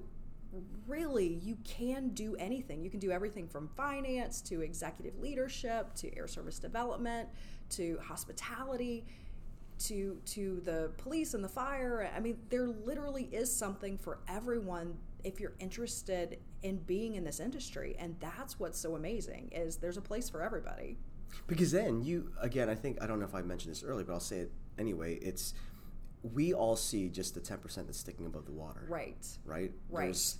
really, 0.87 1.39
you 1.41 1.57
can 1.63 2.09
do 2.09 2.35
anything. 2.35 2.83
You 2.83 2.89
can 2.89 2.99
do 2.99 3.11
everything 3.11 3.47
from 3.47 3.69
finance 3.69 4.41
to 4.41 4.61
executive 4.61 5.17
leadership 5.19 5.93
to 5.95 6.15
air 6.15 6.27
service 6.27 6.59
development 6.59 7.29
to 7.69 7.97
hospitality 8.03 9.05
to 9.79 10.19
to 10.25 10.61
the 10.63 10.91
police 10.97 11.33
and 11.33 11.43
the 11.43 11.49
fire. 11.49 12.11
I 12.15 12.19
mean, 12.19 12.37
there 12.49 12.67
literally 12.67 13.29
is 13.31 13.53
something 13.53 13.97
for 13.97 14.19
everyone 14.27 14.97
if 15.23 15.39
you're 15.39 15.53
interested 15.59 16.39
in 16.63 16.77
being 16.77 17.15
in 17.15 17.23
this 17.23 17.39
industry 17.39 17.95
and 17.99 18.15
that's 18.19 18.59
what's 18.59 18.79
so 18.79 18.95
amazing 18.95 19.49
is 19.51 19.77
there's 19.77 19.97
a 19.97 20.01
place 20.01 20.29
for 20.29 20.41
everybody 20.41 20.97
because 21.47 21.71
then 21.71 22.03
you 22.03 22.31
again, 22.41 22.69
I 22.69 22.75
think 22.75 23.01
I 23.01 23.07
don't 23.07 23.19
know 23.19 23.25
if 23.25 23.35
I 23.35 23.41
mentioned 23.41 23.73
this 23.73 23.83
earlier, 23.83 24.05
but 24.05 24.13
I'll 24.13 24.19
say 24.19 24.39
it 24.39 24.51
anyway. 24.77 25.15
It's 25.15 25.53
we 26.23 26.53
all 26.53 26.75
see 26.75 27.09
just 27.09 27.33
the 27.33 27.39
ten 27.39 27.57
percent 27.57 27.87
that's 27.87 27.99
sticking 27.99 28.25
above 28.25 28.45
the 28.45 28.51
water. 28.51 28.85
Right. 28.89 29.25
Right. 29.45 29.71
Right. 29.89 30.05
There's 30.05 30.37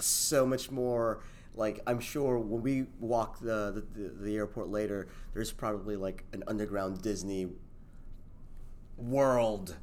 so 0.00 0.46
much 0.46 0.70
more. 0.70 1.22
Like 1.56 1.80
I'm 1.86 2.00
sure 2.00 2.38
when 2.38 2.62
we 2.62 2.86
walk 2.98 3.38
the, 3.40 3.84
the 3.94 4.08
the 4.20 4.36
airport 4.36 4.68
later, 4.68 5.08
there's 5.32 5.52
probably 5.52 5.96
like 5.96 6.24
an 6.32 6.42
underground 6.46 7.00
Disney 7.02 7.48
world 8.96 9.76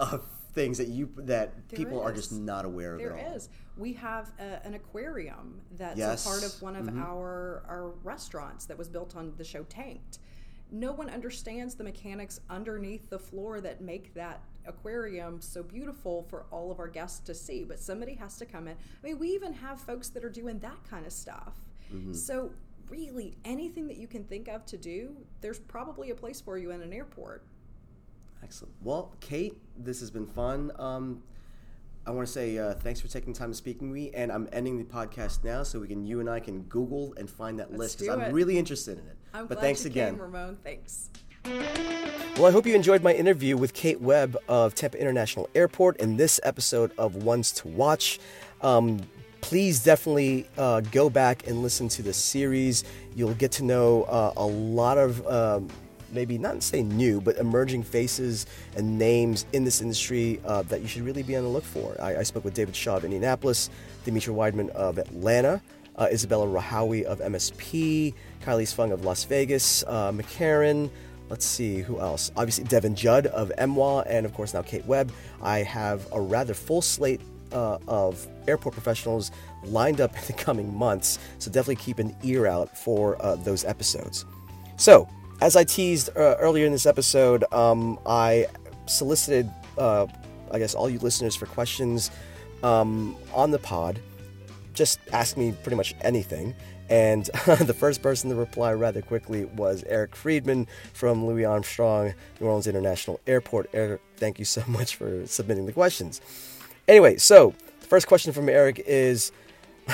of 0.00 0.24
things 0.58 0.78
that 0.78 0.88
you 0.88 1.08
that 1.16 1.52
there 1.68 1.76
people 1.76 2.00
is. 2.00 2.06
are 2.06 2.12
just 2.12 2.32
not 2.32 2.64
aware 2.64 2.94
of. 2.94 2.98
There 2.98 3.32
is. 3.34 3.48
We 3.76 3.92
have 3.94 4.32
a, 4.40 4.66
an 4.66 4.74
aquarium 4.74 5.60
that's 5.76 5.98
yes. 5.98 6.26
a 6.26 6.28
part 6.28 6.42
of 6.42 6.60
one 6.60 6.74
of 6.74 6.86
mm-hmm. 6.86 7.02
our 7.02 7.62
our 7.68 7.90
restaurants 8.02 8.66
that 8.66 8.76
was 8.76 8.88
built 8.88 9.14
on 9.16 9.32
the 9.36 9.44
show 9.44 9.62
Tanked. 9.64 10.18
No 10.70 10.92
one 10.92 11.08
understands 11.08 11.76
the 11.76 11.84
mechanics 11.84 12.40
underneath 12.50 13.08
the 13.08 13.18
floor 13.18 13.60
that 13.60 13.80
make 13.80 14.12
that 14.14 14.42
aquarium 14.66 15.40
so 15.40 15.62
beautiful 15.62 16.26
for 16.28 16.44
all 16.50 16.70
of 16.70 16.78
our 16.78 16.88
guests 16.88 17.20
to 17.20 17.34
see. 17.34 17.64
But 17.64 17.78
somebody 17.78 18.14
has 18.16 18.36
to 18.38 18.44
come 18.44 18.68
in. 18.68 18.74
I 18.74 19.06
mean, 19.06 19.18
we 19.18 19.28
even 19.28 19.52
have 19.54 19.80
folks 19.80 20.08
that 20.10 20.24
are 20.24 20.30
doing 20.30 20.58
that 20.58 20.78
kind 20.90 21.06
of 21.06 21.12
stuff. 21.12 21.54
Mm-hmm. 21.94 22.12
So 22.12 22.50
really 22.90 23.36
anything 23.44 23.86
that 23.86 23.96
you 23.96 24.06
can 24.06 24.24
think 24.24 24.48
of 24.48 24.66
to 24.66 24.76
do, 24.76 25.16
there's 25.40 25.58
probably 25.58 26.10
a 26.10 26.14
place 26.14 26.40
for 26.40 26.58
you 26.58 26.70
in 26.72 26.82
an 26.82 26.92
airport. 26.92 27.44
Excellent. 28.42 28.74
Well, 28.82 29.14
Kate, 29.20 29.56
this 29.76 30.00
has 30.00 30.10
been 30.10 30.26
fun. 30.26 30.72
Um, 30.78 31.22
I 32.06 32.10
want 32.10 32.26
to 32.26 32.32
say 32.32 32.56
uh, 32.56 32.72
thanks 32.72 33.00
for 33.00 33.08
taking 33.08 33.34
time 33.34 33.50
to 33.50 33.54
speak 33.54 33.82
with 33.82 33.90
me, 33.90 34.10
and 34.14 34.32
I'm 34.32 34.48
ending 34.52 34.78
the 34.78 34.84
podcast 34.84 35.44
now 35.44 35.62
so 35.62 35.78
we 35.78 35.88
can 35.88 36.06
you 36.06 36.20
and 36.20 36.30
I 36.30 36.40
can 36.40 36.62
Google 36.62 37.12
and 37.18 37.28
find 37.28 37.58
that 37.58 37.70
Let's 37.70 37.78
list 37.78 37.98
because 37.98 38.16
I'm 38.16 38.32
really 38.32 38.56
interested 38.56 38.98
in 38.98 39.06
it. 39.06 39.16
I'm 39.34 39.46
but 39.46 39.56
glad 39.56 39.64
thanks 39.64 39.84
again, 39.84 40.14
came, 40.14 40.22
Ramon. 40.22 40.56
Thanks. 40.64 41.10
Well, 41.44 42.46
I 42.46 42.50
hope 42.50 42.66
you 42.66 42.74
enjoyed 42.74 43.02
my 43.02 43.12
interview 43.12 43.56
with 43.56 43.74
Kate 43.74 44.00
Webb 44.00 44.36
of 44.48 44.74
Tampa 44.74 44.98
International 44.98 45.50
Airport 45.54 45.98
in 45.98 46.16
this 46.16 46.40
episode 46.44 46.92
of 46.96 47.16
Ones 47.16 47.52
to 47.52 47.68
Watch. 47.68 48.18
Um, 48.62 49.00
please 49.40 49.82
definitely 49.82 50.48
uh, 50.56 50.80
go 50.80 51.10
back 51.10 51.46
and 51.46 51.62
listen 51.62 51.88
to 51.88 52.02
the 52.02 52.12
series. 52.12 52.84
You'll 53.14 53.34
get 53.34 53.52
to 53.52 53.64
know 53.64 54.04
uh, 54.04 54.32
a 54.36 54.46
lot 54.46 54.98
of. 54.98 55.26
Um, 55.26 55.68
maybe 56.12 56.38
not 56.38 56.62
say 56.62 56.82
new, 56.82 57.20
but 57.20 57.36
emerging 57.36 57.82
faces 57.82 58.46
and 58.76 58.98
names 58.98 59.46
in 59.52 59.64
this 59.64 59.80
industry 59.80 60.40
uh, 60.44 60.62
that 60.62 60.80
you 60.80 60.88
should 60.88 61.02
really 61.02 61.22
be 61.22 61.36
on 61.36 61.42
the 61.42 61.48
look 61.48 61.64
for. 61.64 61.96
I, 62.00 62.18
I 62.18 62.22
spoke 62.22 62.44
with 62.44 62.54
David 62.54 62.74
Shaw 62.74 62.96
of 62.96 63.04
Indianapolis, 63.04 63.70
Dimitri 64.04 64.34
Weidman 64.34 64.70
of 64.70 64.98
Atlanta, 64.98 65.60
uh, 65.96 66.08
Isabella 66.10 66.46
Rahawi 66.46 67.02
of 67.02 67.18
MSP, 67.18 68.14
Kylie 68.44 68.62
Sfung 68.62 68.92
of 68.92 69.04
Las 69.04 69.24
Vegas, 69.24 69.84
uh, 69.86 70.12
McCarran. 70.12 70.90
Let's 71.28 71.44
see 71.44 71.80
who 71.80 72.00
else. 72.00 72.30
Obviously, 72.36 72.64
Devin 72.64 72.94
Judd 72.94 73.26
of 73.26 73.52
MWA, 73.58 74.04
and 74.06 74.24
of 74.24 74.32
course 74.32 74.54
now 74.54 74.62
Kate 74.62 74.86
Webb. 74.86 75.12
I 75.42 75.58
have 75.58 76.06
a 76.12 76.20
rather 76.20 76.54
full 76.54 76.80
slate 76.80 77.20
uh, 77.52 77.78
of 77.86 78.26
airport 78.46 78.74
professionals 78.74 79.30
lined 79.64 80.00
up 80.00 80.14
in 80.16 80.22
the 80.26 80.32
coming 80.32 80.74
months, 80.74 81.18
so 81.38 81.50
definitely 81.50 81.76
keep 81.76 81.98
an 81.98 82.16
ear 82.22 82.46
out 82.46 82.76
for 82.76 83.20
uh, 83.22 83.36
those 83.36 83.64
episodes. 83.64 84.24
So, 84.76 85.08
as 85.40 85.56
I 85.56 85.64
teased 85.64 86.10
uh, 86.16 86.36
earlier 86.38 86.66
in 86.66 86.72
this 86.72 86.86
episode, 86.86 87.44
um, 87.52 87.98
I 88.06 88.46
solicited, 88.86 89.50
uh, 89.76 90.06
I 90.50 90.58
guess, 90.58 90.74
all 90.74 90.90
you 90.90 90.98
listeners 90.98 91.36
for 91.36 91.46
questions 91.46 92.10
um, 92.62 93.16
on 93.32 93.50
the 93.50 93.58
pod. 93.58 94.00
Just 94.74 94.98
ask 95.12 95.36
me 95.36 95.52
pretty 95.62 95.76
much 95.76 95.94
anything. 96.00 96.54
And 96.90 97.24
the 97.46 97.74
first 97.74 98.02
person 98.02 98.30
to 98.30 98.36
reply 98.36 98.72
rather 98.72 99.02
quickly 99.02 99.44
was 99.44 99.84
Eric 99.86 100.16
Friedman 100.16 100.66
from 100.92 101.26
Louis 101.26 101.44
Armstrong, 101.44 102.14
New 102.40 102.46
Orleans 102.46 102.66
International 102.66 103.20
Airport. 103.26 103.70
Eric, 103.72 104.00
thank 104.16 104.38
you 104.38 104.44
so 104.44 104.62
much 104.68 104.96
for 104.96 105.26
submitting 105.26 105.66
the 105.66 105.72
questions. 105.72 106.20
Anyway, 106.86 107.16
so 107.18 107.54
the 107.80 107.86
first 107.86 108.06
question 108.06 108.32
from 108.32 108.48
Eric 108.48 108.82
is 108.86 109.30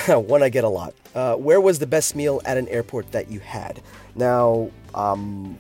one 0.09 0.43
I 0.43 0.49
get 0.49 0.65
a 0.65 0.69
lot. 0.69 0.95
Uh, 1.15 1.37
where 1.37 1.61
was 1.61 1.79
the 1.79 1.87
best 1.87 2.17
meal 2.17 2.41
at 2.45 2.57
an 2.57 2.69
airport 2.69 3.13
that 3.13 3.31
you 3.31 3.41
had? 3.41 3.81
Now, 4.15 4.71
um, 4.95 5.57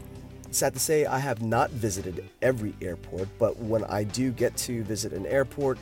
sad 0.50 0.74
to 0.74 0.80
say, 0.80 1.06
I 1.06 1.18
have 1.18 1.42
not 1.42 1.70
visited 1.70 2.28
every 2.42 2.74
airport, 2.80 3.28
but 3.38 3.56
when 3.58 3.84
I 3.84 4.04
do 4.04 4.32
get 4.32 4.56
to 4.58 4.82
visit 4.84 5.12
an 5.12 5.26
airport, 5.26 5.78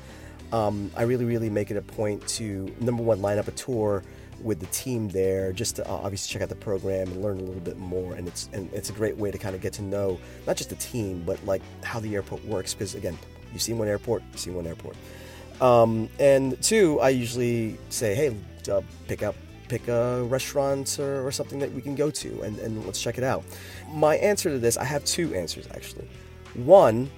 um, 0.53 0.91
I 0.97 1.03
really, 1.03 1.25
really 1.25 1.49
make 1.49 1.71
it 1.71 1.77
a 1.79 1.83
point 1.83 2.27
to 2.29 2.75
number 2.81 3.03
one, 3.03 3.23
line 3.23 3.39
up 3.39 3.49
a 3.49 3.53
tour 3.53 4.03
with 4.43 4.61
the 4.61 4.67
team 4.67 5.09
there, 5.09 5.53
just 5.53 5.77
to 5.77 5.89
uh, 5.89 5.95
obviously 5.95 6.33
check 6.33 6.43
out 6.43 6.49
the 6.49 6.55
program 6.55 7.09
and 7.09 7.23
learn 7.23 7.39
a 7.39 7.43
little 7.43 7.61
bit 7.61 7.79
more. 7.79 8.15
And 8.15 8.29
it's 8.29 8.51
and 8.53 8.71
it's 8.75 8.91
a 8.91 8.93
great 8.93 9.17
way 9.17 9.31
to 9.31 9.39
kind 9.39 9.55
of 9.55 9.63
get 9.63 9.73
to 9.75 9.83
know 9.83 10.19
not 10.47 10.57
just 10.57 10.69
the 10.69 10.77
team, 10.77 11.23
but 11.25 11.43
like 11.47 11.63
how 11.83 12.01
the 12.01 12.15
airport 12.15 12.45
works. 12.45 12.75
Because 12.75 12.95
again, 12.95 13.17
you've 13.53 13.63
seen 13.63 13.79
one 13.79 13.89
airport, 13.89 14.23
you've 14.31 14.41
seen 14.41 14.55
one 14.55 14.67
airport. 14.67 14.97
Um, 15.61 16.09
and 16.19 16.61
two, 16.63 17.01
I 17.01 17.11
usually 17.11 17.79
say, 17.89 18.15
hey, 18.15 18.37
uh, 18.71 18.83
pick 19.09 19.23
up 19.23 19.35
pick 19.69 19.89
a 19.89 20.23
restaurant 20.25 20.99
or, 20.99 21.27
or 21.27 21.33
something 21.33 21.59
that 21.59 21.73
we 21.73 21.81
can 21.81 21.95
go 21.95 22.11
to 22.11 22.43
and, 22.43 22.59
and 22.59 22.85
let's 22.85 23.01
check 23.01 23.17
it 23.17 23.25
out. 23.25 23.43
My 23.91 24.17
answer 24.17 24.51
to 24.51 24.59
this, 24.59 24.77
I 24.77 24.85
have 24.85 25.03
two 25.05 25.35
answers 25.35 25.67
actually. 25.75 26.07
One 26.55 27.11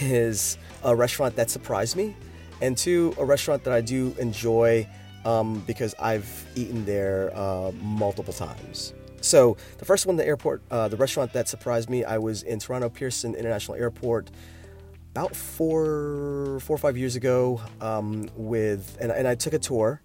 is 0.00 0.58
a 0.82 0.94
restaurant 0.94 1.36
that 1.36 1.50
surprised 1.50 1.96
me, 1.96 2.16
and 2.60 2.76
two, 2.76 3.14
a 3.18 3.24
restaurant 3.24 3.62
that 3.64 3.72
I 3.72 3.80
do 3.80 4.14
enjoy 4.18 4.88
um, 5.24 5.60
because 5.66 5.94
I've 6.00 6.46
eaten 6.56 6.84
there 6.84 7.30
uh, 7.36 7.70
multiple 7.82 8.34
times. 8.34 8.94
So 9.20 9.56
the 9.78 9.84
first 9.84 10.06
one, 10.06 10.16
the 10.16 10.26
airport, 10.26 10.60
uh, 10.70 10.88
the 10.88 10.96
restaurant 10.96 11.32
that 11.32 11.48
surprised 11.48 11.88
me, 11.88 12.04
I 12.04 12.18
was 12.18 12.42
in 12.42 12.58
Toronto 12.58 12.88
Pearson 12.88 13.34
International 13.34 13.76
Airport 13.76 14.30
about 15.14 15.36
four, 15.36 16.58
four 16.62 16.74
or 16.74 16.78
five 16.78 16.96
years 16.96 17.14
ago 17.14 17.60
um, 17.80 18.28
with, 18.34 18.98
and, 19.00 19.12
and 19.12 19.28
I 19.28 19.36
took 19.36 19.52
a 19.52 19.60
tour 19.60 20.02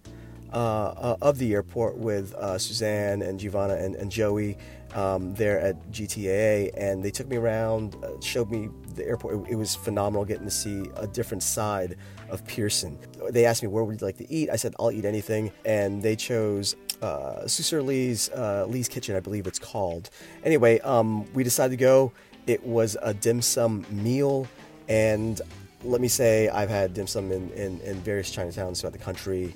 uh, 0.52 0.56
uh, 0.56 1.16
of 1.20 1.36
the 1.38 1.52
airport 1.52 1.96
with 1.96 2.32
uh, 2.34 2.56
Suzanne 2.58 3.20
and 3.22 3.40
Giovanna 3.40 3.74
and, 3.74 3.96
and 3.96 4.08
Joey 4.08 4.56
um, 4.94 5.34
there 5.34 5.58
at 5.58 5.74
GTAA, 5.90 6.70
and 6.76 7.04
they 7.04 7.10
took 7.10 7.26
me 7.26 7.38
around, 7.38 7.96
uh, 8.04 8.20
showed 8.20 8.52
me 8.52 8.68
the 8.94 9.04
airport. 9.04 9.34
It, 9.34 9.52
it, 9.52 9.54
was 9.56 9.74
phenomenal 9.74 10.24
getting 10.24 10.44
to 10.44 10.50
see 10.50 10.88
a 10.94 11.08
different 11.08 11.42
side 11.42 11.96
of 12.28 12.46
Pearson. 12.46 12.96
They 13.30 13.46
asked 13.46 13.62
me 13.62 13.68
where 13.68 13.82
would 13.82 14.00
you 14.00 14.06
like 14.06 14.18
to 14.18 14.32
eat. 14.32 14.48
I 14.48 14.54
said 14.54 14.76
I'll 14.78 14.92
eat 14.92 15.04
anything, 15.04 15.50
and 15.64 16.00
they 16.00 16.14
chose 16.14 16.76
uh, 17.02 17.42
Susur 17.46 17.84
Lee's 17.84 18.30
uh, 18.30 18.64
Lee's 18.68 18.88
Kitchen, 18.88 19.16
I 19.16 19.20
believe 19.20 19.48
it's 19.48 19.58
called. 19.58 20.10
Anyway, 20.44 20.78
um, 20.80 21.32
we 21.32 21.42
decided 21.42 21.70
to 21.70 21.84
go. 21.84 22.12
It 22.46 22.64
was 22.64 22.96
a 23.02 23.12
dim 23.12 23.42
sum 23.42 23.84
meal, 23.90 24.48
and 24.90 25.40
let 25.84 26.02
me 26.02 26.08
say 26.08 26.48
I've 26.48 26.68
had 26.68 26.92
dim 26.92 27.06
sum 27.06 27.32
in, 27.32 27.48
in, 27.52 27.80
in 27.80 27.96
various 28.00 28.34
Chinatowns 28.34 28.80
throughout 28.80 28.92
the 28.92 28.98
country 28.98 29.54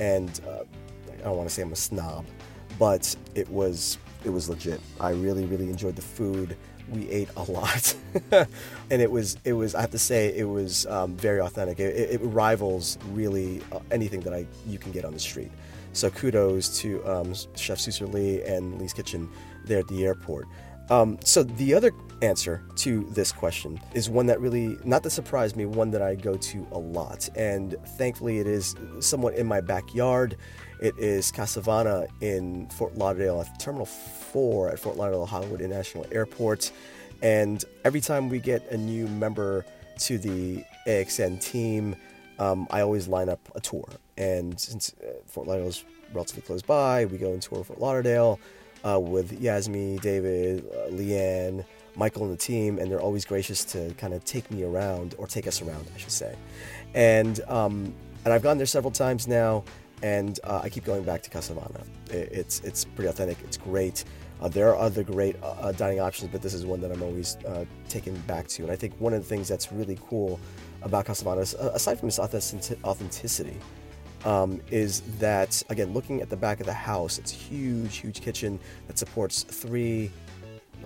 and 0.00 0.40
uh, 0.46 0.64
I 1.22 1.24
don't 1.24 1.36
want 1.36 1.48
to 1.48 1.54
say 1.54 1.62
I'm 1.62 1.72
a 1.72 1.76
snob, 1.76 2.26
but 2.78 3.14
it 3.34 3.48
was 3.48 3.98
it 4.24 4.30
was 4.30 4.48
legit. 4.48 4.80
I 5.00 5.10
really 5.10 5.46
really 5.46 5.70
enjoyed 5.70 5.96
the 5.96 6.02
food. 6.02 6.56
We 6.90 7.08
ate 7.08 7.28
a 7.36 7.44
lot, 7.44 7.94
and 8.90 9.00
it 9.02 9.10
was 9.10 9.36
it 9.44 9.52
was 9.52 9.74
I 9.74 9.82
have 9.82 9.92
to 9.92 9.98
say 9.98 10.36
it 10.36 10.44
was 10.44 10.84
um, 10.86 11.16
very 11.16 11.40
authentic. 11.40 11.78
It, 11.78 12.20
it, 12.20 12.20
rivals 12.22 12.98
really 13.12 13.62
uh, 13.70 13.78
anything 13.92 14.20
that 14.22 14.34
I 14.34 14.46
you 14.66 14.78
can 14.78 14.90
get 14.90 15.04
on 15.04 15.12
the 15.12 15.20
street. 15.20 15.52
So 15.92 16.10
kudos 16.10 16.80
to 16.80 17.06
um, 17.06 17.34
Chef 17.54 17.78
Susur 17.78 18.12
Lee 18.12 18.42
and 18.42 18.80
Lee's 18.80 18.92
Kitchen 18.92 19.30
there 19.64 19.78
at 19.78 19.88
the 19.88 20.04
airport. 20.04 20.48
Um, 20.90 21.18
so 21.24 21.42
the 21.42 21.74
other 21.74 21.92
answer 22.22 22.62
to 22.76 23.04
this 23.10 23.32
question 23.32 23.80
is 23.94 24.08
one 24.08 24.26
that 24.26 24.40
really 24.40 24.78
not 24.84 25.02
that 25.02 25.10
surprised 25.10 25.56
me, 25.56 25.66
one 25.66 25.90
that 25.90 26.02
I 26.02 26.14
go 26.14 26.36
to 26.36 26.66
a 26.72 26.78
lot, 26.78 27.28
and 27.36 27.76
thankfully 27.96 28.38
it 28.38 28.46
is 28.46 28.74
somewhat 29.00 29.34
in 29.34 29.46
my 29.46 29.60
backyard. 29.60 30.36
It 30.80 30.98
is 30.98 31.30
Casavana 31.30 32.08
in 32.20 32.68
Fort 32.70 32.96
Lauderdale 32.96 33.40
at 33.40 33.60
Terminal 33.60 33.86
4 33.86 34.70
at 34.70 34.78
Fort 34.80 34.96
Lauderdale 34.96 35.26
Hollywood 35.26 35.60
International 35.60 36.04
Airport. 36.10 36.72
And 37.22 37.64
every 37.84 38.00
time 38.00 38.28
we 38.28 38.40
get 38.40 38.68
a 38.72 38.76
new 38.76 39.06
member 39.06 39.64
to 40.00 40.18
the 40.18 40.64
ARN 40.88 41.38
team, 41.38 41.94
um, 42.40 42.66
I 42.70 42.80
always 42.80 43.06
line 43.06 43.28
up 43.28 43.38
a 43.54 43.60
tour. 43.60 43.88
And 44.16 44.58
since 44.58 44.92
uh, 45.00 45.12
Fort 45.26 45.46
Lauderdale 45.46 45.68
is 45.68 45.84
relatively 46.12 46.42
close 46.42 46.62
by, 46.62 47.04
we 47.04 47.16
go 47.16 47.32
and 47.32 47.40
tour 47.40 47.62
Fort 47.62 47.80
Lauderdale 47.80 48.40
uh, 48.84 48.98
with 48.98 49.40
Yasmi, 49.40 50.00
David, 50.00 50.64
uh, 50.72 50.90
Leanne, 50.90 51.64
Michael, 51.96 52.24
and 52.24 52.32
the 52.32 52.36
team, 52.36 52.78
and 52.78 52.90
they're 52.90 53.00
always 53.00 53.24
gracious 53.24 53.64
to 53.66 53.92
kind 53.94 54.14
of 54.14 54.24
take 54.24 54.50
me 54.50 54.64
around 54.64 55.14
or 55.18 55.26
take 55.26 55.46
us 55.46 55.62
around, 55.62 55.86
I 55.94 55.98
should 55.98 56.12
say. 56.12 56.34
And 56.94 57.40
um, 57.48 57.94
and 58.24 58.32
I've 58.32 58.42
gone 58.42 58.56
there 58.56 58.66
several 58.66 58.92
times 58.92 59.26
now, 59.26 59.64
and 60.02 60.38
uh, 60.44 60.60
I 60.62 60.68
keep 60.68 60.84
going 60.84 61.02
back 61.02 61.22
to 61.22 61.30
Casavana. 61.30 61.84
it's 62.10 62.60
it's 62.60 62.84
pretty 62.84 63.08
authentic. 63.08 63.38
It's 63.44 63.56
great. 63.56 64.04
Uh, 64.40 64.48
there 64.48 64.68
are 64.68 64.76
other 64.76 65.04
great 65.04 65.36
uh, 65.40 65.50
uh, 65.60 65.72
dining 65.72 66.00
options, 66.00 66.32
but 66.32 66.42
this 66.42 66.52
is 66.52 66.66
one 66.66 66.80
that 66.80 66.90
I'm 66.90 67.02
always 67.02 67.36
uh, 67.46 67.64
taken 67.88 68.16
back 68.22 68.48
to. 68.48 68.64
And 68.64 68.72
I 68.72 68.76
think 68.76 68.92
one 68.98 69.14
of 69.14 69.22
the 69.22 69.28
things 69.28 69.46
that's 69.46 69.70
really 69.70 69.96
cool 70.08 70.40
about 70.82 71.06
Casavana, 71.06 71.42
is, 71.42 71.54
aside 71.54 72.00
from 72.00 72.08
its 72.08 72.18
authenticity, 72.18 73.56
um, 74.24 74.60
is 74.70 75.00
that 75.18 75.62
again 75.68 75.92
looking 75.92 76.20
at 76.20 76.30
the 76.30 76.36
back 76.36 76.60
of 76.60 76.66
the 76.66 76.72
house 76.72 77.18
it's 77.18 77.30
huge 77.30 77.96
huge 77.96 78.20
kitchen 78.20 78.58
that 78.86 78.98
supports 78.98 79.42
three 79.42 80.10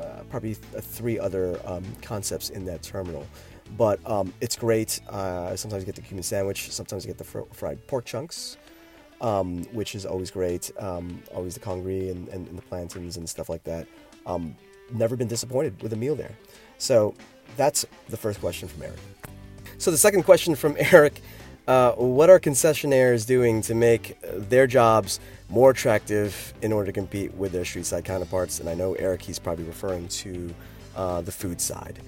uh, 0.01 0.23
probably 0.31 0.55
th- 0.55 0.85
three 0.85 1.19
other 1.19 1.59
um, 1.65 1.83
concepts 2.03 2.51
in 2.51 2.67
that 2.67 2.83
terminal. 2.83 3.27
But 3.79 3.99
um, 4.09 4.33
it's 4.41 4.57
great 4.57 5.01
uh, 5.09 5.57
sometimes 5.57 5.83
you 5.83 5.87
get 5.87 5.95
the 5.95 6.03
Cuban 6.03 6.23
sandwich 6.23 6.71
sometimes 6.71 7.05
you 7.05 7.09
get 7.09 7.19
the 7.19 7.25
fr- 7.25 7.49
fried 7.53 7.85
pork 7.87 8.05
chunks 8.05 8.57
um, 9.21 9.65
which 9.73 9.95
is 9.95 10.07
always 10.07 10.31
great 10.31 10.71
um, 10.79 11.23
always 11.35 11.55
the 11.55 11.61
congri 11.61 12.11
and, 12.11 12.29
and, 12.29 12.47
and, 12.49 12.59
the 12.59 12.63
plantains 12.63 13.17
and 13.17 13.29
stuff 13.29 13.49
like 13.49 13.65
that. 13.65 13.87
Um, 14.27 14.57
never 14.93 15.17
been 15.17 15.29
disappointed 15.29 15.81
with 15.83 15.93
a 15.93 15.97
meal 15.97 16.15
there. 16.15 16.37
So 16.79 17.15
that's 17.57 17.87
the 18.09 18.17
first 18.17 18.41
question 18.41 18.69
from 18.69 18.83
eric. 18.83 18.99
So 19.79 19.91
the 19.91 19.99
second 19.99 20.25
question 20.25 20.55
from 20.55 20.77
eric 20.93 21.23
uh, 21.67 21.93
what 21.93 22.31
are 22.31 22.39
concessionaires 22.39 23.27
doing 23.27 23.61
to 23.63 23.75
make 23.75 24.19
their 24.23 24.67
jobs 24.67 25.21
more 25.49 25.71
attractive 25.71 26.55
in 26.63 26.73
order 26.73 26.87
to 26.87 26.93
compete 26.93 27.35
with 27.35 27.53
their 27.53 27.65
street 27.65 27.87
side 27.87 28.05
counterparts? 28.05 28.61
And 28.61 28.69
I 28.69 28.75
know 28.75 28.95
Eric, 28.95 29.23
he's 29.23 29.39
probably 29.39 29.65
referring 29.65 30.09
to 30.09 30.55
uh, 30.95 31.21
the 31.23 31.33
food 31.33 31.61
side. 31.61 31.99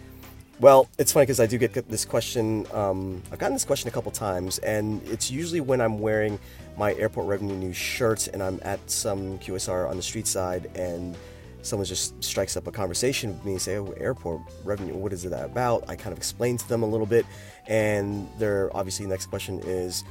Well, 0.60 0.88
it's 0.98 1.12
funny 1.12 1.24
because 1.24 1.38
I 1.38 1.46
do 1.46 1.56
get 1.56 1.72
this 1.88 2.04
question. 2.04 2.66
Um, 2.72 3.22
I've 3.30 3.38
gotten 3.38 3.54
this 3.54 3.64
question 3.64 3.88
a 3.88 3.92
couple 3.92 4.10
times, 4.10 4.58
and 4.58 5.00
it's 5.06 5.30
usually 5.30 5.60
when 5.60 5.80
I'm 5.80 6.00
wearing 6.00 6.38
my 6.76 6.94
airport 6.94 7.26
revenue 7.28 7.54
news 7.54 7.76
shirt 7.76 8.26
and 8.28 8.42
I'm 8.42 8.58
at 8.62 8.78
some 8.90 9.38
QSR 9.38 9.88
on 9.88 9.96
the 9.96 10.02
street 10.02 10.26
side, 10.26 10.68
and 10.74 11.16
someone 11.62 11.86
just 11.86 12.22
strikes 12.22 12.56
up 12.56 12.66
a 12.66 12.72
conversation 12.72 13.30
with 13.30 13.44
me 13.44 13.52
and 13.52 13.62
say, 13.62 13.76
"Oh, 13.76 13.92
airport 13.96 14.40
revenue, 14.64 14.94
what 14.94 15.12
is 15.12 15.24
it 15.24 15.32
about?" 15.32 15.84
I 15.88 15.96
kind 15.96 16.12
of 16.12 16.18
explain 16.18 16.56
to 16.56 16.68
them 16.68 16.82
a 16.82 16.86
little 16.86 17.06
bit, 17.06 17.26
and 17.66 18.28
their 18.38 18.74
obviously 18.76 19.06
next 19.06 19.26
question 19.26 19.60
is, 19.64 20.04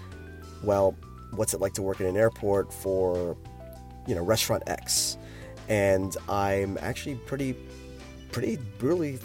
"Well, 0.63 0.95
what's 1.31 1.53
it 1.53 1.61
like 1.61 1.73
to 1.73 1.81
work 1.81 1.99
in 1.99 2.05
an 2.05 2.17
airport 2.17 2.73
for, 2.73 3.35
you 4.05 4.15
know, 4.15 4.23
restaurant 4.23 4.63
X?" 4.67 5.17
And 5.69 6.15
I'm 6.29 6.77
actually 6.81 7.15
pretty, 7.15 7.55
pretty 8.31 8.57
brutally 8.77 9.19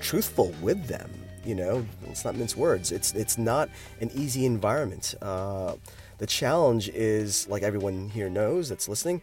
truthful 0.00 0.54
with 0.60 0.86
them. 0.86 1.10
You 1.44 1.54
know, 1.54 1.86
it's 2.04 2.24
not 2.24 2.36
mince 2.36 2.56
words. 2.56 2.92
It's 2.92 3.14
it's 3.14 3.38
not 3.38 3.70
an 4.00 4.10
easy 4.14 4.44
environment. 4.44 5.14
Uh, 5.22 5.74
the 6.18 6.26
challenge 6.26 6.88
is, 6.90 7.48
like 7.48 7.62
everyone 7.62 8.10
here 8.10 8.28
knows 8.28 8.68
that's 8.68 8.88
listening, 8.88 9.22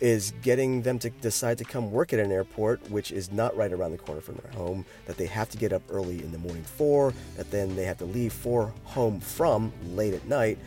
is 0.00 0.32
getting 0.42 0.82
them 0.82 0.98
to 0.98 1.10
decide 1.10 1.58
to 1.58 1.64
come 1.64 1.90
work 1.90 2.12
at 2.12 2.20
an 2.20 2.30
airport, 2.30 2.90
which 2.90 3.10
is 3.10 3.32
not 3.32 3.56
right 3.56 3.72
around 3.72 3.92
the 3.92 3.98
corner 3.98 4.20
from 4.20 4.36
their 4.36 4.52
home, 4.52 4.84
that 5.06 5.16
they 5.16 5.26
have 5.26 5.48
to 5.50 5.58
get 5.58 5.72
up 5.72 5.82
early 5.90 6.22
in 6.22 6.30
the 6.32 6.38
morning 6.38 6.62
for, 6.62 7.12
that 7.36 7.50
then 7.50 7.74
they 7.74 7.84
have 7.84 7.98
to 7.98 8.04
leave 8.04 8.32
for 8.32 8.72
home 8.84 9.20
from 9.20 9.72
late 9.94 10.14
at 10.14 10.26
night. 10.26 10.58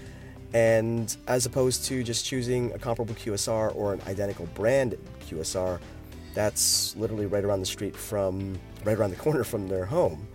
And 0.53 1.15
as 1.27 1.45
opposed 1.45 1.85
to 1.85 2.03
just 2.03 2.25
choosing 2.25 2.73
a 2.73 2.79
comparable 2.79 3.15
QSR 3.15 3.73
or 3.75 3.93
an 3.93 4.01
identical 4.07 4.47
brand 4.47 4.97
QSR, 5.29 5.79
that's 6.33 6.95
literally 6.97 7.25
right 7.25 7.43
around 7.43 7.61
the 7.61 7.65
street 7.65 7.95
from, 7.95 8.59
right 8.83 8.97
around 8.97 9.11
the 9.11 9.15
corner 9.21 9.43
from 9.43 9.67
their 9.67 9.85
home. 9.85 10.27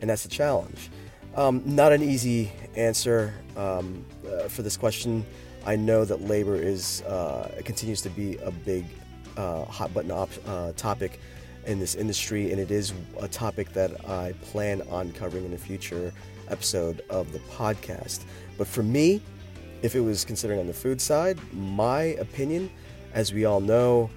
And 0.00 0.10
that's 0.10 0.22
the 0.22 0.28
challenge. 0.28 0.90
Um, 1.36 1.62
not 1.64 1.92
an 1.92 2.02
easy 2.02 2.50
answer 2.74 3.32
um, 3.56 4.04
uh, 4.26 4.48
for 4.48 4.62
this 4.62 4.76
question. 4.76 5.24
I 5.66 5.76
know 5.76 6.04
that 6.04 6.22
labor 6.22 6.56
is 6.56 7.02
uh, 7.02 7.50
continues 7.64 8.00
to 8.02 8.10
be 8.10 8.36
a 8.38 8.50
big 8.50 8.86
uh, 9.36 9.64
hot 9.64 9.92
button 9.92 10.10
op- 10.10 10.30
uh, 10.46 10.72
topic 10.72 11.20
in 11.66 11.78
this 11.78 11.94
industry, 11.94 12.50
and 12.50 12.60
it 12.60 12.70
is 12.70 12.92
a 13.20 13.28
topic 13.28 13.72
that 13.74 14.08
I 14.08 14.32
plan 14.42 14.82
on 14.90 15.12
covering 15.12 15.44
in 15.44 15.52
a 15.52 15.58
future 15.58 16.12
episode 16.48 17.02
of 17.10 17.32
the 17.32 17.38
podcast. 17.40 18.24
But 18.56 18.66
for 18.66 18.82
me, 18.82 19.20
if 19.82 19.94
it 19.94 20.00
was 20.00 20.24
considering 20.24 20.60
on 20.60 20.66
the 20.66 20.74
food 20.74 21.00
side, 21.00 21.38
my 21.52 22.02
opinion, 22.02 22.70
as 23.12 23.32
we 23.32 23.44
all 23.44 23.60
know, 23.60 24.10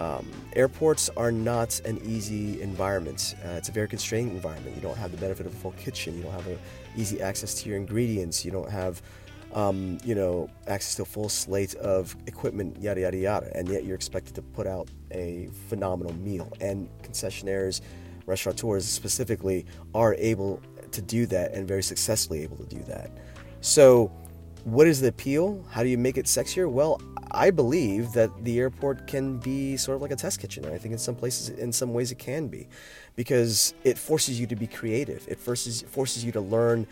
um, 0.00 0.28
airports 0.54 1.10
are 1.16 1.30
not 1.30 1.80
an 1.84 2.00
easy 2.04 2.60
environment. 2.60 3.34
Uh, 3.44 3.50
it's 3.50 3.68
a 3.68 3.72
very 3.72 3.88
constrained 3.88 4.32
environment. 4.32 4.74
You 4.74 4.82
don't 4.82 4.96
have 4.96 5.12
the 5.12 5.18
benefit 5.18 5.46
of 5.46 5.52
a 5.52 5.56
full 5.56 5.72
kitchen. 5.72 6.16
You 6.16 6.24
don't 6.24 6.32
have 6.32 6.48
a, 6.48 6.58
easy 6.96 7.20
access 7.20 7.54
to 7.62 7.68
your 7.68 7.78
ingredients. 7.78 8.44
You 8.44 8.50
don't 8.50 8.70
have 8.70 9.00
um, 9.52 9.98
you 10.04 10.14
know, 10.14 10.48
access 10.66 10.94
to 10.96 11.02
a 11.02 11.04
full 11.04 11.28
slate 11.28 11.74
of 11.76 12.16
equipment, 12.26 12.80
yada, 12.80 13.02
yada, 13.02 13.16
yada. 13.16 13.50
And 13.54 13.68
yet 13.68 13.84
you're 13.84 13.94
expected 13.94 14.34
to 14.36 14.42
put 14.42 14.66
out 14.66 14.88
a 15.10 15.48
phenomenal 15.68 16.14
meal. 16.14 16.52
And 16.60 16.88
concessionaires, 17.02 17.80
restaurateurs 18.26 18.86
specifically, 18.86 19.66
are 19.94 20.14
able 20.14 20.60
to 20.92 21.02
do 21.02 21.26
that 21.26 21.52
and 21.52 21.66
very 21.66 21.82
successfully 21.82 22.42
able 22.42 22.56
to 22.58 22.66
do 22.66 22.82
that. 22.84 23.10
So, 23.60 24.10
what 24.64 24.86
is 24.86 25.00
the 25.00 25.08
appeal? 25.08 25.64
How 25.70 25.82
do 25.82 25.88
you 25.88 25.98
make 25.98 26.16
it 26.16 26.26
sexier? 26.26 26.70
Well, 26.70 27.00
I 27.32 27.50
believe 27.50 28.12
that 28.12 28.44
the 28.44 28.60
airport 28.60 29.06
can 29.06 29.38
be 29.38 29.76
sort 29.76 29.96
of 29.96 30.02
like 30.02 30.12
a 30.12 30.16
test 30.16 30.38
kitchen. 30.38 30.64
I 30.66 30.78
think 30.78 30.92
in 30.92 30.98
some 30.98 31.16
places, 31.16 31.48
in 31.48 31.72
some 31.72 31.92
ways, 31.92 32.12
it 32.12 32.18
can 32.18 32.46
be, 32.48 32.68
because 33.16 33.74
it 33.84 33.98
forces 33.98 34.38
you 34.38 34.46
to 34.46 34.56
be 34.56 34.66
creative. 34.66 35.26
It 35.28 35.40
forces 35.40 35.82
forces 35.82 36.24
you 36.24 36.30
to 36.32 36.40
learn 36.40 36.86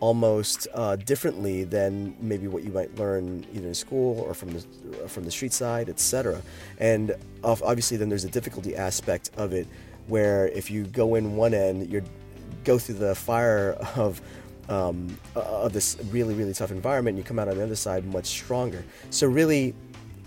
almost 0.00 0.68
uh, 0.74 0.96
differently 0.96 1.64
than 1.64 2.16
maybe 2.20 2.48
what 2.48 2.62
you 2.62 2.70
might 2.70 2.94
learn 2.96 3.46
either 3.54 3.68
in 3.68 3.74
school 3.74 4.20
or 4.20 4.34
from 4.34 4.52
the 4.52 4.60
from 5.08 5.24
the 5.24 5.30
street 5.30 5.52
side, 5.52 5.88
etc. 5.88 6.40
And 6.78 7.14
obviously, 7.42 7.96
then 7.96 8.08
there's 8.08 8.24
a 8.24 8.30
difficulty 8.30 8.76
aspect 8.76 9.30
of 9.36 9.52
it, 9.52 9.66
where 10.06 10.48
if 10.48 10.70
you 10.70 10.84
go 10.84 11.14
in 11.14 11.36
one 11.36 11.54
end, 11.54 11.90
you 11.90 12.02
go 12.64 12.78
through 12.78 12.96
the 12.96 13.14
fire 13.14 13.72
of 13.96 14.20
um, 14.68 15.16
of 15.34 15.72
this 15.72 15.96
really 16.10 16.34
really 16.34 16.52
tough 16.52 16.70
environment, 16.70 17.16
and 17.16 17.24
you 17.24 17.26
come 17.26 17.38
out 17.38 17.48
on 17.48 17.56
the 17.56 17.62
other 17.62 17.76
side 17.76 18.04
much 18.04 18.26
stronger. 18.26 18.84
So 19.10 19.26
really, 19.26 19.74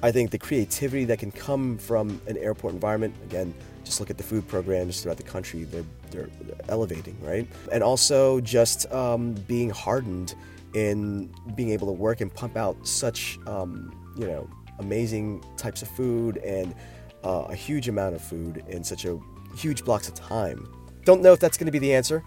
I 0.01 0.11
think 0.11 0.31
the 0.31 0.39
creativity 0.39 1.05
that 1.05 1.19
can 1.19 1.31
come 1.31 1.77
from 1.77 2.21
an 2.27 2.37
airport 2.37 2.73
environment, 2.73 3.15
again, 3.23 3.53
just 3.89 3.99
look 3.99 4.11
at 4.11 4.17
the 4.17 4.23
food 4.23 4.47
programs 4.47 5.01
throughout 5.01 5.17
the 5.17 5.23
country, 5.23 5.63
they're, 5.63 5.83
they're, 6.11 6.29
elevating, 6.69 7.17
right? 7.21 7.47
And 7.71 7.81
also 7.81 8.39
just 8.41 8.91
um, 8.91 9.33
being 9.47 9.71
hardened 9.71 10.35
in 10.75 11.33
being 11.55 11.71
able 11.71 11.87
to 11.87 11.93
work 11.93 12.21
and 12.21 12.31
pump 12.31 12.55
out 12.55 12.87
such, 12.87 13.39
um, 13.47 13.91
you 14.15 14.27
know, 14.27 14.47
amazing 14.77 15.43
types 15.57 15.81
of 15.81 15.87
food 15.87 16.37
and 16.37 16.75
uh, 17.23 17.45
a 17.49 17.55
huge 17.55 17.89
amount 17.89 18.13
of 18.13 18.21
food 18.21 18.63
in 18.67 18.83
such 18.83 19.05
a 19.05 19.19
huge 19.57 19.83
blocks 19.83 20.07
of 20.07 20.13
time. 20.13 20.71
Don't 21.05 21.23
know 21.23 21.33
if 21.33 21.39
that's 21.39 21.57
going 21.57 21.65
to 21.65 21.71
be 21.71 21.79
the 21.79 21.93
answer. 21.93 22.23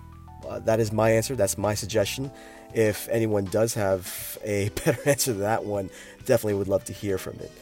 Uh, 0.49 0.59
that 0.59 0.81
is 0.81 0.91
my 0.91 1.11
answer. 1.11 1.37
That's 1.37 1.57
my 1.57 1.75
suggestion. 1.75 2.33
If 2.75 3.09
anyone 3.09 3.45
does 3.45 3.75
have 3.75 4.39
a 4.43 4.69
better 4.85 5.09
answer 5.09 5.33
to 5.33 5.39
that 5.41 5.65
one, 5.65 5.89
definitely 6.27 6.55
would 6.55 6.69
love 6.69 6.85
to 6.87 6.93
hear 6.93 7.17
from 7.17 7.35
it. 7.39 7.53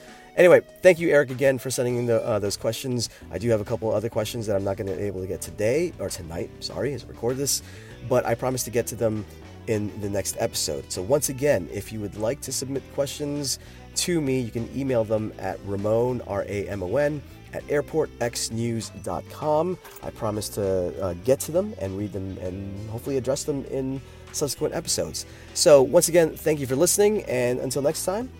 Anyway, 0.40 0.60
thank 0.80 0.98
you, 0.98 1.10
Eric, 1.10 1.30
again 1.30 1.58
for 1.58 1.68
sending 1.68 1.96
in 1.96 2.06
the, 2.06 2.26
uh, 2.26 2.38
those 2.38 2.56
questions. 2.56 3.10
I 3.30 3.36
do 3.36 3.50
have 3.50 3.60
a 3.60 3.64
couple 3.64 3.92
other 3.92 4.08
questions 4.08 4.46
that 4.46 4.56
I'm 4.56 4.64
not 4.64 4.78
going 4.78 4.86
to 4.86 4.96
be 4.96 5.02
able 5.02 5.20
to 5.20 5.26
get 5.26 5.42
today 5.42 5.92
or 5.98 6.08
tonight. 6.08 6.50
Sorry, 6.60 6.94
as 6.94 7.04
I 7.04 7.08
record 7.08 7.36
this, 7.36 7.60
but 8.08 8.24
I 8.24 8.34
promise 8.34 8.64
to 8.64 8.70
get 8.70 8.86
to 8.86 8.94
them 8.94 9.26
in 9.66 9.92
the 10.00 10.08
next 10.08 10.36
episode. 10.38 10.90
So 10.90 11.02
once 11.02 11.28
again, 11.28 11.68
if 11.70 11.92
you 11.92 12.00
would 12.00 12.16
like 12.16 12.40
to 12.40 12.52
submit 12.52 12.82
questions 12.94 13.58
to 13.96 14.22
me, 14.22 14.40
you 14.40 14.50
can 14.50 14.66
email 14.74 15.04
them 15.04 15.30
at 15.38 15.60
Ramon 15.66 16.22
R 16.26 16.46
A 16.48 16.66
M 16.70 16.82
O 16.82 16.96
N 16.96 17.20
at 17.52 17.62
airportxnews.com. 17.66 19.78
I 20.02 20.10
promise 20.10 20.48
to 20.48 21.04
uh, 21.04 21.12
get 21.22 21.38
to 21.40 21.52
them 21.52 21.74
and 21.82 21.98
read 21.98 22.14
them 22.14 22.38
and 22.38 22.88
hopefully 22.88 23.18
address 23.18 23.44
them 23.44 23.66
in 23.66 24.00
subsequent 24.32 24.74
episodes. 24.74 25.26
So 25.52 25.82
once 25.82 26.08
again, 26.08 26.34
thank 26.34 26.60
you 26.60 26.66
for 26.66 26.76
listening, 26.76 27.24
and 27.24 27.58
until 27.58 27.82
next 27.82 28.06
time, 28.06 28.30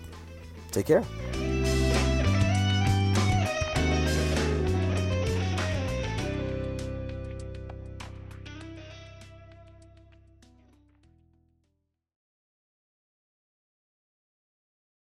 take 0.71 0.87
care. 0.87 1.05